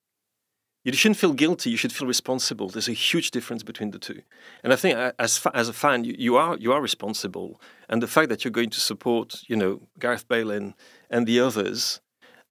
You 0.83 0.93
shouldn't 0.93 1.17
feel 1.17 1.33
guilty. 1.33 1.71
You 1.71 1.77
should 1.77 1.91
feel 1.91 2.07
responsible. 2.07 2.69
There's 2.69 2.87
a 2.87 2.93
huge 2.93 3.31
difference 3.31 3.63
between 3.63 3.91
the 3.91 3.99
two. 3.99 4.21
And 4.63 4.71
I 4.71 4.75
think 4.75 4.95
as 5.17 5.39
fa- 5.39 5.55
as 5.55 5.67
a 5.69 5.73
fan, 5.73 6.03
you, 6.03 6.15
you, 6.17 6.35
are 6.35 6.55
you 6.57 6.71
are 6.71 6.81
responsible. 6.81 7.59
And 7.89 8.01
the 8.01 8.07
fact 8.15 8.29
that 8.29 8.43
you're 8.43 8.51
going 8.59 8.69
to 8.71 8.79
support, 8.79 9.41
you 9.47 9.55
know, 9.55 9.81
Gareth 9.99 10.27
Bale 10.27 10.51
and, 10.51 10.75
and 11.09 11.25
the 11.25 11.39
others, 11.39 11.99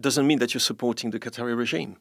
doesn't 0.01 0.27
mean 0.27 0.41
that 0.41 0.55
you're 0.55 0.69
supporting 0.73 1.11
the 1.11 1.21
Qatari 1.21 1.57
regime. 1.57 1.99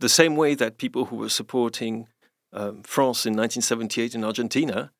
The 0.00 0.08
same 0.08 0.34
way 0.34 0.56
that 0.56 0.78
people 0.78 1.06
who 1.06 1.16
were 1.16 1.28
supporting 1.40 2.08
um, 2.52 2.82
France 2.82 3.24
in 3.24 3.34
1978 3.34 4.16
in 4.16 4.24
Argentina 4.24 4.90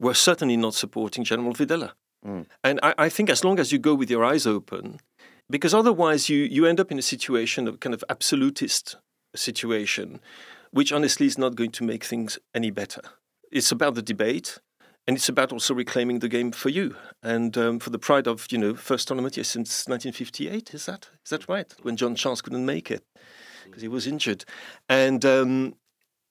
were 0.00 0.14
certainly 0.14 0.56
not 0.56 0.74
supporting 0.74 1.22
General 1.22 1.54
Videla. 1.54 1.92
Mm. 2.26 2.46
And 2.62 2.80
I, 2.82 2.94
I, 2.96 3.08
think 3.08 3.28
as 3.28 3.44
long 3.44 3.58
as 3.58 3.70
you 3.70 3.78
go 3.78 3.94
with 3.94 4.10
your 4.10 4.24
eyes 4.24 4.46
open, 4.46 4.98
because 5.50 5.74
otherwise 5.74 6.28
you, 6.28 6.38
you 6.38 6.64
end 6.66 6.80
up 6.80 6.90
in 6.90 6.98
a 6.98 7.02
situation 7.02 7.68
of 7.68 7.80
kind 7.80 7.92
of 7.92 8.02
absolutist 8.08 8.96
situation, 9.34 10.20
which 10.70 10.92
honestly 10.92 11.26
is 11.26 11.36
not 11.36 11.54
going 11.54 11.70
to 11.72 11.84
make 11.84 12.04
things 12.04 12.38
any 12.54 12.70
better. 12.70 13.02
It's 13.52 13.70
about 13.70 13.94
the 13.94 14.02
debate, 14.02 14.58
and 15.06 15.16
it's 15.16 15.28
about 15.28 15.52
also 15.52 15.74
reclaiming 15.74 16.20
the 16.20 16.28
game 16.28 16.50
for 16.50 16.70
you 16.70 16.96
and 17.22 17.56
um, 17.58 17.78
for 17.78 17.90
the 17.90 17.98
pride 17.98 18.26
of 18.26 18.46
you 18.50 18.58
know 18.58 18.74
first 18.74 19.06
tournament 19.06 19.36
yes, 19.36 19.48
since 19.48 19.86
1958. 19.86 20.74
Is 20.74 20.86
that 20.86 21.10
is 21.24 21.30
that 21.30 21.48
right? 21.48 21.72
When 21.82 21.96
John 21.96 22.14
Charles 22.14 22.40
couldn't 22.40 22.64
make 22.64 22.90
it 22.90 23.04
because 23.64 23.82
he 23.82 23.88
was 23.88 24.06
injured, 24.06 24.44
and 24.88 25.24
um, 25.24 25.74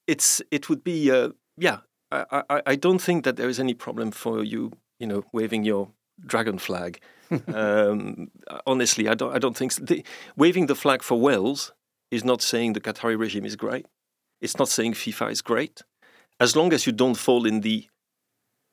it's 0.08 0.42
it 0.50 0.70
would 0.70 0.84
be 0.84 1.12
uh, 1.12 1.30
yeah. 1.58 1.80
I, 2.12 2.44
I, 2.48 2.62
I 2.68 2.76
don't 2.76 3.02
think 3.02 3.24
that 3.24 3.38
there 3.38 3.50
is 3.50 3.60
any 3.60 3.74
problem 3.74 4.12
for 4.12 4.44
you 4.44 4.72
you 5.04 5.08
know, 5.08 5.26
waving 5.34 5.66
your 5.66 5.90
dragon 6.26 6.58
flag. 6.58 7.02
um, 7.54 8.32
honestly, 8.66 9.10
I 9.10 9.16
don't, 9.16 9.36
I 9.36 9.38
don't 9.38 9.58
think 9.58 9.74
so. 9.74 9.84
the, 9.84 10.06
waving 10.38 10.68
the 10.68 10.76
flag 10.76 11.04
for 11.04 11.20
Wales 11.20 11.74
is 12.10 12.24
not 12.24 12.42
saying 12.42 12.72
the 12.72 12.80
Qatari 12.80 13.20
regime 13.20 13.46
is 13.46 13.58
great. 13.58 13.86
It's 14.40 14.58
not 14.58 14.70
saying 14.70 14.94
FIFA 14.94 15.32
is 15.32 15.42
great. 15.42 15.82
As 16.40 16.56
long 16.56 16.72
as 16.72 16.86
you 16.88 16.94
don't 16.94 17.16
fall 17.16 17.46
in 17.46 17.60
the 17.62 17.88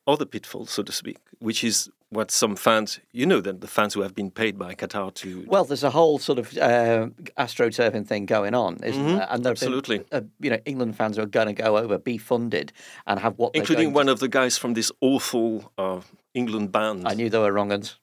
other 0.07 0.25
pitfall, 0.25 0.67
so 0.67 0.85
to 0.85 0.93
speak, 0.93 1.19
which 1.41 1.65
is 1.65 1.91
what 2.11 2.31
some 2.31 2.57
fans, 2.57 3.01
you 3.13 3.25
know, 3.25 3.41
the, 3.41 3.53
the 3.53 3.69
fans 3.69 3.95
who 3.95 4.03
have 4.03 4.15
been 4.15 4.31
paid 4.31 4.59
by 4.59 4.75
Qatar 4.75 5.15
to. 5.15 5.45
Well, 5.47 5.65
there's 5.65 5.85
a 5.85 5.91
whole 5.91 6.19
sort 6.19 6.39
of 6.39 6.57
uh, 6.59 7.09
astroturfing 7.39 8.07
thing 8.07 8.27
going 8.27 8.55
on, 8.55 8.79
isn't 8.83 9.03
mm-hmm. 9.03 9.17
there? 9.17 9.27
And 9.31 9.47
absolutely, 9.47 9.99
been, 9.99 10.07
uh, 10.13 10.21
you 10.41 10.51
know, 10.51 10.59
England 10.65 10.97
fans 10.97 11.19
are 11.19 11.27
going 11.27 11.47
to 11.47 11.53
go 11.53 11.77
over, 11.77 11.99
be 11.99 12.19
funded, 12.19 12.73
and 13.07 13.21
have 13.21 13.39
what, 13.39 13.55
including 13.55 13.93
one 13.93 14.07
to... 14.07 14.13
of 14.13 14.19
the 14.19 14.29
guys 14.29 14.59
from 14.59 14.75
this 14.75 14.91
awful 15.01 15.73
uh, 15.79 16.01
England 16.35 16.73
band. 16.73 17.07
I 17.07 17.15
knew 17.15 17.29
they 17.29 17.39
were 17.39 17.53
wrong 17.53 17.73
uns. 17.73 17.99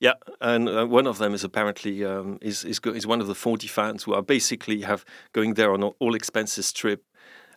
Yeah, 0.00 0.14
and 0.40 0.68
uh, 0.68 0.86
one 0.86 1.06
of 1.06 1.18
them 1.18 1.34
is 1.34 1.44
apparently 1.44 2.04
um, 2.04 2.38
is 2.40 2.64
is, 2.64 2.78
go- 2.80 2.94
is 2.94 3.06
one 3.06 3.20
of 3.20 3.26
the 3.26 3.34
forty 3.34 3.68
fans 3.68 4.04
who 4.04 4.14
are 4.14 4.22
basically 4.22 4.82
have 4.82 5.04
going 5.32 5.54
there 5.54 5.72
on 5.72 5.82
an 5.82 5.92
all 5.98 6.14
expenses 6.14 6.72
trip, 6.72 7.04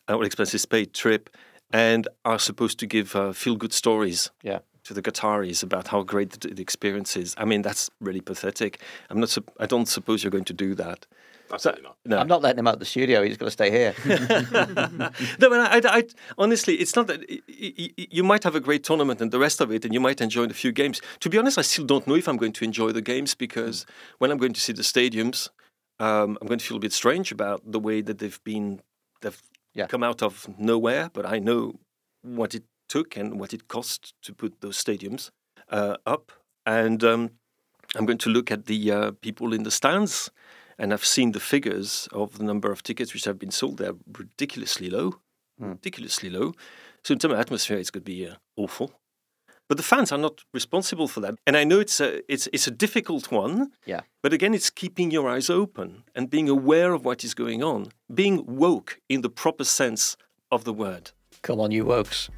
uh, 0.09 0.15
all 0.15 0.25
expenses 0.25 0.65
paid 0.65 0.93
trip, 0.93 1.29
and 1.71 2.07
are 2.25 2.39
supposed 2.39 2.79
to 2.79 2.85
give 2.85 3.15
uh, 3.15 3.31
feel 3.33 3.55
good 3.55 3.73
stories. 3.73 4.31
Yeah. 4.43 4.59
To 4.83 4.93
the 4.93 5.01
Qataris 5.01 5.63
about 5.63 5.87
how 5.87 6.03
great 6.03 6.31
the, 6.31 6.49
the 6.49 6.61
experience 6.61 7.15
is. 7.15 7.33
I 7.37 7.45
mean, 7.45 7.61
that's 7.61 7.89
really 8.01 8.19
pathetic. 8.19 8.81
I'm 9.09 9.21
not. 9.21 9.37
I 9.57 9.65
don't 9.65 9.87
suppose 9.87 10.23
you're 10.23 10.31
going 10.31 10.43
to 10.43 10.53
do 10.53 10.75
that. 10.75 11.07
Absolutely 11.53 11.83
not. 11.83 11.97
No. 12.05 12.17
I'm 12.17 12.27
not 12.27 12.41
letting 12.41 12.59
him 12.59 12.67
out 12.67 12.73
of 12.75 12.79
the 12.79 12.85
studio. 12.85 13.23
He's 13.23 13.37
got 13.37 13.45
to 13.45 13.51
stay 13.51 13.69
here. 13.69 13.93
no, 14.05 15.49
but 15.49 15.59
I, 15.59 15.77
I, 15.77 15.97
I, 15.99 16.03
honestly, 16.37 16.75
it's 16.75 16.95
not 16.95 17.07
that 17.07 17.19
y- 17.29 17.39
y- 17.47 17.73
y- 17.97 18.07
you 18.11 18.23
might 18.23 18.43
have 18.43 18.55
a 18.55 18.59
great 18.59 18.83
tournament 18.83 19.21
and 19.21 19.31
the 19.31 19.39
rest 19.39 19.61
of 19.61 19.71
it, 19.71 19.85
and 19.85 19.93
you 19.93 19.99
might 19.99 20.19
enjoy 20.19 20.45
a 20.45 20.49
few 20.49 20.71
games. 20.71 21.01
To 21.21 21.29
be 21.29 21.37
honest, 21.37 21.57
I 21.57 21.61
still 21.61 21.85
don't 21.85 22.07
know 22.07 22.15
if 22.15 22.27
I'm 22.27 22.37
going 22.37 22.53
to 22.53 22.65
enjoy 22.65 22.91
the 22.91 23.01
games 23.01 23.35
because 23.35 23.85
when 24.17 24.31
I'm 24.31 24.37
going 24.37 24.53
to 24.53 24.59
see 24.61 24.73
the 24.73 24.81
stadiums, 24.81 25.49
um, 25.99 26.37
I'm 26.41 26.47
going 26.47 26.59
to 26.59 26.65
feel 26.65 26.77
a 26.77 26.81
bit 26.81 26.93
strange 26.93 27.31
about 27.31 27.61
the 27.71 27.79
way 27.79 28.01
that 28.01 28.17
they've 28.19 28.43
been, 28.43 28.81
they've 29.21 29.41
Yeah. 29.75 29.87
come 29.87 30.03
out 30.03 30.21
of 30.23 30.47
nowhere. 30.57 31.09
But 31.13 31.25
I 31.25 31.39
know 31.39 31.79
what 32.23 32.55
it 32.55 32.63
took 32.89 33.15
and 33.15 33.39
what 33.39 33.53
it 33.53 33.67
cost 33.67 34.13
to 34.23 34.33
put 34.33 34.61
those 34.61 34.77
stadiums 34.83 35.29
uh, 35.69 35.97
up, 36.05 36.31
and 36.65 37.03
um, 37.03 37.29
I'm 37.95 38.05
going 38.05 38.17
to 38.19 38.29
look 38.29 38.51
at 38.51 38.65
the 38.65 38.91
uh, 38.91 39.11
people 39.21 39.53
in 39.53 39.63
the 39.63 39.71
stands, 39.71 40.29
and 40.77 40.93
I've 40.93 41.05
seen 41.05 41.31
the 41.31 41.39
figures 41.39 42.07
of 42.11 42.37
the 42.37 42.43
number 42.43 42.71
of 42.71 42.83
tickets 42.83 43.13
which 43.13 43.25
have 43.25 43.39
been 43.39 43.51
sold. 43.51 43.77
They're 43.77 43.95
ridiculously 44.17 44.89
low, 44.89 45.19
ridiculously 45.59 46.29
low. 46.29 46.53
So 47.03 47.13
in 47.13 47.19
terms 47.19 47.33
of 47.33 47.39
atmosphere, 47.39 47.77
it's 47.77 47.91
going 47.91 48.03
to 48.03 48.11
be 48.11 48.27
uh, 48.27 48.35
awful. 48.55 48.93
But 49.69 49.77
the 49.77 49.83
fans 49.83 50.11
are 50.11 50.17
not 50.17 50.43
responsible 50.53 51.07
for 51.07 51.21
that, 51.21 51.35
and 51.47 51.55
I 51.55 51.63
know 51.63 51.79
it's 51.79 52.01
a 52.01 52.21
it's 52.31 52.47
it's 52.51 52.67
a 52.67 52.71
difficult 52.71 53.31
one. 53.31 53.71
Yeah. 53.85 54.01
But 54.21 54.33
again, 54.33 54.53
it's 54.53 54.69
keeping 54.69 55.09
your 55.09 55.29
eyes 55.29 55.49
open 55.49 56.03
and 56.13 56.29
being 56.29 56.49
aware 56.49 56.93
of 56.93 57.05
what 57.05 57.23
is 57.23 57.33
going 57.33 57.63
on, 57.63 57.91
being 58.13 58.43
woke 58.45 58.99
in 59.07 59.21
the 59.21 59.29
proper 59.29 59.63
sense 59.63 60.17
of 60.51 60.65
the 60.65 60.73
word. 60.73 61.11
Come 61.41 61.61
on, 61.61 61.71
you 61.71 61.85
wokes. 61.85 62.29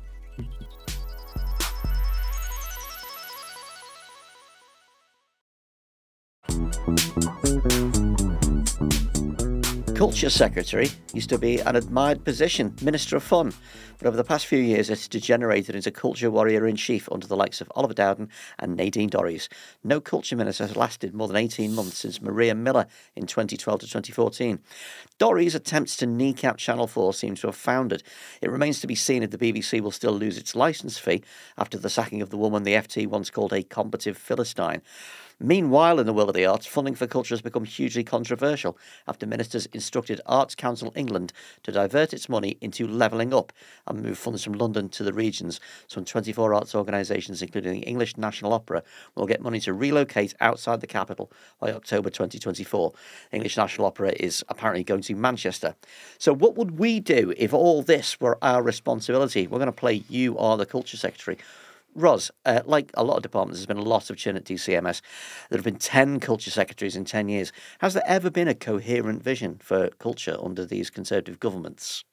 Culture 10.06 10.30
Secretary 10.30 10.88
used 11.16 11.30
to 11.30 11.39
be 11.39 11.60
an 11.62 11.76
admired 11.76 12.24
position, 12.24 12.76
Minister 12.84 13.16
of 13.16 13.24
Fun, 13.24 13.51
but 13.97 14.08
over 14.08 14.16
the 14.16 14.24
past 14.24 14.45
few 14.45 14.60
years 14.60 14.91
it's 14.91 15.08
degenerated 15.08 15.74
into 15.74 15.89
Culture 15.89 16.30
Warrior 16.30 16.68
in 16.68 16.76
Chief 16.76 17.10
under 17.12 17.26
the 17.26 17.36
likes 17.36 17.60
of 17.60 17.72
Oliver 17.74 17.95
Dowden 17.95 18.30
and 18.60 18.78
Nadine 18.78 19.10
Dorries. 19.10 19.47
No 19.84 19.99
Culture 19.99 20.36
Minister 20.36 20.68
has 20.68 20.76
lasted 20.76 21.16
more 21.16 21.28
than 21.28 21.38
18 21.38 21.74
months 21.74 21.97
since 21.97 22.22
Maria 22.22 22.53
Miller 22.53 22.86
in 23.16 23.26
2012 23.26 23.80
to 23.80 23.86
2014. 23.88 24.60
Dorries' 25.18 25.56
attempts 25.56 25.97
to 25.97 26.06
kneecap 26.06 26.58
Channel 26.58 26.86
4 26.86 27.12
seem 27.12 27.34
to 27.34 27.47
have 27.47 27.56
foundered. 27.56 28.03
It 28.43 28.51
remains 28.51 28.82
to 28.82 28.88
be 28.88 28.93
seen 28.93 29.24
if 29.24 29.32
the 29.32 29.39
BBC 29.39 29.82
will 29.82 29.89
still 29.89 30.14
lose 30.14 30.38
its 30.38 30.56
licence 30.56 30.99
fee 30.99 31.24
after 31.58 31.80
the 31.80 31.89
sacking 31.89 32.22
of 32.22 32.30
the 32.30 32.38
woman 32.38 32.62
the 32.62 32.74
FT 32.74 33.08
once 33.08 33.32
called 33.32 33.53
a 33.53 33.64
combative 33.64 34.18
Philistine. 34.18 34.84
Meanwhile, 35.40 36.00
in 36.00 36.06
the 36.06 36.14
world 36.14 36.30
of 36.30 36.36
the 36.36 36.46
arts, 36.46 36.66
funding 36.66 36.96
for 36.96 37.08
culture 37.08 37.34
has 37.34 37.42
become 37.42 37.66
hugely 37.66 38.06
controversial 38.06 38.78
after 39.06 39.28
ministers 39.28 39.66
instructed 39.68 40.22
Arts 40.26 40.56
Council 40.56 40.94
England 40.96 41.34
to 41.64 41.74
divert 41.74 42.14
its 42.14 42.30
money 42.30 42.58
into 42.62 42.88
levelling 42.88 43.34
up 43.34 43.52
and 43.86 44.02
move 44.02 44.18
funds 44.18 44.46
from 44.46 44.54
London 44.54 44.88
to 44.90 45.04
the 45.04 45.12
regions. 45.12 45.60
Some 45.88 46.06
24 46.06 46.54
arts 46.54 46.74
organisations, 46.74 47.42
including 47.42 47.74
the 47.74 47.86
English 47.86 48.16
National 48.16 48.54
Opera, 48.54 48.82
will 49.16 49.26
get 49.26 49.42
money 49.42 49.60
to 49.60 49.74
relocate 49.74 50.34
outside 50.40 50.80
the 50.80 50.88
capital 50.88 51.30
by 51.60 51.74
October 51.74 52.10
2024. 52.10 52.94
The 53.32 53.36
English 53.36 53.58
National 53.58 53.88
Opera 53.88 54.14
is 54.18 54.42
apparently 54.48 54.86
going 54.86 55.02
to 55.02 55.16
Manchester. 55.16 55.76
So, 56.18 56.34
what 56.34 56.56
would 56.56 56.80
we 56.80 57.02
do 57.02 57.34
if 57.36 57.54
all 57.54 57.84
this 57.84 58.22
were 58.22 58.38
our 58.42 58.64
responsibility? 58.64 59.48
We're 59.48 59.60
going 59.60 59.66
to 59.66 59.74
play 59.74 60.06
You 60.08 60.38
Are 60.38 60.56
the 60.56 60.66
Culture 60.66 60.96
Secretary. 60.96 61.38
Ros, 61.96 62.30
uh, 62.46 62.62
like 62.66 62.91
a 62.96 63.04
lot 63.06 63.16
of 63.16 63.24
departments, 63.24 63.60
there's 63.60 63.68
been 63.68 63.78
a 63.78 63.82
lot 63.82 64.10
of 64.10 64.18
churn 64.18 64.36
at 64.36 64.43
DCMS. 64.43 65.02
There 65.50 65.58
have 65.58 65.64
been 65.64 65.78
10 65.78 66.20
culture 66.20 66.52
secretaries 66.52 66.98
in 66.98 67.06
10 67.06 67.30
years. 67.30 67.54
Has 67.80 67.93
there 67.93 68.04
ever 68.06 68.30
been 68.30 68.50
a 68.50 68.54
coherent 68.54 69.24
vision 69.24 69.60
for 69.64 69.89
culture 69.98 70.36
under 70.43 70.66
these 70.66 70.89
Conservative 70.89 71.39
governments? 71.39 72.04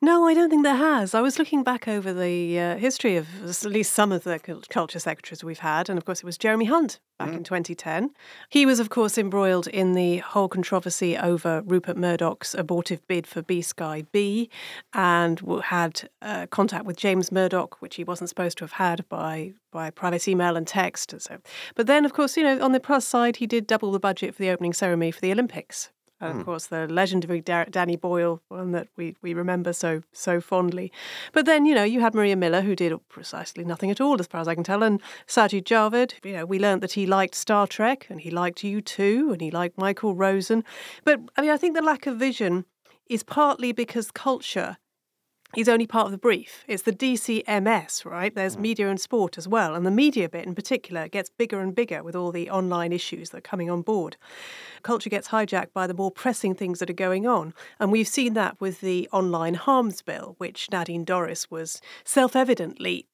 No, 0.00 0.28
I 0.28 0.34
don't 0.34 0.48
think 0.48 0.62
there 0.62 0.76
has. 0.76 1.12
I 1.12 1.20
was 1.20 1.40
looking 1.40 1.64
back 1.64 1.88
over 1.88 2.12
the 2.12 2.58
uh, 2.60 2.76
history 2.76 3.16
of 3.16 3.26
at 3.42 3.64
least 3.64 3.92
some 3.92 4.12
of 4.12 4.22
the 4.22 4.38
culture 4.68 5.00
secretaries 5.00 5.42
we've 5.42 5.58
had, 5.58 5.88
and 5.88 5.98
of 5.98 6.04
course 6.04 6.20
it 6.20 6.24
was 6.24 6.38
Jeremy 6.38 6.66
Hunt 6.66 7.00
back 7.18 7.32
in 7.32 7.42
2010. 7.42 8.10
He 8.48 8.64
was, 8.64 8.78
of 8.78 8.90
course, 8.90 9.18
embroiled 9.18 9.66
in 9.66 9.94
the 9.94 10.18
whole 10.18 10.48
controversy 10.48 11.16
over 11.16 11.62
Rupert 11.62 11.96
Murdoch's 11.96 12.54
abortive 12.54 13.04
bid 13.08 13.26
for 13.26 13.42
BSkyB, 13.42 14.48
and 14.92 15.42
had 15.64 16.08
uh, 16.22 16.46
contact 16.46 16.84
with 16.84 16.96
James 16.96 17.32
Murdoch, 17.32 17.82
which 17.82 17.96
he 17.96 18.04
wasn't 18.04 18.28
supposed 18.28 18.58
to 18.58 18.64
have 18.64 18.72
had 18.72 19.08
by 19.08 19.52
by 19.72 19.90
private 19.90 20.28
email 20.28 20.56
and 20.56 20.68
text. 20.68 21.12
and 21.12 21.20
So, 21.20 21.38
but 21.74 21.88
then, 21.88 22.04
of 22.04 22.12
course, 22.12 22.36
you 22.36 22.44
know, 22.44 22.60
on 22.64 22.70
the 22.70 22.78
plus 22.78 23.04
side, 23.04 23.36
he 23.36 23.48
did 23.48 23.66
double 23.66 23.90
the 23.90 23.98
budget 23.98 24.36
for 24.36 24.42
the 24.42 24.50
opening 24.50 24.72
ceremony 24.72 25.10
for 25.10 25.20
the 25.20 25.32
Olympics. 25.32 25.90
And 26.20 26.30
of 26.30 26.36
hmm. 26.38 26.42
course, 26.42 26.66
the 26.66 26.88
legendary 26.88 27.40
Danny 27.40 27.96
Boyle, 27.96 28.42
one 28.48 28.72
that 28.72 28.88
we, 28.96 29.16
we 29.22 29.34
remember 29.34 29.72
so 29.72 30.02
so 30.12 30.40
fondly. 30.40 30.90
But 31.32 31.46
then, 31.46 31.64
you 31.64 31.74
know, 31.74 31.84
you 31.84 32.00
had 32.00 32.14
Maria 32.14 32.36
Miller, 32.36 32.62
who 32.62 32.74
did 32.74 32.92
precisely 33.08 33.64
nothing 33.64 33.90
at 33.90 34.00
all, 34.00 34.18
as 34.18 34.26
far 34.26 34.40
as 34.40 34.48
I 34.48 34.54
can 34.54 34.64
tell, 34.64 34.82
and 34.82 35.00
Sajid 35.26 35.64
Javid. 35.64 36.14
You 36.24 36.32
know, 36.32 36.46
we 36.46 36.58
learnt 36.58 36.80
that 36.80 36.92
he 36.92 37.06
liked 37.06 37.34
Star 37.34 37.66
Trek, 37.66 38.06
and 38.10 38.20
he 38.20 38.30
liked 38.30 38.62
U2, 38.62 39.32
and 39.32 39.40
he 39.40 39.50
liked 39.50 39.78
Michael 39.78 40.14
Rosen. 40.14 40.64
But 41.04 41.20
I 41.36 41.42
mean, 41.42 41.50
I 41.50 41.56
think 41.56 41.76
the 41.76 41.82
lack 41.82 42.06
of 42.06 42.16
vision 42.16 42.64
is 43.08 43.22
partly 43.22 43.72
because 43.72 44.10
culture 44.10 44.76
is 45.56 45.68
only 45.68 45.86
part 45.86 46.06
of 46.06 46.12
the 46.12 46.18
brief. 46.18 46.64
It's 46.68 46.82
the 46.82 46.92
DCMS, 46.92 48.04
right? 48.04 48.34
There's 48.34 48.54
hmm. 48.54 48.62
media 48.62 48.90
and 48.90 49.00
sport 49.00 49.38
as 49.38 49.48
well. 49.48 49.74
And 49.74 49.86
the 49.86 49.90
media 49.90 50.28
bit 50.28 50.46
in 50.46 50.54
particular 50.54 51.08
gets 51.08 51.30
bigger 51.30 51.60
and 51.60 51.74
bigger 51.74 52.02
with 52.02 52.14
all 52.14 52.32
the 52.32 52.50
online 52.50 52.92
issues 52.92 53.30
that 53.30 53.38
are 53.38 53.42
coming 53.42 53.70
on 53.70 53.82
board. 53.82 54.16
Culture 54.82 55.10
gets 55.10 55.28
hijacked 55.28 55.72
by 55.72 55.86
the 55.86 55.94
more 55.94 56.10
pressing 56.10 56.54
things 56.54 56.80
that 56.80 56.90
are 56.90 56.94
going 56.94 57.26
on. 57.26 57.54
And 57.80 57.90
we've 57.90 58.08
seen 58.08 58.34
that 58.34 58.60
with 58.60 58.80
the 58.80 59.08
online 59.12 59.54
harms 59.54 60.02
bill, 60.02 60.34
which 60.38 60.68
Nadine 60.70 61.06
Dorries 61.06 61.50
was 61.50 61.80
self 62.04 62.36
evidently 62.36 63.06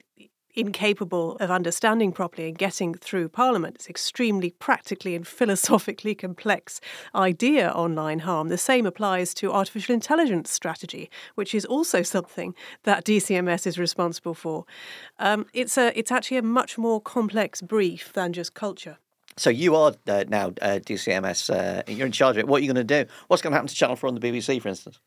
incapable 0.55 1.37
of 1.37 1.51
understanding 1.51 2.13
properly 2.13 2.49
and 2.49 2.59
getting 2.59 2.95
through 2.95 3.29
Parliament. 3.29 3.77
It's 3.77 3.89
extremely 3.89 4.51
practically 4.51 5.15
and 5.15 5.27
philosophically 5.39 6.15
complex 6.15 6.81
idea, 7.15 7.71
online 7.71 8.21
harm. 8.21 8.49
The 8.49 8.59
same 8.59 8.87
applies 8.87 9.35
to 9.35 9.53
artificial 9.53 9.95
intelligence 9.95 10.51
strategy, 10.51 11.11
which 11.35 11.55
is 11.55 11.65
also 11.65 12.03
something 12.03 12.55
that 12.85 13.05
DCMS 13.05 13.67
is 13.67 13.79
responsible 13.79 14.35
for. 14.35 14.65
Um, 15.19 15.47
it's 15.53 15.77
a 15.77 15.97
it's 15.99 16.13
actually 16.13 16.39
a 16.39 16.43
much 16.43 16.79
more 16.79 17.01
complex 17.01 17.61
brief 17.61 18.13
than 18.13 18.33
just 18.33 18.55
culture. 18.55 18.99
So, 19.37 19.51
you 19.51 19.75
are 19.75 19.95
uh, 20.07 20.25
now 20.29 20.49
uh, 20.63 20.79
DCMS, 20.79 21.53
uh, 21.53 21.83
you're 21.89 22.07
in 22.07 22.13
charge 22.13 22.37
of 22.37 22.41
it. 22.41 22.47
What 22.47 22.59
are 22.59 22.65
you 22.65 22.73
going 22.73 22.87
to 22.87 23.05
do? 23.05 23.11
What's 23.27 23.43
going 23.43 23.51
to 23.51 23.57
happen 23.57 23.67
to 23.67 23.75
Channel 23.75 23.97
4 23.97 24.09
on 24.09 24.15
the 24.15 24.21
BBC, 24.21 24.63
for 24.63 24.69
instance? 24.69 25.01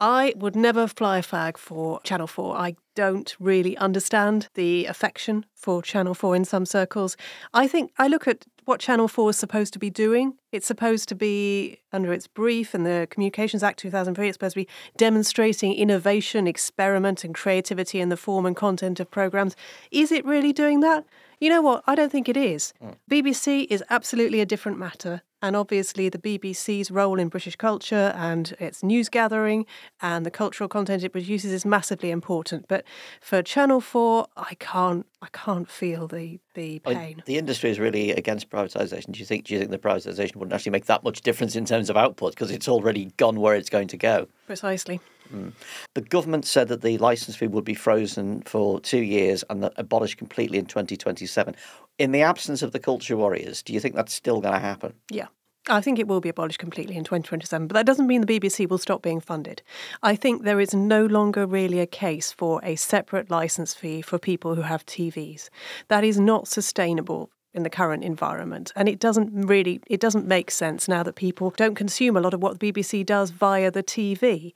I 0.00 0.34
would 0.36 0.54
never 0.54 0.86
fly 0.86 1.18
a 1.18 1.22
flag 1.22 1.56
for 1.56 2.00
Channel 2.02 2.26
4. 2.26 2.56
I 2.56 2.76
don't 2.94 3.34
really 3.38 3.76
understand 3.76 4.48
the 4.54 4.86
affection 4.86 5.46
for 5.54 5.82
Channel 5.82 6.14
4 6.14 6.36
in 6.36 6.44
some 6.44 6.66
circles. 6.66 7.16
I 7.52 7.66
think 7.66 7.92
I 7.98 8.08
look 8.08 8.28
at 8.28 8.46
what 8.64 8.80
Channel 8.80 9.08
4 9.08 9.30
is 9.30 9.36
supposed 9.36 9.72
to 9.74 9.78
be 9.78 9.90
doing. 9.90 10.34
It's 10.52 10.66
supposed 10.66 11.08
to 11.10 11.14
be, 11.14 11.80
under 11.92 12.12
its 12.12 12.26
brief 12.26 12.74
and 12.74 12.86
the 12.86 13.06
Communications 13.10 13.62
Act 13.62 13.78
2003, 13.78 14.28
it's 14.28 14.36
supposed 14.36 14.54
to 14.54 14.60
be 14.60 14.68
demonstrating 14.96 15.74
innovation, 15.74 16.46
experiment, 16.46 17.24
and 17.24 17.34
creativity 17.34 18.00
in 18.00 18.08
the 18.08 18.16
form 18.16 18.46
and 18.46 18.56
content 18.56 19.00
of 19.00 19.10
programmes. 19.10 19.54
Is 19.90 20.10
it 20.12 20.24
really 20.24 20.52
doing 20.52 20.80
that? 20.80 21.04
You 21.40 21.50
know 21.50 21.62
what? 21.62 21.82
I 21.86 21.94
don't 21.94 22.12
think 22.12 22.28
it 22.28 22.36
is. 22.36 22.72
Mm. 22.82 22.94
BBC 23.10 23.66
is 23.68 23.84
absolutely 23.90 24.40
a 24.40 24.46
different 24.46 24.78
matter. 24.78 25.22
And 25.44 25.56
obviously, 25.56 26.08
the 26.08 26.16
BBC's 26.16 26.90
role 26.90 27.20
in 27.20 27.28
British 27.28 27.54
culture 27.56 28.14
and 28.16 28.56
its 28.58 28.82
news 28.82 29.10
gathering 29.10 29.66
and 30.00 30.24
the 30.24 30.30
cultural 30.30 30.68
content 30.68 31.04
it 31.04 31.10
produces 31.10 31.52
is 31.52 31.66
massively 31.66 32.10
important. 32.10 32.64
But 32.66 32.82
for 33.20 33.42
Channel 33.42 33.82
Four, 33.82 34.26
I 34.38 34.54
can't, 34.54 35.04
I 35.20 35.26
can't 35.34 35.68
feel 35.68 36.08
the 36.08 36.40
the 36.54 36.78
pain. 36.78 37.22
the 37.26 37.36
industry 37.36 37.68
is 37.68 37.78
really 37.78 38.12
against 38.12 38.48
privatisation. 38.48 39.12
Do 39.12 39.20
you 39.20 39.26
think? 39.26 39.44
Do 39.44 39.52
you 39.52 39.60
think 39.60 39.70
the 39.70 39.76
privatisation 39.76 40.36
wouldn't 40.36 40.54
actually 40.54 40.72
make 40.72 40.86
that 40.86 41.04
much 41.04 41.20
difference 41.20 41.56
in 41.56 41.66
terms 41.66 41.90
of 41.90 41.96
output 41.98 42.32
because 42.32 42.50
it's 42.50 42.66
already 42.66 43.12
gone 43.18 43.38
where 43.38 43.54
it's 43.54 43.68
going 43.68 43.88
to 43.88 43.98
go? 43.98 44.28
Precisely. 44.46 44.98
Mm. 45.32 45.52
The 45.94 46.00
government 46.00 46.44
said 46.44 46.68
that 46.68 46.82
the 46.82 46.98
licence 46.98 47.36
fee 47.36 47.46
would 47.46 47.64
be 47.64 47.74
frozen 47.74 48.42
for 48.42 48.80
two 48.80 49.02
years 49.02 49.44
and 49.50 49.62
that 49.62 49.72
abolished 49.76 50.18
completely 50.18 50.58
in 50.58 50.66
2027. 50.66 51.54
In 51.98 52.12
the 52.12 52.22
absence 52.22 52.62
of 52.62 52.72
the 52.72 52.78
culture 52.78 53.16
warriors, 53.16 53.62
do 53.62 53.72
you 53.72 53.80
think 53.80 53.94
that's 53.94 54.12
still 54.12 54.40
going 54.40 54.54
to 54.54 54.60
happen? 54.60 54.94
Yeah. 55.10 55.28
I 55.68 55.80
think 55.80 55.98
it 55.98 56.06
will 56.06 56.20
be 56.20 56.28
abolished 56.28 56.58
completely 56.58 56.96
in 56.96 57.04
2027, 57.04 57.68
but 57.68 57.74
that 57.74 57.86
doesn't 57.86 58.06
mean 58.06 58.20
the 58.20 58.40
BBC 58.40 58.68
will 58.68 58.78
stop 58.78 59.00
being 59.00 59.20
funded. 59.20 59.62
I 60.02 60.14
think 60.14 60.42
there 60.42 60.60
is 60.60 60.74
no 60.74 61.06
longer 61.06 61.46
really 61.46 61.80
a 61.80 61.86
case 61.86 62.32
for 62.32 62.60
a 62.62 62.76
separate 62.76 63.30
licence 63.30 63.72
fee 63.72 64.02
for 64.02 64.18
people 64.18 64.54
who 64.54 64.62
have 64.62 64.84
TVs. 64.84 65.48
That 65.88 66.04
is 66.04 66.20
not 66.20 66.48
sustainable 66.48 67.30
in 67.54 67.62
the 67.62 67.70
current 67.70 68.04
environment. 68.04 68.72
And 68.76 68.88
it 68.88 68.98
doesn't 68.98 69.46
really 69.46 69.80
it 69.86 70.00
doesn't 70.00 70.26
make 70.26 70.50
sense 70.50 70.88
now 70.88 71.02
that 71.04 71.14
people 71.14 71.54
don't 71.56 71.76
consume 71.76 72.16
a 72.16 72.20
lot 72.20 72.34
of 72.34 72.42
what 72.42 72.58
the 72.58 72.72
BBC 72.72 73.06
does 73.06 73.30
via 73.30 73.70
the 73.70 73.82
TV. 73.82 74.52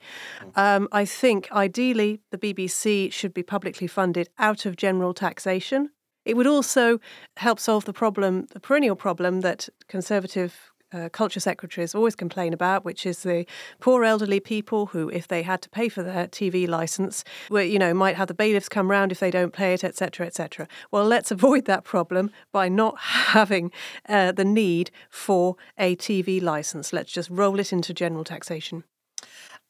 Um, 0.55 0.87
I 0.91 1.05
think 1.05 1.49
ideally 1.51 2.19
the 2.31 2.37
BBC 2.37 3.11
should 3.11 3.33
be 3.33 3.41
publicly 3.41 3.87
funded 3.87 4.29
out 4.37 4.65
of 4.65 4.75
general 4.75 5.13
taxation. 5.13 5.89
It 6.25 6.35
would 6.35 6.45
also 6.45 6.99
help 7.37 7.59
solve 7.59 7.85
the 7.85 7.93
problem, 7.93 8.47
the 8.51 8.59
perennial 8.59 8.97
problem 8.97 9.41
that 9.41 9.69
Conservative 9.87 10.69
uh, 10.93 11.09
culture 11.09 11.39
secretaries 11.39 11.93
always 11.93 12.15
complain 12.15 12.53
about, 12.53 12.83
which 12.85 13.05
is 13.05 13.23
the 13.23 13.45
poor 13.79 14.03
elderly 14.03 14.39
people 14.39 14.87
who, 14.87 15.09
if 15.09 15.27
they 15.27 15.43
had 15.43 15.61
to 15.61 15.69
pay 15.69 15.89
for 15.89 16.03
their 16.03 16.27
TV 16.27 16.67
license, 16.67 17.23
were, 17.49 17.61
you 17.61 17.79
know, 17.79 17.93
might 17.93 18.15
have 18.15 18.27
the 18.27 18.33
bailiffs 18.33 18.69
come 18.69 18.89
round 18.89 19.11
if 19.11 19.19
they 19.19 19.31
don't 19.31 19.53
pay 19.53 19.73
it, 19.73 19.83
etc., 19.83 20.25
etc. 20.25 20.67
Well, 20.91 21.05
let's 21.05 21.31
avoid 21.39 21.65
that 21.65 21.83
problem 21.83 22.31
by 22.51 22.69
not 22.69 22.99
having 22.99 23.71
uh, 24.07 24.31
the 24.31 24.45
need 24.45 24.91
for 25.09 25.55
a 25.77 25.95
TV 25.95 26.41
license. 26.41 26.93
Let's 26.93 27.11
just 27.11 27.29
roll 27.29 27.59
it 27.59 27.71
into 27.71 27.93
general 27.93 28.23
taxation. 28.23 28.83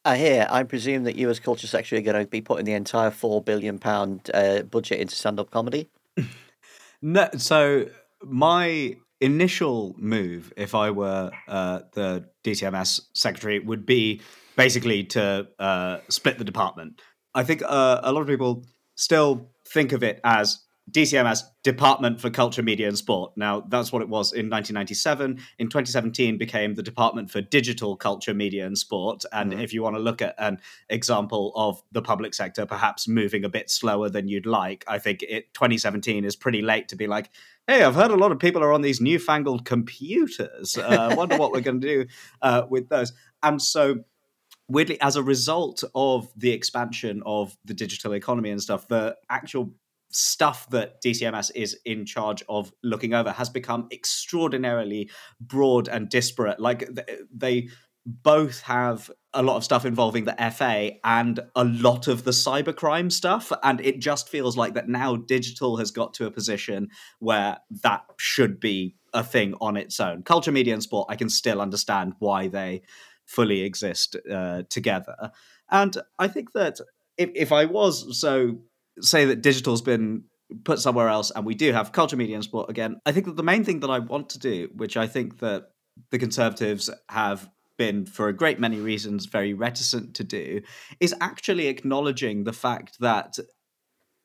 I 0.05 0.17
hear. 0.17 0.47
I 0.49 0.63
presume 0.63 1.03
that 1.03 1.17
you, 1.17 1.30
as 1.30 1.39
culture 1.39 1.67
secretary, 1.67 2.01
are 2.01 2.13
going 2.13 2.26
to 2.26 2.30
be 2.30 2.41
putting 2.41 2.65
the 2.65 2.74
entire 2.74 3.11
four 3.11 3.41
billion 3.41 3.80
pound 3.80 4.32
uh, 4.34 4.61
budget 4.61 4.99
into 4.99 5.15
stand-up 5.15 5.51
comedy. 5.51 5.89
no, 7.01 7.30
so 7.38 7.88
my 8.24 8.95
initial 9.22 9.95
move, 9.97 10.53
if 10.55 10.76
I 10.76 10.91
were 10.91 11.32
uh, 11.47 11.82
the 11.93 12.26
DCMS 12.43 13.01
secretary, 13.13 13.59
would 13.59 13.86
be 13.86 14.22
basically 14.55 15.03
to 15.05 15.47
uh, 15.59 15.99
split 16.09 16.38
the 16.38 16.43
department. 16.43 17.01
I 17.34 17.43
think 17.43 17.61
uh, 17.65 18.01
a 18.03 18.11
lot 18.11 18.22
of 18.22 18.28
people 18.28 18.65
still 18.95 19.51
think 19.67 19.91
of 19.91 20.03
it 20.03 20.20
as 20.24 20.59
DCMS 20.91 21.43
Department 21.63 22.19
for 22.19 22.29
Culture, 22.29 22.63
Media 22.63 22.87
and 22.87 22.97
Sport. 22.97 23.33
Now, 23.35 23.61
that's 23.61 23.91
what 23.91 24.01
it 24.01 24.09
was 24.09 24.31
in 24.31 24.49
1997. 24.49 25.39
In 25.59 25.67
2017, 25.67 26.37
became 26.37 26.75
the 26.75 26.83
Department 26.83 27.29
for 27.29 27.41
Digital 27.41 27.95
Culture, 27.95 28.33
Media 28.33 28.65
and 28.65 28.77
Sport. 28.77 29.23
And 29.31 29.51
mm-hmm. 29.51 29.61
if 29.61 29.73
you 29.73 29.83
want 29.83 29.95
to 29.95 30.01
look 30.01 30.21
at 30.21 30.35
an 30.37 30.59
example 30.89 31.51
of 31.55 31.81
the 31.91 32.01
public 32.01 32.33
sector 32.33 32.65
perhaps 32.65 33.07
moving 33.07 33.43
a 33.43 33.49
bit 33.49 33.69
slower 33.69 34.09
than 34.09 34.27
you'd 34.27 34.45
like, 34.45 34.83
I 34.87 34.99
think 34.99 35.21
it 35.23 35.53
2017 35.53 36.25
is 36.25 36.35
pretty 36.35 36.61
late 36.61 36.87
to 36.89 36.95
be 36.95 37.07
like, 37.07 37.29
hey, 37.67 37.83
I've 37.83 37.95
heard 37.95 38.11
a 38.11 38.15
lot 38.15 38.31
of 38.31 38.39
people 38.39 38.63
are 38.63 38.73
on 38.73 38.81
these 38.81 39.01
newfangled 39.01 39.65
computers. 39.65 40.77
Uh, 40.77 41.09
I 41.11 41.13
wonder 41.13 41.37
what 41.37 41.51
we're 41.51 41.61
going 41.61 41.81
to 41.81 41.87
do 41.87 42.09
uh, 42.41 42.63
with 42.69 42.89
those. 42.89 43.13
And 43.43 43.61
so 43.61 44.03
weirdly, 44.69 45.01
as 45.01 45.15
a 45.15 45.23
result 45.23 45.83
of 45.93 46.31
the 46.37 46.51
expansion 46.51 47.21
of 47.25 47.57
the 47.65 47.73
digital 47.73 48.13
economy 48.13 48.51
and 48.51 48.61
stuff, 48.61 48.87
the 48.87 49.17
actual 49.29 49.73
stuff 50.12 50.70
that 50.70 51.01
DCMS 51.01 51.51
is 51.55 51.78
in 51.86 52.05
charge 52.05 52.43
of 52.49 52.72
looking 52.84 53.14
over 53.14 53.32
has 53.32 53.49
become 53.49 53.88
extraordinarily 53.91 55.10
broad 55.39 55.88
and 55.88 56.10
disparate. 56.10 56.60
Like 56.60 56.89
they 57.34 57.70
both 58.05 58.62
have 58.62 59.12
a 59.34 59.43
lot 59.43 59.57
of 59.57 59.64
stuff 59.64 59.86
involving 59.86 60.26
the 60.26 60.51
FA 60.55 60.91
and 61.03 61.39
a 61.55 61.64
lot 61.64 62.07
of 62.07 62.24
the 62.24 62.32
cybercrime 62.32 63.12
stuff. 63.12 63.51
And 63.64 63.80
it 63.82 63.99
just 63.99 64.28
feels 64.28 64.57
like 64.57 64.74
that 64.74 64.89
now 64.89 65.16
digital 65.16 65.78
has 65.78 65.91
got 65.91 66.14
to 66.16 66.26
a 66.26 66.32
position 66.32 66.89
where 67.20 67.57
that 67.84 68.01
should 68.18 68.60
be 68.60 68.95
a 69.14 69.24
thing 69.24 69.53
on 69.62 69.78
its 69.78 69.99
own. 69.99 70.24
Culture, 70.24 70.51
media, 70.51 70.74
and 70.74 70.82
sport, 70.82 71.07
I 71.10 71.16
can 71.16 71.30
still 71.30 71.62
understand 71.62 72.14
why 72.20 72.47
they 72.47 72.82
fully 73.26 73.62
exist 73.62 74.16
uh, 74.32 74.64
together. 74.70 75.32
And 75.70 75.95
I 76.18 76.28
think 76.28 76.53
that 76.53 76.80
if, 77.18 77.30
if 77.36 77.51
I 77.51 77.66
was 77.66 78.20
so 78.20 78.60
say 79.01 79.25
that 79.25 79.41
digital's 79.41 79.81
been 79.81 80.23
put 80.63 80.79
somewhere 80.79 81.09
else 81.09 81.31
and 81.31 81.45
we 81.45 81.55
do 81.55 81.71
have 81.71 81.91
culture, 81.91 82.17
media, 82.17 82.35
and 82.35 82.43
sport 82.43 82.69
again, 82.69 82.99
I 83.05 83.11
think 83.11 83.25
that 83.27 83.37
the 83.37 83.43
main 83.43 83.63
thing 83.63 83.81
that 83.81 83.89
I 83.89 83.99
want 83.99 84.29
to 84.29 84.39
do, 84.39 84.69
which 84.75 84.97
I 84.97 85.07
think 85.07 85.39
that 85.39 85.71
the 86.11 86.19
Conservatives 86.19 86.89
have 87.09 87.49
been, 87.77 88.05
for 88.05 88.27
a 88.27 88.35
great 88.35 88.59
many 88.59 88.79
reasons, 88.79 89.25
very 89.25 89.53
reticent 89.53 90.15
to 90.15 90.23
do, 90.23 90.61
is 90.99 91.15
actually 91.21 91.67
acknowledging 91.67 92.43
the 92.43 92.53
fact 92.53 92.99
that 92.99 93.37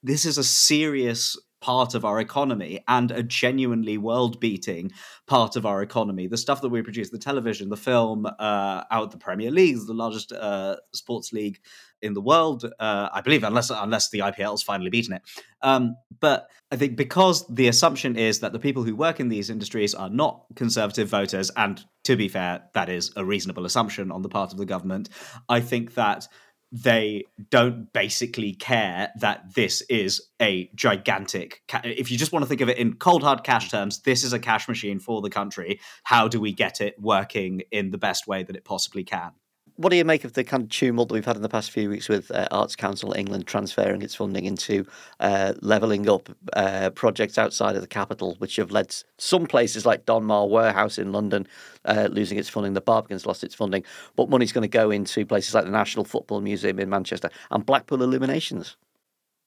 this 0.02 0.24
is 0.24 0.38
a 0.38 0.44
serious 0.44 1.38
part 1.64 1.94
of 1.94 2.04
our 2.04 2.20
economy 2.20 2.84
and 2.88 3.10
a 3.10 3.22
genuinely 3.22 3.96
world 3.96 4.38
beating 4.38 4.92
part 5.26 5.56
of 5.56 5.64
our 5.64 5.80
economy. 5.80 6.26
The 6.26 6.36
stuff 6.36 6.60
that 6.60 6.68
we 6.68 6.82
produce, 6.82 7.08
the 7.08 7.18
television, 7.18 7.70
the 7.70 7.76
film, 7.78 8.26
uh, 8.26 8.84
out 8.90 9.12
the 9.12 9.16
Premier 9.16 9.50
League, 9.50 9.78
the 9.86 9.94
largest 9.94 10.30
uh, 10.30 10.76
sports 10.92 11.32
league 11.32 11.58
in 12.02 12.12
the 12.12 12.20
world, 12.20 12.70
uh, 12.78 13.08
I 13.10 13.22
believe, 13.22 13.44
unless 13.44 13.70
unless 13.70 14.10
the 14.10 14.18
IPL 14.18 14.50
has 14.50 14.62
finally 14.62 14.90
beaten 14.90 15.14
it. 15.14 15.22
Um, 15.62 15.96
but 16.20 16.50
I 16.70 16.76
think 16.76 16.96
because 16.96 17.46
the 17.48 17.68
assumption 17.68 18.16
is 18.16 18.40
that 18.40 18.52
the 18.52 18.58
people 18.58 18.82
who 18.82 18.94
work 18.94 19.18
in 19.18 19.30
these 19.30 19.48
industries 19.48 19.94
are 19.94 20.10
not 20.10 20.44
conservative 20.56 21.08
voters, 21.08 21.50
and 21.56 21.82
to 22.04 22.14
be 22.14 22.28
fair, 22.28 22.64
that 22.74 22.90
is 22.90 23.10
a 23.16 23.24
reasonable 23.24 23.64
assumption 23.64 24.12
on 24.12 24.20
the 24.20 24.28
part 24.28 24.52
of 24.52 24.58
the 24.58 24.66
government. 24.66 25.08
I 25.48 25.60
think 25.60 25.94
that 25.94 26.28
they 26.76 27.22
don't 27.50 27.92
basically 27.92 28.52
care 28.52 29.12
that 29.20 29.54
this 29.54 29.80
is 29.82 30.30
a 30.42 30.68
gigantic 30.74 31.62
ca- 31.68 31.80
if 31.84 32.10
you 32.10 32.18
just 32.18 32.32
want 32.32 32.42
to 32.42 32.48
think 32.48 32.60
of 32.60 32.68
it 32.68 32.76
in 32.78 32.94
cold 32.94 33.22
hard 33.22 33.44
cash 33.44 33.70
terms 33.70 34.00
this 34.00 34.24
is 34.24 34.32
a 34.32 34.40
cash 34.40 34.66
machine 34.66 34.98
for 34.98 35.22
the 35.22 35.30
country. 35.30 35.78
How 36.02 36.26
do 36.26 36.40
we 36.40 36.52
get 36.52 36.80
it 36.80 36.96
working 37.00 37.62
in 37.70 37.92
the 37.92 37.98
best 37.98 38.26
way 38.26 38.42
that 38.42 38.56
it 38.56 38.64
possibly 38.64 39.04
can 39.04 39.30
what 39.76 39.90
do 39.90 39.96
you 39.96 40.04
make 40.04 40.24
of 40.24 40.34
the 40.34 40.44
kind 40.44 40.62
of 40.62 40.68
tumult 40.68 41.08
that 41.08 41.14
we've 41.14 41.24
had 41.24 41.36
in 41.36 41.42
the 41.42 41.48
past 41.48 41.70
few 41.70 41.90
weeks 41.90 42.08
with 42.08 42.30
uh, 42.30 42.46
Arts 42.50 42.76
Council 42.76 43.12
England 43.12 43.46
transferring 43.46 44.02
its 44.02 44.14
funding 44.14 44.44
into 44.44 44.86
uh, 45.20 45.54
levelling 45.60 46.08
up 46.08 46.28
uh, 46.52 46.90
projects 46.90 47.38
outside 47.38 47.74
of 47.74 47.82
the 47.82 47.88
capital, 47.88 48.36
which 48.38 48.56
have 48.56 48.70
led 48.70 48.94
some 49.18 49.46
places 49.46 49.84
like 49.84 50.06
Donmar 50.06 50.48
Warehouse 50.48 50.98
in 50.98 51.12
London 51.12 51.46
uh, 51.84 52.08
losing 52.10 52.38
its 52.38 52.48
funding, 52.48 52.74
the 52.74 52.80
Barbican's 52.80 53.26
lost 53.26 53.42
its 53.42 53.54
funding, 53.54 53.82
but 54.16 54.28
money's 54.28 54.52
going 54.52 54.62
to 54.62 54.68
go 54.68 54.90
into 54.90 55.26
places 55.26 55.54
like 55.54 55.64
the 55.64 55.70
National 55.70 56.04
Football 56.04 56.40
Museum 56.40 56.78
in 56.78 56.88
Manchester 56.88 57.30
and 57.50 57.66
Blackpool 57.66 58.02
Illuminations. 58.02 58.76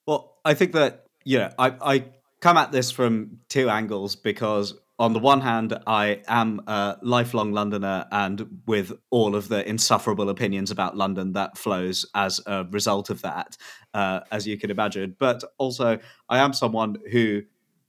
Well, 0.06 0.36
I 0.44 0.54
think 0.54 0.74
that, 0.74 1.06
yeah, 1.24 1.54
I, 1.58 1.76
I 1.82 2.06
come 2.42 2.58
at 2.58 2.72
this 2.72 2.92
from 2.92 3.40
two 3.50 3.70
angles 3.70 4.16
because 4.16 4.74
on 5.00 5.14
the 5.14 5.20
one 5.20 5.42
hand, 5.42 5.78
I 5.86 6.22
am 6.28 6.62
a 6.66 6.98
lifelong 7.02 7.52
Londoner, 7.52 8.06
and 8.12 8.62
with 8.66 8.94
all 9.12 9.36
of 9.36 9.48
the 9.48 9.68
insufferable 9.68 10.30
opinions 10.30 10.72
about 10.72 10.98
London 10.98 11.34
that 11.34 11.58
flows 11.58 12.06
as 12.16 12.42
a 12.48 12.66
result 12.72 13.10
of 13.10 13.22
that, 13.22 13.58
uh, 13.94 14.22
as 14.32 14.48
you 14.48 14.58
can 14.58 14.72
imagine. 14.72 15.16
But 15.20 15.44
also, 15.60 16.00
I 16.30 16.40
am 16.40 16.54
someone 16.54 16.98
who 17.12 17.44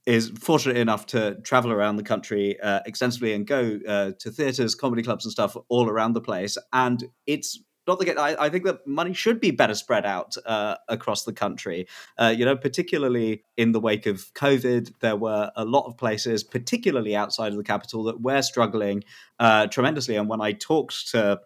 is 0.05 0.29
fortunate 0.39 0.77
enough 0.77 1.05
to 1.07 1.35
travel 1.41 1.71
around 1.71 1.95
the 1.95 2.03
country 2.03 2.59
uh, 2.61 2.81
extensively 2.85 3.33
and 3.33 3.45
go 3.45 3.79
uh, 3.87 4.11
to 4.19 4.31
theatres, 4.31 4.75
comedy 4.75 5.01
clubs, 5.01 5.25
and 5.25 5.31
stuff 5.31 5.57
all 5.67 5.89
around 5.89 6.13
the 6.13 6.21
place. 6.21 6.57
And 6.73 7.05
it's 7.25 7.59
not 7.89 7.99
the 7.99 8.17
I, 8.17 8.45
I 8.45 8.49
think 8.49 8.63
that 8.65 8.85
money 8.87 9.13
should 9.13 9.39
be 9.39 9.51
better 9.51 9.73
spread 9.73 10.05
out 10.05 10.35
uh, 10.45 10.75
across 10.87 11.23
the 11.25 11.33
country. 11.33 11.87
Uh, 12.17 12.33
you 12.35 12.45
know, 12.45 12.55
particularly 12.55 13.43
in 13.57 13.71
the 13.71 13.79
wake 13.79 14.05
of 14.05 14.33
COVID, 14.35 14.93
there 15.01 15.15
were 15.15 15.51
a 15.55 15.65
lot 15.65 15.85
of 15.87 15.97
places, 15.97 16.43
particularly 16.43 17.15
outside 17.15 17.51
of 17.51 17.57
the 17.57 17.63
capital, 17.63 18.03
that 18.05 18.21
were 18.21 18.41
struggling 18.41 19.03
uh, 19.39 19.67
tremendously. 19.67 20.15
And 20.15 20.29
when 20.29 20.39
I 20.39 20.53
talked 20.53 21.09
to 21.11 21.41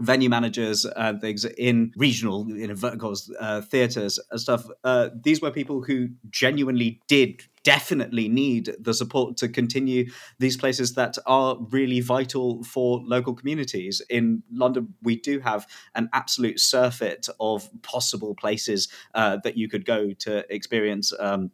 venue 0.00 0.30
managers 0.30 0.84
and 0.84 1.20
things 1.20 1.44
in 1.44 1.92
regional, 1.96 2.42
in 2.50 2.68
know, 2.68 3.14
uh, 3.38 3.60
theaters 3.60 4.18
and 4.30 4.40
stuff. 4.40 4.66
Uh, 4.82 5.10
these 5.22 5.42
were 5.42 5.50
people 5.50 5.82
who 5.82 6.08
genuinely 6.30 7.00
did 7.06 7.42
definitely 7.64 8.28
need 8.28 8.74
the 8.80 8.94
support 8.94 9.36
to 9.38 9.48
continue 9.48 10.10
these 10.38 10.56
places 10.56 10.94
that 10.94 11.16
are 11.26 11.58
really 11.70 12.00
vital 12.00 12.62
for 12.64 13.00
local 13.04 13.34
communities. 13.34 14.00
In 14.08 14.42
London, 14.50 14.94
we 15.02 15.16
do 15.16 15.40
have 15.40 15.66
an 15.94 16.08
absolute 16.12 16.58
surfeit 16.58 17.28
of 17.38 17.68
possible 17.82 18.34
places 18.34 18.88
uh, 19.14 19.38
that 19.44 19.56
you 19.56 19.68
could 19.68 19.84
go 19.84 20.12
to 20.20 20.44
experience 20.52 21.12
um, 21.18 21.50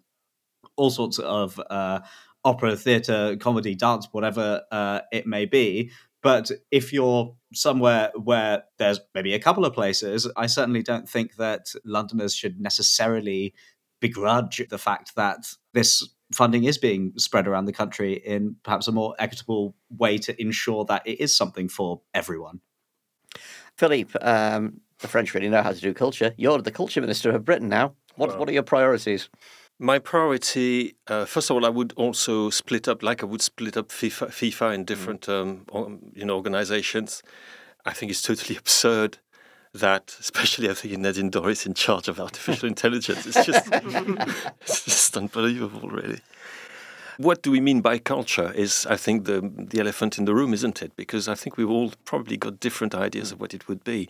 all 0.77 0.91
sorts 0.91 1.19
of 1.19 1.61
uh, 1.71 2.01
opera, 2.45 2.77
theatre, 2.77 3.37
comedy, 3.37 3.75
dance, 3.75 4.09
whatever 4.13 4.63
uh, 4.71 5.01
it 5.13 5.27
may 5.27 5.45
be. 5.45 5.91
But 6.23 6.51
if 6.71 6.93
you're 6.93 7.37
somewhere 7.53 8.11
where 8.17 8.65
there's 8.79 9.01
maybe 9.15 9.35
a 9.35 9.39
couple 9.39 9.65
of 9.65 9.75
places, 9.75 10.29
I 10.37 10.47
certainly 10.47 10.83
don't 10.83 11.09
think 11.09 11.37
that 11.37 11.73
Londoners 11.85 12.35
should 12.35 12.61
necessarily 12.61 13.55
begrudge 14.01 14.63
the 14.69 14.79
fact 14.79 15.15
that 15.17 15.47
this 15.73 16.09
funding 16.33 16.65
is 16.65 16.79
being 16.79 17.13
spread 17.17 17.47
around 17.47 17.67
the 17.67 17.73
country 17.73 18.15
in 18.15 18.57
perhaps 18.63 18.89
a 18.89 18.93
more 18.93 19.15
equitable 19.19 19.75
way 19.91 20.19
to 20.19 20.41
ensure 20.41 20.85
that 20.85 21.03
it 21.07 21.21
is 21.21 21.37
something 21.37 21.69
for 21.69 22.01
everyone. 22.15 22.61
Philippe, 23.77 24.19
um, 24.21 24.81
the 24.99 25.09
French 25.09 25.35
really 25.35 25.49
know 25.49 25.63
how 25.63 25.73
to 25.73 25.81
do 25.81 25.93
culture. 25.93 26.35
You're 26.37 26.61
the 26.63 26.71
culture 26.71 27.01
minister 27.01 27.31
of 27.31 27.45
Britain 27.45 27.69
now. 27.69 27.95
What, 28.17 28.31
well, 28.31 28.39
what 28.39 28.49
are 28.49 28.53
your 28.53 28.63
priorities? 28.63 29.29
My 29.79 29.99
priority, 29.99 30.97
uh, 31.07 31.27
first 31.27 31.51
of 31.51 31.57
all, 31.57 31.67
I 31.67 31.69
would 31.69 31.93
also 31.97 32.49
split 32.49 32.89
up, 32.89 33.03
like 33.03 33.23
I 33.23 33.27
would 33.27 33.43
split 33.43 33.77
up 33.77 33.89
FIFA, 33.89 34.29
FIFA 34.29 34.75
in 34.75 34.83
mm. 34.83 34.87
different, 34.87 35.21
mm. 35.23 35.75
um, 35.75 36.13
you 36.15 36.25
know, 36.25 36.35
organizations. 36.35 37.23
I 37.85 37.93
think 37.93 38.11
it's 38.11 38.23
totally 38.23 38.57
absurd 38.59 39.19
that, 39.81 40.17
especially 40.21 40.69
I 40.71 40.75
think 40.75 40.99
Nadine 40.99 41.31
Dorries 41.31 41.67
in 41.67 41.75
charge 41.75 42.09
of 42.09 42.21
artificial 42.21 42.69
intelligence. 42.69 43.27
It's 43.27 43.45
just, 43.45 43.69
it's 44.61 44.85
just 44.85 45.17
unbelievable, 45.17 45.89
really. 45.89 46.21
What 47.19 47.43
do 47.43 47.51
we 47.51 47.61
mean 47.61 47.81
by 47.81 47.99
culture 47.99 48.53
is, 48.53 48.87
I 48.91 48.97
think, 48.97 49.25
the, 49.25 49.41
the 49.57 49.81
elephant 49.81 50.19
in 50.19 50.27
the 50.27 50.35
room, 50.35 50.53
isn't 50.53 50.83
it? 50.83 50.95
Because 50.97 51.29
I 51.29 51.35
think 51.35 51.57
we've 51.57 51.71
all 51.71 51.93
probably 52.05 52.37
got 52.37 52.61
different 52.61 52.95
ideas 52.95 53.33
of 53.33 53.41
what 53.41 53.55
it 53.55 53.69
would 53.69 53.83
be. 53.85 54.09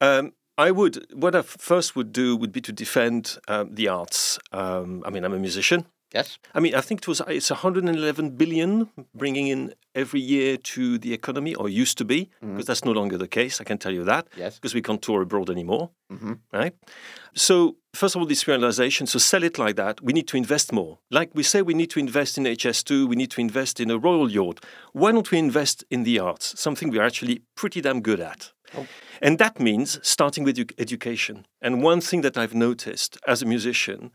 Um, 0.00 0.32
I 0.58 0.70
would, 0.70 1.06
what 1.14 1.34
I 1.34 1.42
first 1.42 1.94
would 1.94 2.12
do 2.12 2.36
would 2.36 2.52
be 2.52 2.60
to 2.60 2.72
defend 2.72 3.38
um, 3.48 3.74
the 3.74 3.88
arts. 3.88 4.38
Um, 4.50 5.02
I 5.06 5.10
mean, 5.10 5.24
I'm 5.24 5.32
a 5.32 5.38
musician. 5.38 5.86
Yes. 6.14 6.38
I 6.54 6.60
mean, 6.60 6.74
I 6.74 6.80
think 6.80 7.00
it 7.00 7.08
was 7.08 7.22
it's 7.28 7.50
111 7.50 8.30
billion 8.36 8.90
bringing 9.14 9.48
in 9.48 9.74
every 9.94 10.20
year 10.20 10.56
to 10.56 10.98
the 10.98 11.12
economy, 11.12 11.54
or 11.54 11.68
used 11.68 11.98
to 11.98 12.04
be, 12.04 12.30
mm-hmm. 12.42 12.54
because 12.54 12.66
that's 12.66 12.84
no 12.84 12.92
longer 12.92 13.18
the 13.18 13.28
case. 13.28 13.60
I 13.60 13.64
can 13.64 13.78
tell 13.78 13.92
you 13.92 14.04
that. 14.04 14.28
Yes. 14.36 14.56
Because 14.56 14.74
we 14.74 14.82
can't 14.82 15.00
tour 15.00 15.22
abroad 15.22 15.50
anymore. 15.50 15.90
Mm-hmm. 16.10 16.32
Right. 16.52 16.74
So 17.34 17.76
first 17.94 18.14
of 18.14 18.20
all, 18.20 18.26
this 18.26 18.46
realization. 18.46 19.06
So 19.06 19.18
sell 19.18 19.42
it 19.42 19.58
like 19.58 19.76
that. 19.76 20.02
We 20.02 20.12
need 20.12 20.28
to 20.28 20.36
invest 20.36 20.72
more. 20.72 20.98
Like 21.10 21.30
we 21.34 21.42
say, 21.42 21.62
we 21.62 21.74
need 21.74 21.90
to 21.90 22.00
invest 22.00 22.38
in 22.38 22.44
HS2. 22.44 23.08
We 23.08 23.16
need 23.16 23.30
to 23.32 23.40
invest 23.40 23.80
in 23.80 23.90
a 23.90 23.98
royal 23.98 24.30
yacht. 24.30 24.64
Why 24.92 25.12
don't 25.12 25.30
we 25.30 25.38
invest 25.38 25.84
in 25.90 26.04
the 26.04 26.18
arts? 26.18 26.58
Something 26.60 26.90
we're 26.90 27.02
actually 27.02 27.42
pretty 27.56 27.80
damn 27.80 28.00
good 28.00 28.20
at. 28.20 28.52
Oh. 28.76 28.86
And 29.20 29.38
that 29.38 29.60
means 29.60 29.98
starting 30.02 30.44
with 30.44 30.58
education. 30.78 31.46
And 31.60 31.82
one 31.82 32.00
thing 32.00 32.22
that 32.22 32.36
I've 32.36 32.54
noticed 32.54 33.18
as 33.26 33.42
a 33.42 33.46
musician 33.46 34.12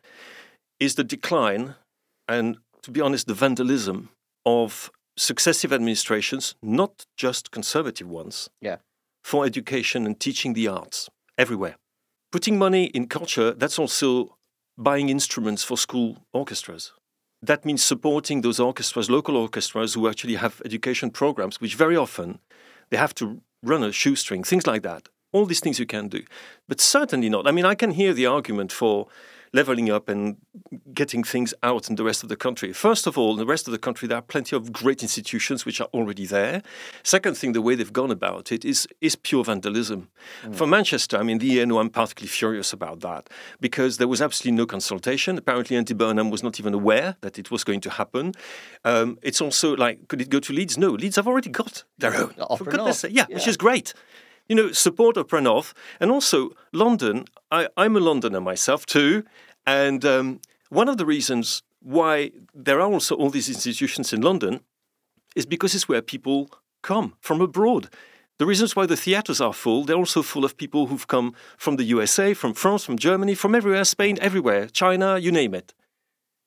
is 0.80 0.95
the 0.95 1.04
decline 1.04 1.76
and, 2.28 2.57
to 2.84 2.91
be 2.91 3.01
honest, 3.01 3.28
the 3.28 3.34
vandalism 3.34 4.09
of 4.45 4.91
successive 5.17 5.73
administrations, 5.73 6.55
not 6.61 7.05
just 7.17 7.51
conservative 7.51 8.07
ones, 8.07 8.49
Yeah. 8.61 8.78
for 9.23 9.45
education 9.45 10.05
and 10.05 10.19
teaching 10.19 10.53
the 10.53 10.67
arts 10.67 11.09
everywhere. 11.38 11.75
Putting 12.32 12.57
money 12.57 12.86
in 12.86 13.07
culture, 13.07 13.53
that's 13.53 13.80
also 13.80 14.38
buying 14.78 15.09
instruments 15.09 15.63
for 15.63 15.78
school 15.78 16.25
orchestras. 16.34 16.93
That 17.41 17.65
means 17.65 17.84
supporting 17.84 18.41
those 18.41 18.59
orchestras, 18.59 19.09
local 19.09 19.36
orchestras 19.36 19.93
who 19.95 20.07
actually 20.07 20.36
have 20.36 20.61
education 20.65 21.09
programs, 21.11 21.59
which 21.61 21.75
very 21.75 21.95
often 21.97 22.39
they 22.89 22.97
have 22.97 23.13
to 23.15 23.41
run 23.63 23.84
a 23.84 23.91
shoestring, 23.91 24.43
things 24.43 24.65
like 24.67 24.82
that. 24.84 25.09
All 25.34 25.45
these 25.45 25.59
things 25.59 25.78
you 25.80 25.86
can 25.86 26.07
do, 26.07 26.23
but 26.67 26.80
certainly 26.80 27.30
not. 27.30 27.47
I 27.47 27.51
mean, 27.51 27.65
I 27.65 27.75
can 27.75 27.91
hear 27.91 28.13
the 28.13 28.25
argument 28.28 28.71
for 28.71 29.07
leveling 29.54 29.89
up 29.89 30.10
and 30.10 30.38
getting 30.93 31.24
things 31.24 31.54
out 31.64 31.89
in 31.89 31.95
the 31.95 32.04
rest 32.04 32.24
of 32.24 32.30
the 32.30 32.36
country. 32.36 32.74
First 32.74 33.08
of 33.08 33.18
all, 33.18 33.34
in 33.34 33.38
the 33.38 33.45
rest 33.45 33.68
of 33.68 33.72
the 33.72 33.78
country, 33.78 34.08
there 34.08 34.18
are 34.18 34.22
plenty 34.22 34.56
of 34.56 34.72
great 34.72 35.02
institutions 35.02 35.66
which 35.66 35.80
are 35.82 35.89
already 35.93 36.26
there. 36.26 36.62
Second 37.04 37.38
thing, 37.38 37.54
the 37.54 37.62
way 37.62 37.76
they've 37.76 37.93
gone 37.93 38.12
about 38.12 38.52
it 38.52 38.66
is, 38.66 38.88
is 39.02 39.16
pure 39.16 39.43
vandalism. 39.43 40.10
For 40.52 40.68
Manchester, 40.68 41.18
I 41.18 41.24
mean, 41.24 41.38
the 41.38 41.60
ENO, 41.60 41.80
I'm 41.80 41.89
particularly 41.89 42.30
furious 42.30 42.74
about 42.74 43.00
that 43.02 43.30
because 43.60 43.98
there 43.98 44.08
was 44.08 44.22
absolutely 44.22 44.58
no 44.58 44.66
consultation. 44.66 45.38
Apparently, 45.38 45.78
Andy 45.78 45.93
Burnham 45.93 46.30
was 46.30 46.43
not 46.43 46.60
even 46.60 46.74
aware 46.74 47.16
that 47.22 47.39
it 47.39 47.52
was 47.52 47.64
going 47.64 47.82
to 47.82 47.89
happen. 47.89 48.34
Um, 48.84 49.18
it's 49.22 49.41
also 49.41 49.76
like, 49.76 50.08
could 50.08 50.22
it 50.22 50.30
go 50.30 50.39
to 50.39 50.54
Leeds? 50.54 50.78
No, 50.78 50.91
Leeds 50.91 51.16
have 51.16 51.28
already 51.28 51.50
got 51.50 51.84
their 51.98 52.16
own. 52.16 52.34
For 52.58 52.64
goodness 52.66 53.00
sake. 53.00 53.12
Yeah, 53.14 53.26
which 53.30 53.48
is 53.48 53.58
great. 53.58 53.93
You 54.48 54.56
know, 54.56 54.72
support 54.72 55.18
Opera 55.18 55.41
North. 55.41 55.74
And 56.00 56.12
also, 56.12 56.52
London, 56.72 57.26
I, 57.52 57.68
I'm 57.76 57.95
a 57.95 58.00
Londoner 58.00 58.41
myself 58.41 58.86
too. 58.86 59.24
And 59.66 60.06
um, 60.06 60.39
one 60.70 60.89
of 60.89 60.98
the 60.98 61.06
reasons 61.06 61.64
why 61.82 62.32
there 62.54 62.80
are 62.80 62.91
also 62.91 63.16
all 63.16 63.30
these 63.30 63.50
institutions 63.50 64.14
in 64.14 64.22
London 64.22 64.62
is 65.36 65.45
because 65.45 65.76
it's 65.76 65.88
where 65.88 66.02
people 66.02 66.50
come 66.82 67.14
from 67.20 67.41
abroad. 67.41 67.89
The 68.39 68.45
reasons 68.45 68.76
why 68.76 68.86
the 68.86 68.98
theatres 68.98 69.41
are 69.41 69.54
full, 69.54 69.84
they're 69.84 69.95
also 69.95 70.22
full 70.22 70.45
of 70.45 70.58
people 70.58 70.88
who've 70.88 71.08
come 71.08 71.34
from 71.58 71.78
the 71.78 71.84
USA, 71.86 72.34
from 72.34 72.54
France, 72.54 72.84
from 72.84 72.98
Germany, 72.98 73.34
from 73.34 73.56
everywhere, 73.56 73.84
Spain, 73.84 74.18
everywhere, 74.22 74.68
China, 74.68 75.18
you 75.18 75.32
name 75.32 75.56
it. 75.56 75.74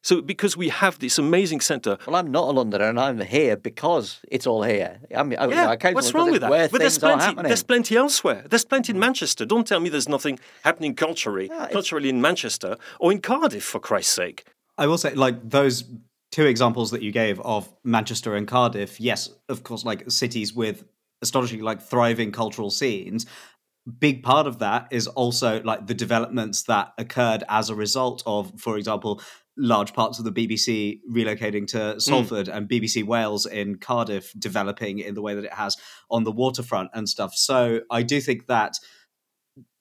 So 0.02 0.22
because 0.22 0.56
we 0.56 0.70
have 0.70 0.98
this 0.98 1.18
amazing 1.18 1.60
centre, 1.60 1.98
Well, 2.06 2.16
I'm 2.16 2.30
not 2.30 2.48
a 2.48 2.52
Londoner, 2.52 2.86
and 2.86 2.98
I'm 2.98 3.20
here 3.20 3.56
because 3.56 4.20
it's 4.30 4.46
all 4.46 4.62
here. 4.62 5.00
I 5.14 5.22
mean, 5.22 5.38
I, 5.38 5.44
you 5.44 5.50
yeah, 5.50 5.64
know, 5.64 5.70
I 5.70 5.76
came 5.76 5.94
what's 5.94 6.14
wrong 6.14 6.30
with 6.30 6.40
that? 6.40 6.70
But 6.72 6.80
there's 6.80 6.98
plenty. 6.98 7.42
There's 7.42 7.62
plenty 7.62 7.96
elsewhere. 7.96 8.44
There's 8.48 8.64
plenty 8.64 8.92
in 8.92 8.98
Manchester. 8.98 9.44
Don't 9.44 9.66
tell 9.66 9.80
me 9.80 9.88
there's 9.90 10.08
nothing 10.08 10.38
happening 10.64 10.94
culturally, 10.94 11.48
Yeah, 11.48 11.56
it's- 11.64 11.72
culturally 11.72 12.08
in 12.08 12.20
Manchester 12.20 12.76
or 12.98 13.12
in 13.12 13.20
Cardiff, 13.20 13.64
for 13.64 13.78
Christ's 13.78 14.14
sake. 14.14 14.44
I 14.78 14.86
will 14.86 14.96
say, 14.98 15.12
like 15.14 15.36
those 15.48 15.84
two 16.32 16.46
examples 16.46 16.90
that 16.92 17.02
you 17.02 17.12
gave 17.12 17.38
of 17.40 17.68
Manchester 17.84 18.34
and 18.36 18.48
Cardiff. 18.48 19.00
Yes, 19.00 19.28
of 19.48 19.62
course, 19.64 19.84
like 19.84 20.10
cities 20.10 20.54
with 20.54 20.84
astonishingly 21.22 21.62
like 21.62 21.82
thriving 21.82 22.32
cultural 22.32 22.70
scenes. 22.70 23.26
Big 23.98 24.22
part 24.22 24.46
of 24.46 24.58
that 24.58 24.88
is 24.90 25.06
also 25.06 25.62
like 25.62 25.86
the 25.86 25.94
developments 25.94 26.64
that 26.64 26.92
occurred 26.98 27.44
as 27.48 27.70
a 27.70 27.74
result 27.74 28.22
of, 28.26 28.52
for 28.60 28.76
example, 28.76 29.20
large 29.56 29.92
parts 29.92 30.18
of 30.18 30.24
the 30.24 30.32
BBC 30.32 31.00
relocating 31.10 31.66
to 31.66 32.00
Salford 32.00 32.48
and 32.48 32.68
BBC 32.68 33.04
Wales 33.04 33.46
in 33.46 33.76
Cardiff 33.76 34.32
developing 34.38 34.98
in 34.98 35.14
the 35.14 35.22
way 35.22 35.34
that 35.34 35.44
it 35.44 35.52
has 35.52 35.76
on 36.10 36.24
the 36.24 36.32
waterfront 36.32 36.90
and 36.94 37.08
stuff. 37.08 37.34
So 37.34 37.80
I 37.90 38.02
do 38.02 38.20
think 38.20 38.46
that 38.46 38.74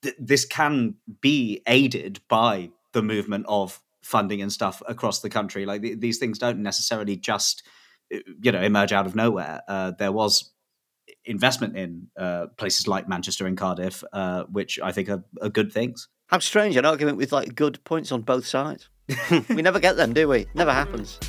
th- 0.02 0.16
this 0.20 0.45
can 0.45 0.95
be 1.22 1.62
aided 1.68 2.20
by 2.28 2.72
the 2.93 3.02
movement 3.02 3.45
of 3.47 3.80
funding 4.04 4.41
and 4.41 4.52
stuff 4.52 4.82
across 4.88 5.22
the 5.22 5.30
country. 5.30 5.66
Like 5.66 5.82
th- 5.82 6.00
these 6.00 6.18
things 6.18 6.39
don't 6.39 6.60
necessarily 6.60 7.16
just, 7.16 7.64
uh, 8.14 8.20
you 8.41 8.52
know, 8.52 8.62
emerge 8.62 8.91
out 8.91 9.06
of 9.06 9.16
nowhere. 9.16 9.62
Uh, 9.68 9.91
there 9.97 10.12
was 10.12 10.52
investment 11.26 11.78
in 11.78 12.08
uh, 12.18 12.48
places 12.58 12.88
like 12.88 13.08
Manchester 13.08 13.46
and 13.46 13.58
Cardiff, 13.58 14.04
uh, 14.14 14.44
which 14.44 14.80
I 14.82 14.92
think 14.92 15.10
are, 15.10 15.24
are 15.42 15.50
good 15.50 15.72
things. 15.72 16.08
How 16.28 16.40
strange 16.40 16.76
an 16.76 16.86
argument 16.86 17.18
with 17.18 17.32
like 17.32 17.56
good 17.56 17.84
points 17.84 18.12
on 18.12 18.22
both 18.22 18.46
sides. 18.46 18.90
we 19.50 19.62
never 19.62 19.80
get 19.80 19.98
them, 19.98 20.14
do 20.14 20.28
we? 20.28 20.46
Never 20.54 20.72
happens. 20.72 21.20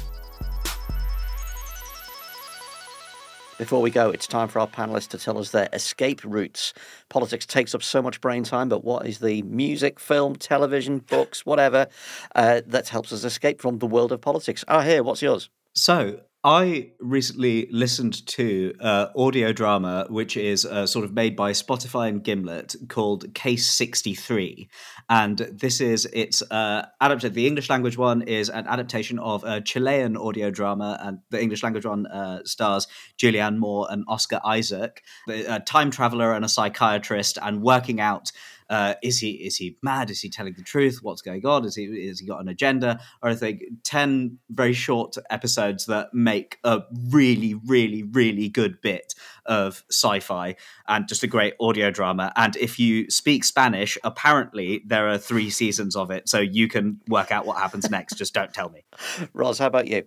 Before 3.60 3.82
we 3.82 3.90
go, 3.90 4.08
it's 4.08 4.26
time 4.26 4.48
for 4.48 4.58
our 4.58 4.66
panelists 4.66 5.08
to 5.08 5.18
tell 5.18 5.36
us 5.36 5.50
their 5.50 5.68
escape 5.74 6.22
routes. 6.24 6.72
Politics 7.10 7.44
takes 7.44 7.74
up 7.74 7.82
so 7.82 8.00
much 8.00 8.22
brain 8.22 8.42
time, 8.42 8.70
but 8.70 8.84
what 8.84 9.06
is 9.06 9.18
the 9.18 9.42
music, 9.42 10.00
film, 10.00 10.36
television, 10.36 11.00
books, 11.00 11.44
whatever 11.44 11.86
uh, 12.34 12.62
that 12.66 12.88
helps 12.88 13.12
us 13.12 13.22
escape 13.22 13.60
from 13.60 13.78
the 13.78 13.86
world 13.86 14.12
of 14.12 14.22
politics? 14.22 14.64
Ah, 14.66 14.80
here, 14.80 15.02
what's 15.02 15.20
yours? 15.20 15.50
So 15.74 16.20
I 16.42 16.92
recently 17.00 17.68
listened 17.70 18.26
to 18.28 18.72
uh, 18.80 19.08
audio 19.14 19.52
drama, 19.52 20.06
which 20.08 20.38
is 20.38 20.64
uh, 20.64 20.86
sort 20.86 21.04
of 21.04 21.12
made 21.12 21.36
by 21.36 21.52
Spotify 21.52 22.08
and 22.08 22.24
Gimlet, 22.24 22.76
called 22.88 23.34
Case 23.34 23.70
Sixty 23.70 24.14
Three, 24.14 24.70
and 25.10 25.36
this 25.36 25.82
is 25.82 26.06
its 26.06 26.40
uh, 26.50 26.86
adapted. 26.98 27.34
The 27.34 27.46
English 27.46 27.68
language 27.68 27.98
one 27.98 28.22
is 28.22 28.48
an 28.48 28.66
adaptation 28.66 29.18
of 29.18 29.44
a 29.44 29.60
Chilean 29.60 30.16
audio 30.16 30.50
drama, 30.50 30.98
and 31.02 31.18
the 31.28 31.42
English 31.42 31.62
language 31.62 31.84
one 31.84 32.06
uh, 32.06 32.42
stars 32.44 32.88
Julianne 33.18 33.58
Moore 33.58 33.88
and 33.90 34.04
Oscar 34.08 34.40
Isaac, 34.42 35.02
a 35.28 35.60
time 35.60 35.90
traveler 35.90 36.32
and 36.32 36.42
a 36.42 36.48
psychiatrist, 36.48 37.36
and 37.42 37.60
working 37.60 38.00
out 38.00 38.32
uh, 38.70 38.94
is 39.02 39.18
he 39.18 39.32
is 39.32 39.56
he 39.56 39.76
mad? 39.82 40.10
Is 40.10 40.20
he 40.20 40.30
telling 40.30 40.54
the 40.54 40.62
truth? 40.62 41.00
What's 41.02 41.22
going 41.22 41.44
on? 41.44 41.64
Is 41.64 41.74
he 41.74 41.84
is 41.84 42.20
he 42.20 42.26
got 42.26 42.40
an 42.40 42.48
agenda? 42.48 43.00
Or 43.22 43.30
I 43.30 43.34
think 43.34 43.62
ten 43.82 44.38
very 44.48 44.72
short 44.72 45.16
episodes 45.28 45.86
that 45.86 46.14
make 46.14 46.58
a 46.62 46.82
really 47.10 47.54
really 47.66 48.04
really 48.04 48.48
good 48.48 48.80
bit 48.80 49.14
of 49.46 49.82
sci-fi 49.90 50.54
and 50.86 51.08
just 51.08 51.24
a 51.24 51.26
great 51.26 51.54
audio 51.60 51.90
drama. 51.90 52.32
And 52.36 52.54
if 52.56 52.78
you 52.78 53.10
speak 53.10 53.42
Spanish, 53.44 53.98
apparently 54.04 54.82
there 54.86 55.08
are 55.08 55.18
three 55.18 55.50
seasons 55.50 55.96
of 55.96 56.12
it, 56.12 56.28
so 56.28 56.38
you 56.38 56.68
can 56.68 57.00
work 57.08 57.32
out 57.32 57.46
what 57.46 57.58
happens 57.58 57.90
next. 57.90 58.14
just 58.14 58.34
don't 58.34 58.54
tell 58.54 58.70
me. 58.70 58.84
Ros, 59.34 59.58
how 59.58 59.66
about 59.66 59.88
you? 59.88 60.04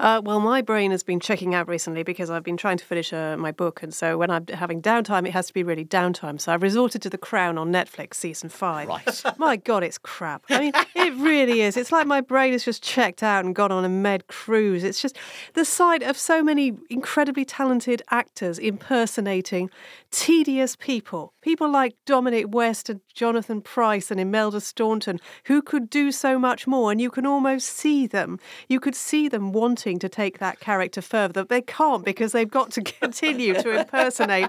Uh, 0.00 0.20
well, 0.24 0.38
my 0.38 0.62
brain 0.62 0.92
has 0.92 1.02
been 1.02 1.18
checking 1.18 1.54
out 1.54 1.66
recently 1.66 2.02
because 2.02 2.30
I've 2.30 2.44
been 2.44 2.56
trying 2.56 2.78
to 2.78 2.84
finish 2.84 3.12
uh, 3.12 3.36
my 3.36 3.50
book, 3.50 3.82
and 3.82 3.92
so 3.92 4.16
when 4.16 4.30
I'm 4.30 4.46
having 4.46 4.80
downtime, 4.80 5.26
it 5.26 5.32
has 5.32 5.48
to 5.48 5.54
be 5.54 5.62
really 5.62 5.84
downtime. 5.84 6.40
So 6.40 6.52
I've 6.52 6.62
resorted 6.62 7.02
to 7.02 7.10
The 7.10 7.18
Crown 7.18 7.58
on 7.58 7.72
Netflix, 7.72 8.14
season 8.14 8.48
five. 8.48 8.88
Right. 8.88 9.22
My 9.38 9.56
God, 9.56 9.82
it's 9.82 9.98
crap. 9.98 10.44
I 10.50 10.60
mean, 10.60 10.72
it 10.94 11.14
really 11.14 11.62
is. 11.62 11.76
It's 11.76 11.90
like 11.90 12.06
my 12.06 12.20
brain 12.20 12.52
has 12.52 12.64
just 12.64 12.82
checked 12.82 13.22
out 13.22 13.44
and 13.44 13.54
gone 13.54 13.72
on 13.72 13.84
a 13.84 13.88
med 13.88 14.26
cruise. 14.28 14.84
It's 14.84 15.02
just 15.02 15.16
the 15.54 15.64
sight 15.64 16.02
of 16.02 16.16
so 16.16 16.42
many 16.42 16.76
incredibly 16.90 17.44
talented 17.44 18.02
actors 18.10 18.58
impersonating 18.58 19.70
tedious 20.10 20.76
people. 20.76 21.32
People 21.40 21.70
like 21.70 21.94
Dominic 22.06 22.46
West 22.48 22.88
and 22.88 23.00
Jonathan 23.14 23.60
Pryce 23.60 24.10
and 24.10 24.20
Imelda 24.20 24.60
Staunton, 24.60 25.18
who 25.44 25.60
could 25.62 25.90
do 25.90 26.12
so 26.12 26.38
much 26.38 26.66
more, 26.66 26.92
and 26.92 27.00
you 27.00 27.10
can 27.10 27.26
almost 27.26 27.68
see 27.68 28.06
them. 28.06 28.38
You 28.68 28.80
could 28.80 28.94
see 28.94 29.28
them 29.28 29.52
wanting 29.52 29.87
to 30.00 30.08
take 30.08 30.38
that 30.38 30.58
character 30.58 31.00
further. 31.00 31.42
but 31.42 31.48
They 31.48 31.62
can't 31.62 32.04
because 32.04 32.32
they've 32.32 32.50
got 32.50 32.72
to 32.72 32.82
continue 33.00 33.54
to 33.54 33.80
impersonate. 33.80 34.48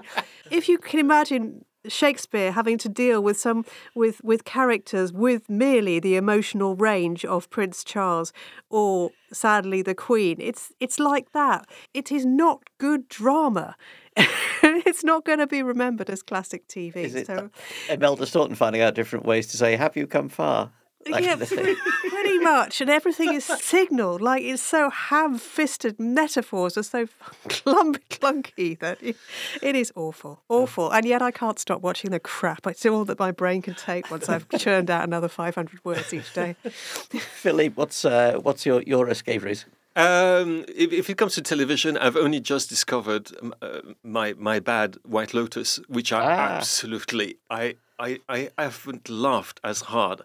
If 0.50 0.68
you 0.68 0.78
can 0.78 0.98
imagine 0.98 1.64
Shakespeare 1.88 2.52
having 2.52 2.76
to 2.78 2.88
deal 2.88 3.22
with 3.22 3.38
some 3.38 3.64
with 3.94 4.22
with 4.22 4.44
characters 4.44 5.12
with 5.12 5.48
merely 5.48 5.98
the 5.98 6.16
emotional 6.16 6.76
range 6.76 7.24
of 7.24 7.48
Prince 7.48 7.82
Charles 7.84 8.32
or 8.68 9.10
sadly 9.32 9.80
the 9.80 9.94
Queen. 9.94 10.36
It's 10.40 10.72
it's 10.78 10.98
like 10.98 11.32
that. 11.32 11.66
It 11.94 12.12
is 12.12 12.26
not 12.26 12.62
good 12.78 13.08
drama. 13.08 13.76
it's 14.16 15.04
not 15.04 15.24
going 15.24 15.38
to 15.38 15.46
be 15.46 15.62
remembered 15.62 16.10
as 16.10 16.22
classic 16.22 16.66
TV. 16.68 16.96
Is 16.96 17.14
it 17.14 17.26
so 17.26 17.50
uh, 17.88 17.92
Imelda 17.92 18.26
Staunton 18.26 18.56
finding 18.56 18.82
out 18.82 18.94
different 18.94 19.24
ways 19.24 19.46
to 19.48 19.56
say, 19.56 19.76
Have 19.76 19.96
you 19.96 20.06
come 20.06 20.28
far? 20.28 20.72
Like 21.08 21.24
yeah, 21.24 21.36
pretty, 21.36 21.76
pretty 22.10 22.38
much, 22.52 22.80
and 22.82 22.90
everything 22.90 23.32
is 23.32 23.44
signalled 23.44 24.20
like 24.20 24.42
it's 24.42 24.62
so 24.62 24.90
ham-fisted. 24.90 25.98
Metaphors 25.98 26.76
are 26.76 26.82
so 26.82 27.08
clump- 27.48 28.06
clunky 28.10 28.78
that 28.80 28.98
it, 29.02 29.16
it 29.62 29.74
is 29.76 29.92
awful, 29.96 30.42
awful. 30.50 30.90
And 30.90 31.06
yet 31.06 31.22
I 31.22 31.30
can't 31.30 31.58
stop 31.58 31.80
watching 31.80 32.10
the 32.10 32.20
crap. 32.20 32.66
It's 32.66 32.84
all 32.84 33.06
that 33.06 33.18
my 33.18 33.30
brain 33.30 33.62
can 33.62 33.74
take 33.74 34.10
once 34.10 34.28
I've 34.28 34.46
churned 34.58 34.90
out 34.90 35.04
another 35.04 35.28
five 35.28 35.54
hundred 35.54 35.82
words 35.86 36.12
each 36.12 36.34
day. 36.34 36.54
Philippe, 37.42 37.74
what's 37.76 38.04
uh, 38.04 38.38
what's 38.42 38.66
your, 38.66 38.82
your 38.82 39.08
escape 39.08 39.42
route? 39.42 39.64
Um, 39.96 40.64
if, 40.68 40.92
if 40.92 41.10
it 41.10 41.16
comes 41.16 41.34
to 41.34 41.42
television, 41.42 41.96
I've 41.96 42.16
only 42.16 42.40
just 42.40 42.68
discovered 42.68 43.30
um, 43.42 43.54
uh, 43.62 43.80
my 44.04 44.34
my 44.34 44.60
bad 44.60 44.96
White 45.04 45.32
Lotus, 45.34 45.80
which 45.88 46.12
I 46.12 46.22
Ah. 46.24 46.56
absolutely 46.58 47.36
I, 47.48 47.76
I 47.98 48.20
I 48.28 48.50
haven't 48.58 49.08
laughed 49.08 49.60
as 49.64 49.80
hard 49.80 50.22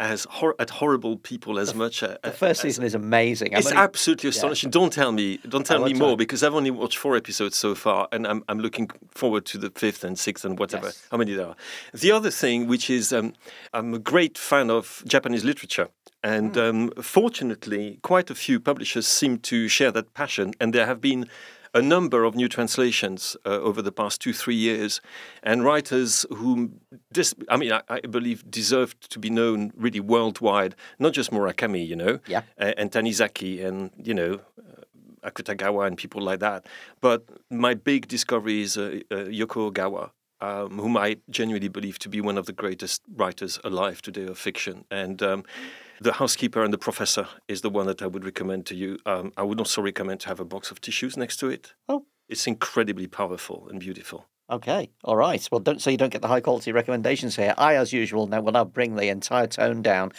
as 0.00 0.24
hor- 0.30 0.54
at 0.58 0.70
horrible 0.70 1.16
people 1.16 1.58
as 1.58 1.74
much. 1.74 2.02
Uh, 2.02 2.16
The 2.22 2.30
first 2.30 2.60
season 2.62 2.84
is 2.84 2.94
amazing. 2.94 3.52
It's 3.52 3.66
only- 3.66 3.78
absolutely 3.78 4.28
astonishing. 4.30 4.70
Don't 4.70 4.92
tell 4.92 5.12
me, 5.12 5.38
don't 5.48 5.64
tell 5.66 5.84
I 5.84 5.88
me 5.88 5.94
more 5.94 6.08
tell. 6.10 6.16
because 6.16 6.42
I've 6.42 6.54
only 6.54 6.70
watched 6.70 6.98
four 6.98 7.16
episodes 7.16 7.56
so 7.56 7.74
far, 7.74 8.08
and 8.12 8.26
I'm 8.26 8.42
I'm 8.48 8.58
looking 8.60 8.90
forward 9.14 9.44
to 9.46 9.58
the 9.58 9.70
fifth 9.70 10.04
and 10.04 10.18
sixth 10.18 10.44
and 10.44 10.58
whatever 10.58 10.86
Yes. 10.86 11.06
how 11.10 11.18
many 11.18 11.34
there 11.34 11.46
are. 11.48 11.56
The 11.92 12.12
other 12.12 12.30
thing, 12.30 12.66
which 12.68 12.88
is, 12.90 13.12
um, 13.12 13.32
I'm 13.72 13.94
a 13.94 13.98
great 13.98 14.36
fan 14.38 14.70
of 14.70 15.02
Japanese 15.06 15.44
literature, 15.44 15.88
and 16.22 16.56
um, 16.56 16.90
fortunately, 17.02 17.98
quite 18.02 18.30
a 18.30 18.34
few 18.34 18.60
publishers 18.60 19.06
seem 19.06 19.38
to 19.38 19.68
share 19.68 19.90
that 19.92 20.12
passion, 20.14 20.52
and 20.60 20.72
there 20.74 20.86
have 20.86 21.00
been. 21.00 21.26
A 21.76 21.82
number 21.82 22.22
of 22.22 22.36
new 22.36 22.48
translations 22.48 23.36
uh, 23.44 23.48
over 23.68 23.82
the 23.82 23.90
past 23.90 24.20
two, 24.20 24.32
three 24.32 24.54
years, 24.54 25.00
and 25.42 25.64
writers 25.64 26.24
who, 26.30 26.70
dis- 27.12 27.34
I 27.48 27.56
mean, 27.56 27.72
I, 27.72 27.82
I 27.88 28.00
believe 28.00 28.48
deserve 28.48 28.94
to 29.08 29.18
be 29.18 29.28
known 29.28 29.72
really 29.76 29.98
worldwide. 29.98 30.76
Not 31.00 31.14
just 31.14 31.32
Murakami, 31.32 31.84
you 31.84 31.96
know, 31.96 32.20
Yeah. 32.28 32.42
uh, 32.60 32.72
and 32.76 32.92
Tanizaki, 32.92 33.64
and 33.64 33.90
you 34.02 34.14
know, 34.14 34.38
uh, 34.58 35.28
Akutagawa 35.28 35.86
and 35.88 35.96
people 35.98 36.22
like 36.22 36.38
that. 36.38 36.66
But 37.00 37.24
my 37.50 37.74
big 37.74 38.06
discovery 38.06 38.62
is 38.62 38.76
uh, 38.76 39.00
uh, 39.10 39.16
Yoko 39.40 39.68
Ogawa, 39.72 40.10
um, 40.44 40.78
whom 40.78 40.96
I 40.96 41.16
genuinely 41.30 41.68
believe 41.68 41.98
to 42.00 42.08
be 42.08 42.20
one 42.20 42.38
of 42.38 42.46
the 42.46 42.52
greatest 42.52 43.02
writers 43.16 43.58
alive 43.64 44.02
today 44.02 44.26
of 44.26 44.38
fiction. 44.38 44.84
And 44.90 45.22
um, 45.22 45.44
The 46.00 46.12
Housekeeper 46.12 46.62
and 46.62 46.72
the 46.72 46.78
Professor 46.78 47.26
is 47.48 47.60
the 47.62 47.70
one 47.70 47.86
that 47.86 48.02
I 48.02 48.06
would 48.06 48.24
recommend 48.24 48.66
to 48.66 48.74
you. 48.74 48.98
Um, 49.06 49.32
I 49.36 49.42
would 49.42 49.58
also 49.58 49.80
recommend 49.82 50.20
to 50.20 50.28
have 50.28 50.40
a 50.40 50.44
box 50.44 50.70
of 50.70 50.80
tissues 50.80 51.16
next 51.16 51.36
to 51.38 51.48
it. 51.48 51.72
Oh. 51.88 52.04
It's 52.28 52.46
incredibly 52.46 53.06
powerful 53.06 53.68
and 53.70 53.78
beautiful. 53.80 54.26
Okay, 54.50 54.90
all 55.02 55.16
right. 55.16 55.48
Well, 55.50 55.60
don't 55.60 55.80
so 55.80 55.88
you 55.88 55.96
don't 55.96 56.12
get 56.12 56.20
the 56.20 56.28
high 56.28 56.42
quality 56.42 56.70
recommendations 56.70 57.34
here. 57.34 57.54
I, 57.56 57.76
as 57.76 57.94
usual, 57.94 58.26
now 58.26 58.42
will 58.42 58.52
now 58.52 58.64
bring 58.66 58.94
the 58.94 59.08
entire 59.08 59.46
tone 59.46 59.80
down. 59.80 60.12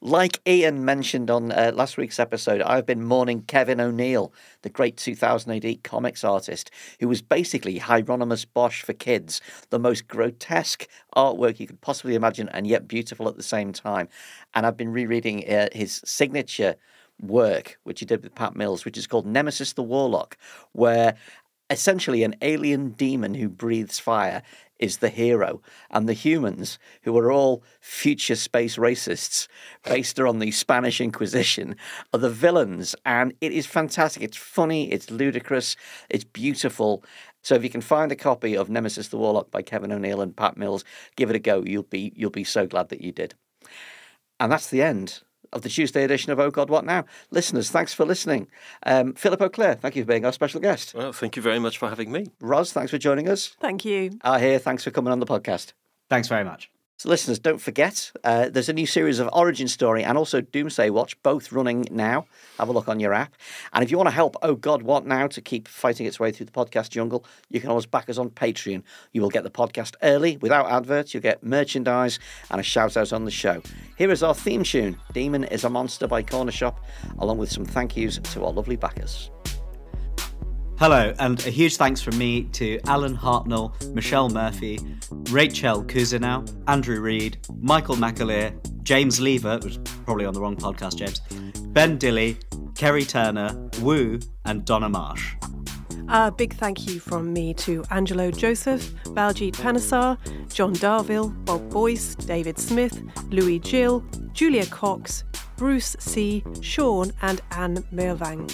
Like 0.00 0.40
Ian 0.46 0.84
mentioned 0.84 1.28
on 1.28 1.50
uh, 1.50 1.72
last 1.74 1.96
week's 1.96 2.20
episode, 2.20 2.62
I've 2.62 2.86
been 2.86 3.02
mourning 3.02 3.42
Kevin 3.42 3.80
O'Neill, 3.80 4.32
the 4.62 4.68
great 4.70 4.96
2000 4.96 5.50
AD 5.50 5.82
comics 5.82 6.22
artist, 6.22 6.70
who 7.00 7.08
was 7.08 7.20
basically 7.20 7.78
Hieronymus 7.78 8.44
Bosch 8.44 8.82
for 8.82 8.92
kids, 8.92 9.40
the 9.70 9.80
most 9.80 10.06
grotesque 10.06 10.86
artwork 11.16 11.58
you 11.58 11.66
could 11.66 11.80
possibly 11.80 12.14
imagine, 12.14 12.48
and 12.50 12.68
yet 12.68 12.86
beautiful 12.86 13.28
at 13.28 13.36
the 13.36 13.42
same 13.42 13.72
time. 13.72 14.08
And 14.54 14.66
I've 14.66 14.76
been 14.76 14.92
rereading 14.92 15.50
uh, 15.50 15.68
his 15.72 16.00
signature 16.04 16.76
work, 17.20 17.78
which 17.84 18.00
he 18.00 18.06
did 18.06 18.22
with 18.22 18.34
Pat 18.34 18.56
Mills, 18.56 18.84
which 18.84 18.98
is 18.98 19.06
called 19.06 19.26
Nemesis 19.26 19.72
the 19.72 19.82
Warlock, 19.82 20.36
where 20.72 21.14
essentially 21.70 22.22
an 22.22 22.36
alien 22.42 22.90
demon 22.90 23.34
who 23.34 23.48
breathes 23.48 23.98
fire 23.98 24.42
is 24.78 24.98
the 24.98 25.08
hero. 25.08 25.62
And 25.90 26.08
the 26.08 26.12
humans 26.12 26.78
who 27.02 27.16
are 27.18 27.32
all 27.32 27.62
future 27.80 28.36
space 28.36 28.76
racists 28.76 29.48
based 29.84 30.18
on 30.20 30.38
the 30.38 30.50
spanish 30.50 31.00
inquisition 31.00 31.76
are 32.12 32.18
the 32.18 32.30
villains. 32.30 32.94
And 33.04 33.34
it 33.40 33.52
is 33.52 33.66
fantastic. 33.66 34.22
It's 34.22 34.36
funny. 34.36 34.92
It's 34.92 35.10
ludicrous. 35.10 35.76
It's 36.10 36.24
beautiful. 36.24 37.04
So 37.42 37.54
if 37.54 37.62
you 37.62 37.70
can 37.70 37.80
find 37.80 38.10
a 38.10 38.16
copy 38.16 38.56
of 38.56 38.68
nemesis 38.68 39.08
the 39.08 39.18
warlock 39.18 39.50
by 39.50 39.62
kevin 39.62 39.92
o'neill 39.92 40.20
and 40.20 40.36
pat 40.36 40.56
mills 40.56 40.84
give 41.16 41.30
it 41.30 41.36
a 41.36 41.40
go. 41.40 41.62
You'll 41.64 41.82
be 41.84 42.12
you'll 42.16 42.30
be 42.30 42.44
so 42.44 42.66
glad 42.66 42.88
that 42.88 43.00
you 43.00 43.12
did. 43.12 43.34
And 44.40 44.50
that's 44.50 44.70
the 44.70 44.82
end 44.82 45.22
of 45.52 45.62
the 45.62 45.68
Tuesday 45.68 46.04
edition 46.04 46.32
of 46.32 46.38
Oh 46.40 46.50
God 46.50 46.70
What 46.70 46.84
Now. 46.84 47.04
Listeners, 47.30 47.70
thanks 47.70 47.92
for 47.94 48.04
listening. 48.04 48.48
Um, 48.84 49.14
Philippe 49.14 49.44
Auclair, 49.44 49.74
thank 49.80 49.96
you 49.96 50.02
for 50.02 50.08
being 50.08 50.24
our 50.24 50.32
special 50.32 50.60
guest. 50.60 50.94
Well, 50.94 51.12
thank 51.12 51.36
you 51.36 51.42
very 51.42 51.58
much 51.58 51.78
for 51.78 51.88
having 51.88 52.10
me. 52.12 52.26
Ros, 52.40 52.72
thanks 52.72 52.90
for 52.90 52.98
joining 52.98 53.28
us. 53.28 53.56
Thank 53.60 53.84
you. 53.84 54.18
Ah, 54.22 54.38
here, 54.38 54.58
thanks 54.58 54.84
for 54.84 54.90
coming 54.90 55.12
on 55.12 55.20
the 55.20 55.26
podcast. 55.26 55.72
Thanks 56.08 56.28
very 56.28 56.44
much. 56.44 56.73
So, 56.96 57.08
listeners, 57.08 57.40
don't 57.40 57.60
forget 57.60 58.12
uh, 58.22 58.48
there's 58.48 58.68
a 58.68 58.72
new 58.72 58.86
series 58.86 59.18
of 59.18 59.28
Origin 59.32 59.66
Story 59.66 60.04
and 60.04 60.16
also 60.16 60.40
Doomsday 60.40 60.90
Watch, 60.90 61.20
both 61.24 61.50
running 61.50 61.86
now. 61.90 62.26
Have 62.56 62.68
a 62.68 62.72
look 62.72 62.88
on 62.88 63.00
your 63.00 63.12
app. 63.12 63.34
And 63.72 63.82
if 63.82 63.90
you 63.90 63.96
want 63.96 64.06
to 64.06 64.14
help 64.14 64.36
Oh 64.42 64.54
God 64.54 64.82
What 64.82 65.04
Now 65.04 65.26
to 65.26 65.40
keep 65.40 65.66
fighting 65.66 66.06
its 66.06 66.20
way 66.20 66.30
through 66.30 66.46
the 66.46 66.52
podcast 66.52 66.90
jungle, 66.90 67.24
you 67.50 67.60
can 67.60 67.68
always 67.68 67.84
back 67.84 68.08
us 68.08 68.16
on 68.16 68.30
Patreon. 68.30 68.84
You 69.12 69.22
will 69.22 69.28
get 69.28 69.42
the 69.42 69.50
podcast 69.50 69.96
early 70.02 70.36
without 70.36 70.70
adverts, 70.70 71.12
you'll 71.12 71.22
get 71.22 71.42
merchandise 71.42 72.20
and 72.50 72.60
a 72.60 72.64
shout 72.64 72.96
out 72.96 73.12
on 73.12 73.24
the 73.24 73.30
show. 73.30 73.60
Here 73.98 74.12
is 74.12 74.22
our 74.22 74.34
theme 74.34 74.62
tune 74.62 74.96
Demon 75.12 75.44
is 75.44 75.64
a 75.64 75.70
Monster 75.70 76.06
by 76.06 76.22
Cornershop, 76.22 76.76
along 77.18 77.38
with 77.38 77.50
some 77.50 77.64
thank 77.64 77.96
yous 77.96 78.18
to 78.18 78.44
our 78.44 78.52
lovely 78.52 78.76
backers. 78.76 79.30
Hello, 80.76 81.14
and 81.20 81.38
a 81.46 81.50
huge 81.50 81.76
thanks 81.76 82.02
from 82.02 82.18
me 82.18 82.44
to 82.46 82.80
Alan 82.86 83.16
Hartnell, 83.16 83.72
Michelle 83.94 84.28
Murphy, 84.28 84.80
Rachel 85.30 85.84
Cousineau, 85.84 86.44
Andrew 86.66 87.00
Reed, 87.00 87.38
Michael 87.60 87.94
McAleer, 87.94 88.52
James 88.82 89.20
Lever, 89.20 89.60
which 89.62 89.76
is 89.76 89.78
probably 90.04 90.26
on 90.26 90.34
the 90.34 90.40
wrong 90.40 90.56
podcast, 90.56 90.96
James, 90.96 91.20
Ben 91.68 91.96
Dilly, 91.96 92.36
Kerry 92.74 93.04
Turner, 93.04 93.70
Wu, 93.82 94.18
and 94.46 94.64
Donna 94.64 94.88
Marsh. 94.88 95.36
A 96.08 96.32
big 96.32 96.54
thank 96.54 96.88
you 96.88 96.98
from 96.98 97.32
me 97.32 97.54
to 97.54 97.84
Angelo 97.92 98.32
Joseph, 98.32 98.92
Baljeet 99.04 99.54
Panesar, 99.54 100.18
John 100.52 100.74
Darville, 100.74 101.32
Bob 101.44 101.70
Boyce, 101.70 102.16
David 102.16 102.58
Smith, 102.58 103.00
Louis 103.30 103.60
Gill, 103.60 104.04
Julia 104.32 104.66
Cox, 104.66 105.22
Bruce 105.56 105.96
C., 105.98 106.44
Sean, 106.60 107.12
and 107.22 107.40
Anne 107.52 107.84
Mervang. 107.92 108.50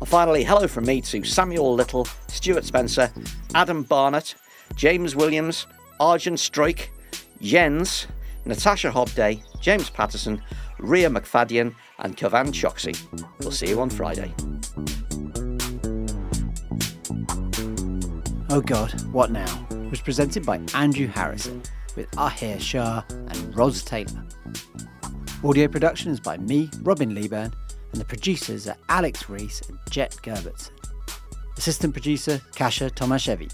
And 0.00 0.08
finally, 0.08 0.44
hello 0.44 0.66
from 0.68 0.84
me 0.84 1.00
to 1.02 1.24
Samuel 1.24 1.74
Little, 1.74 2.06
Stuart 2.28 2.64
Spencer, 2.64 3.10
Adam 3.54 3.82
Barnett, 3.82 4.34
James 4.76 5.16
Williams, 5.16 5.66
Arjun 6.00 6.34
Stroik, 6.34 6.88
Jens, 7.40 8.06
Natasha 8.44 8.90
Hobday, 8.90 9.42
James 9.60 9.88
Patterson, 9.90 10.42
Ria 10.78 11.08
McFadden, 11.08 11.74
and 12.00 12.16
Kavan 12.16 12.48
Choksy. 12.48 12.96
We'll 13.40 13.50
see 13.52 13.68
you 13.68 13.80
on 13.80 13.88
Friday. 13.90 14.34
Oh 18.50 18.60
God, 18.60 19.00
What 19.12 19.30
Now? 19.30 19.66
was 19.90 20.00
presented 20.00 20.44
by 20.44 20.60
Andrew 20.74 21.06
Harrison 21.06 21.62
with 21.96 22.10
Ahir 22.12 22.60
Shah 22.60 23.02
and 23.08 23.56
Ros 23.56 23.82
Taylor. 23.82 24.24
Audio 25.44 25.68
production 25.68 26.10
is 26.10 26.20
by 26.20 26.38
me, 26.38 26.70
Robin 26.80 27.14
Lieburn, 27.14 27.52
and 27.92 28.00
the 28.00 28.04
producers 28.06 28.66
are 28.66 28.78
Alex 28.88 29.28
Reese 29.28 29.60
and 29.68 29.78
Jet 29.90 30.16
Gerbertson. 30.22 30.70
Assistant 31.58 31.92
producer, 31.92 32.40
Kasia 32.54 32.88
Tomaszewicz. 32.88 33.52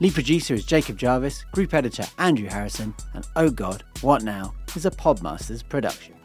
Lead 0.00 0.12
producer 0.12 0.54
is 0.54 0.64
Jacob 0.64 0.98
Jarvis, 0.98 1.44
group 1.52 1.72
editor 1.72 2.02
Andrew 2.18 2.48
Harrison, 2.48 2.92
and 3.14 3.28
Oh 3.36 3.48
God, 3.48 3.84
What 4.00 4.24
Now 4.24 4.52
is 4.74 4.86
a 4.86 4.90
Podmasters 4.90 5.62
production. 5.68 6.19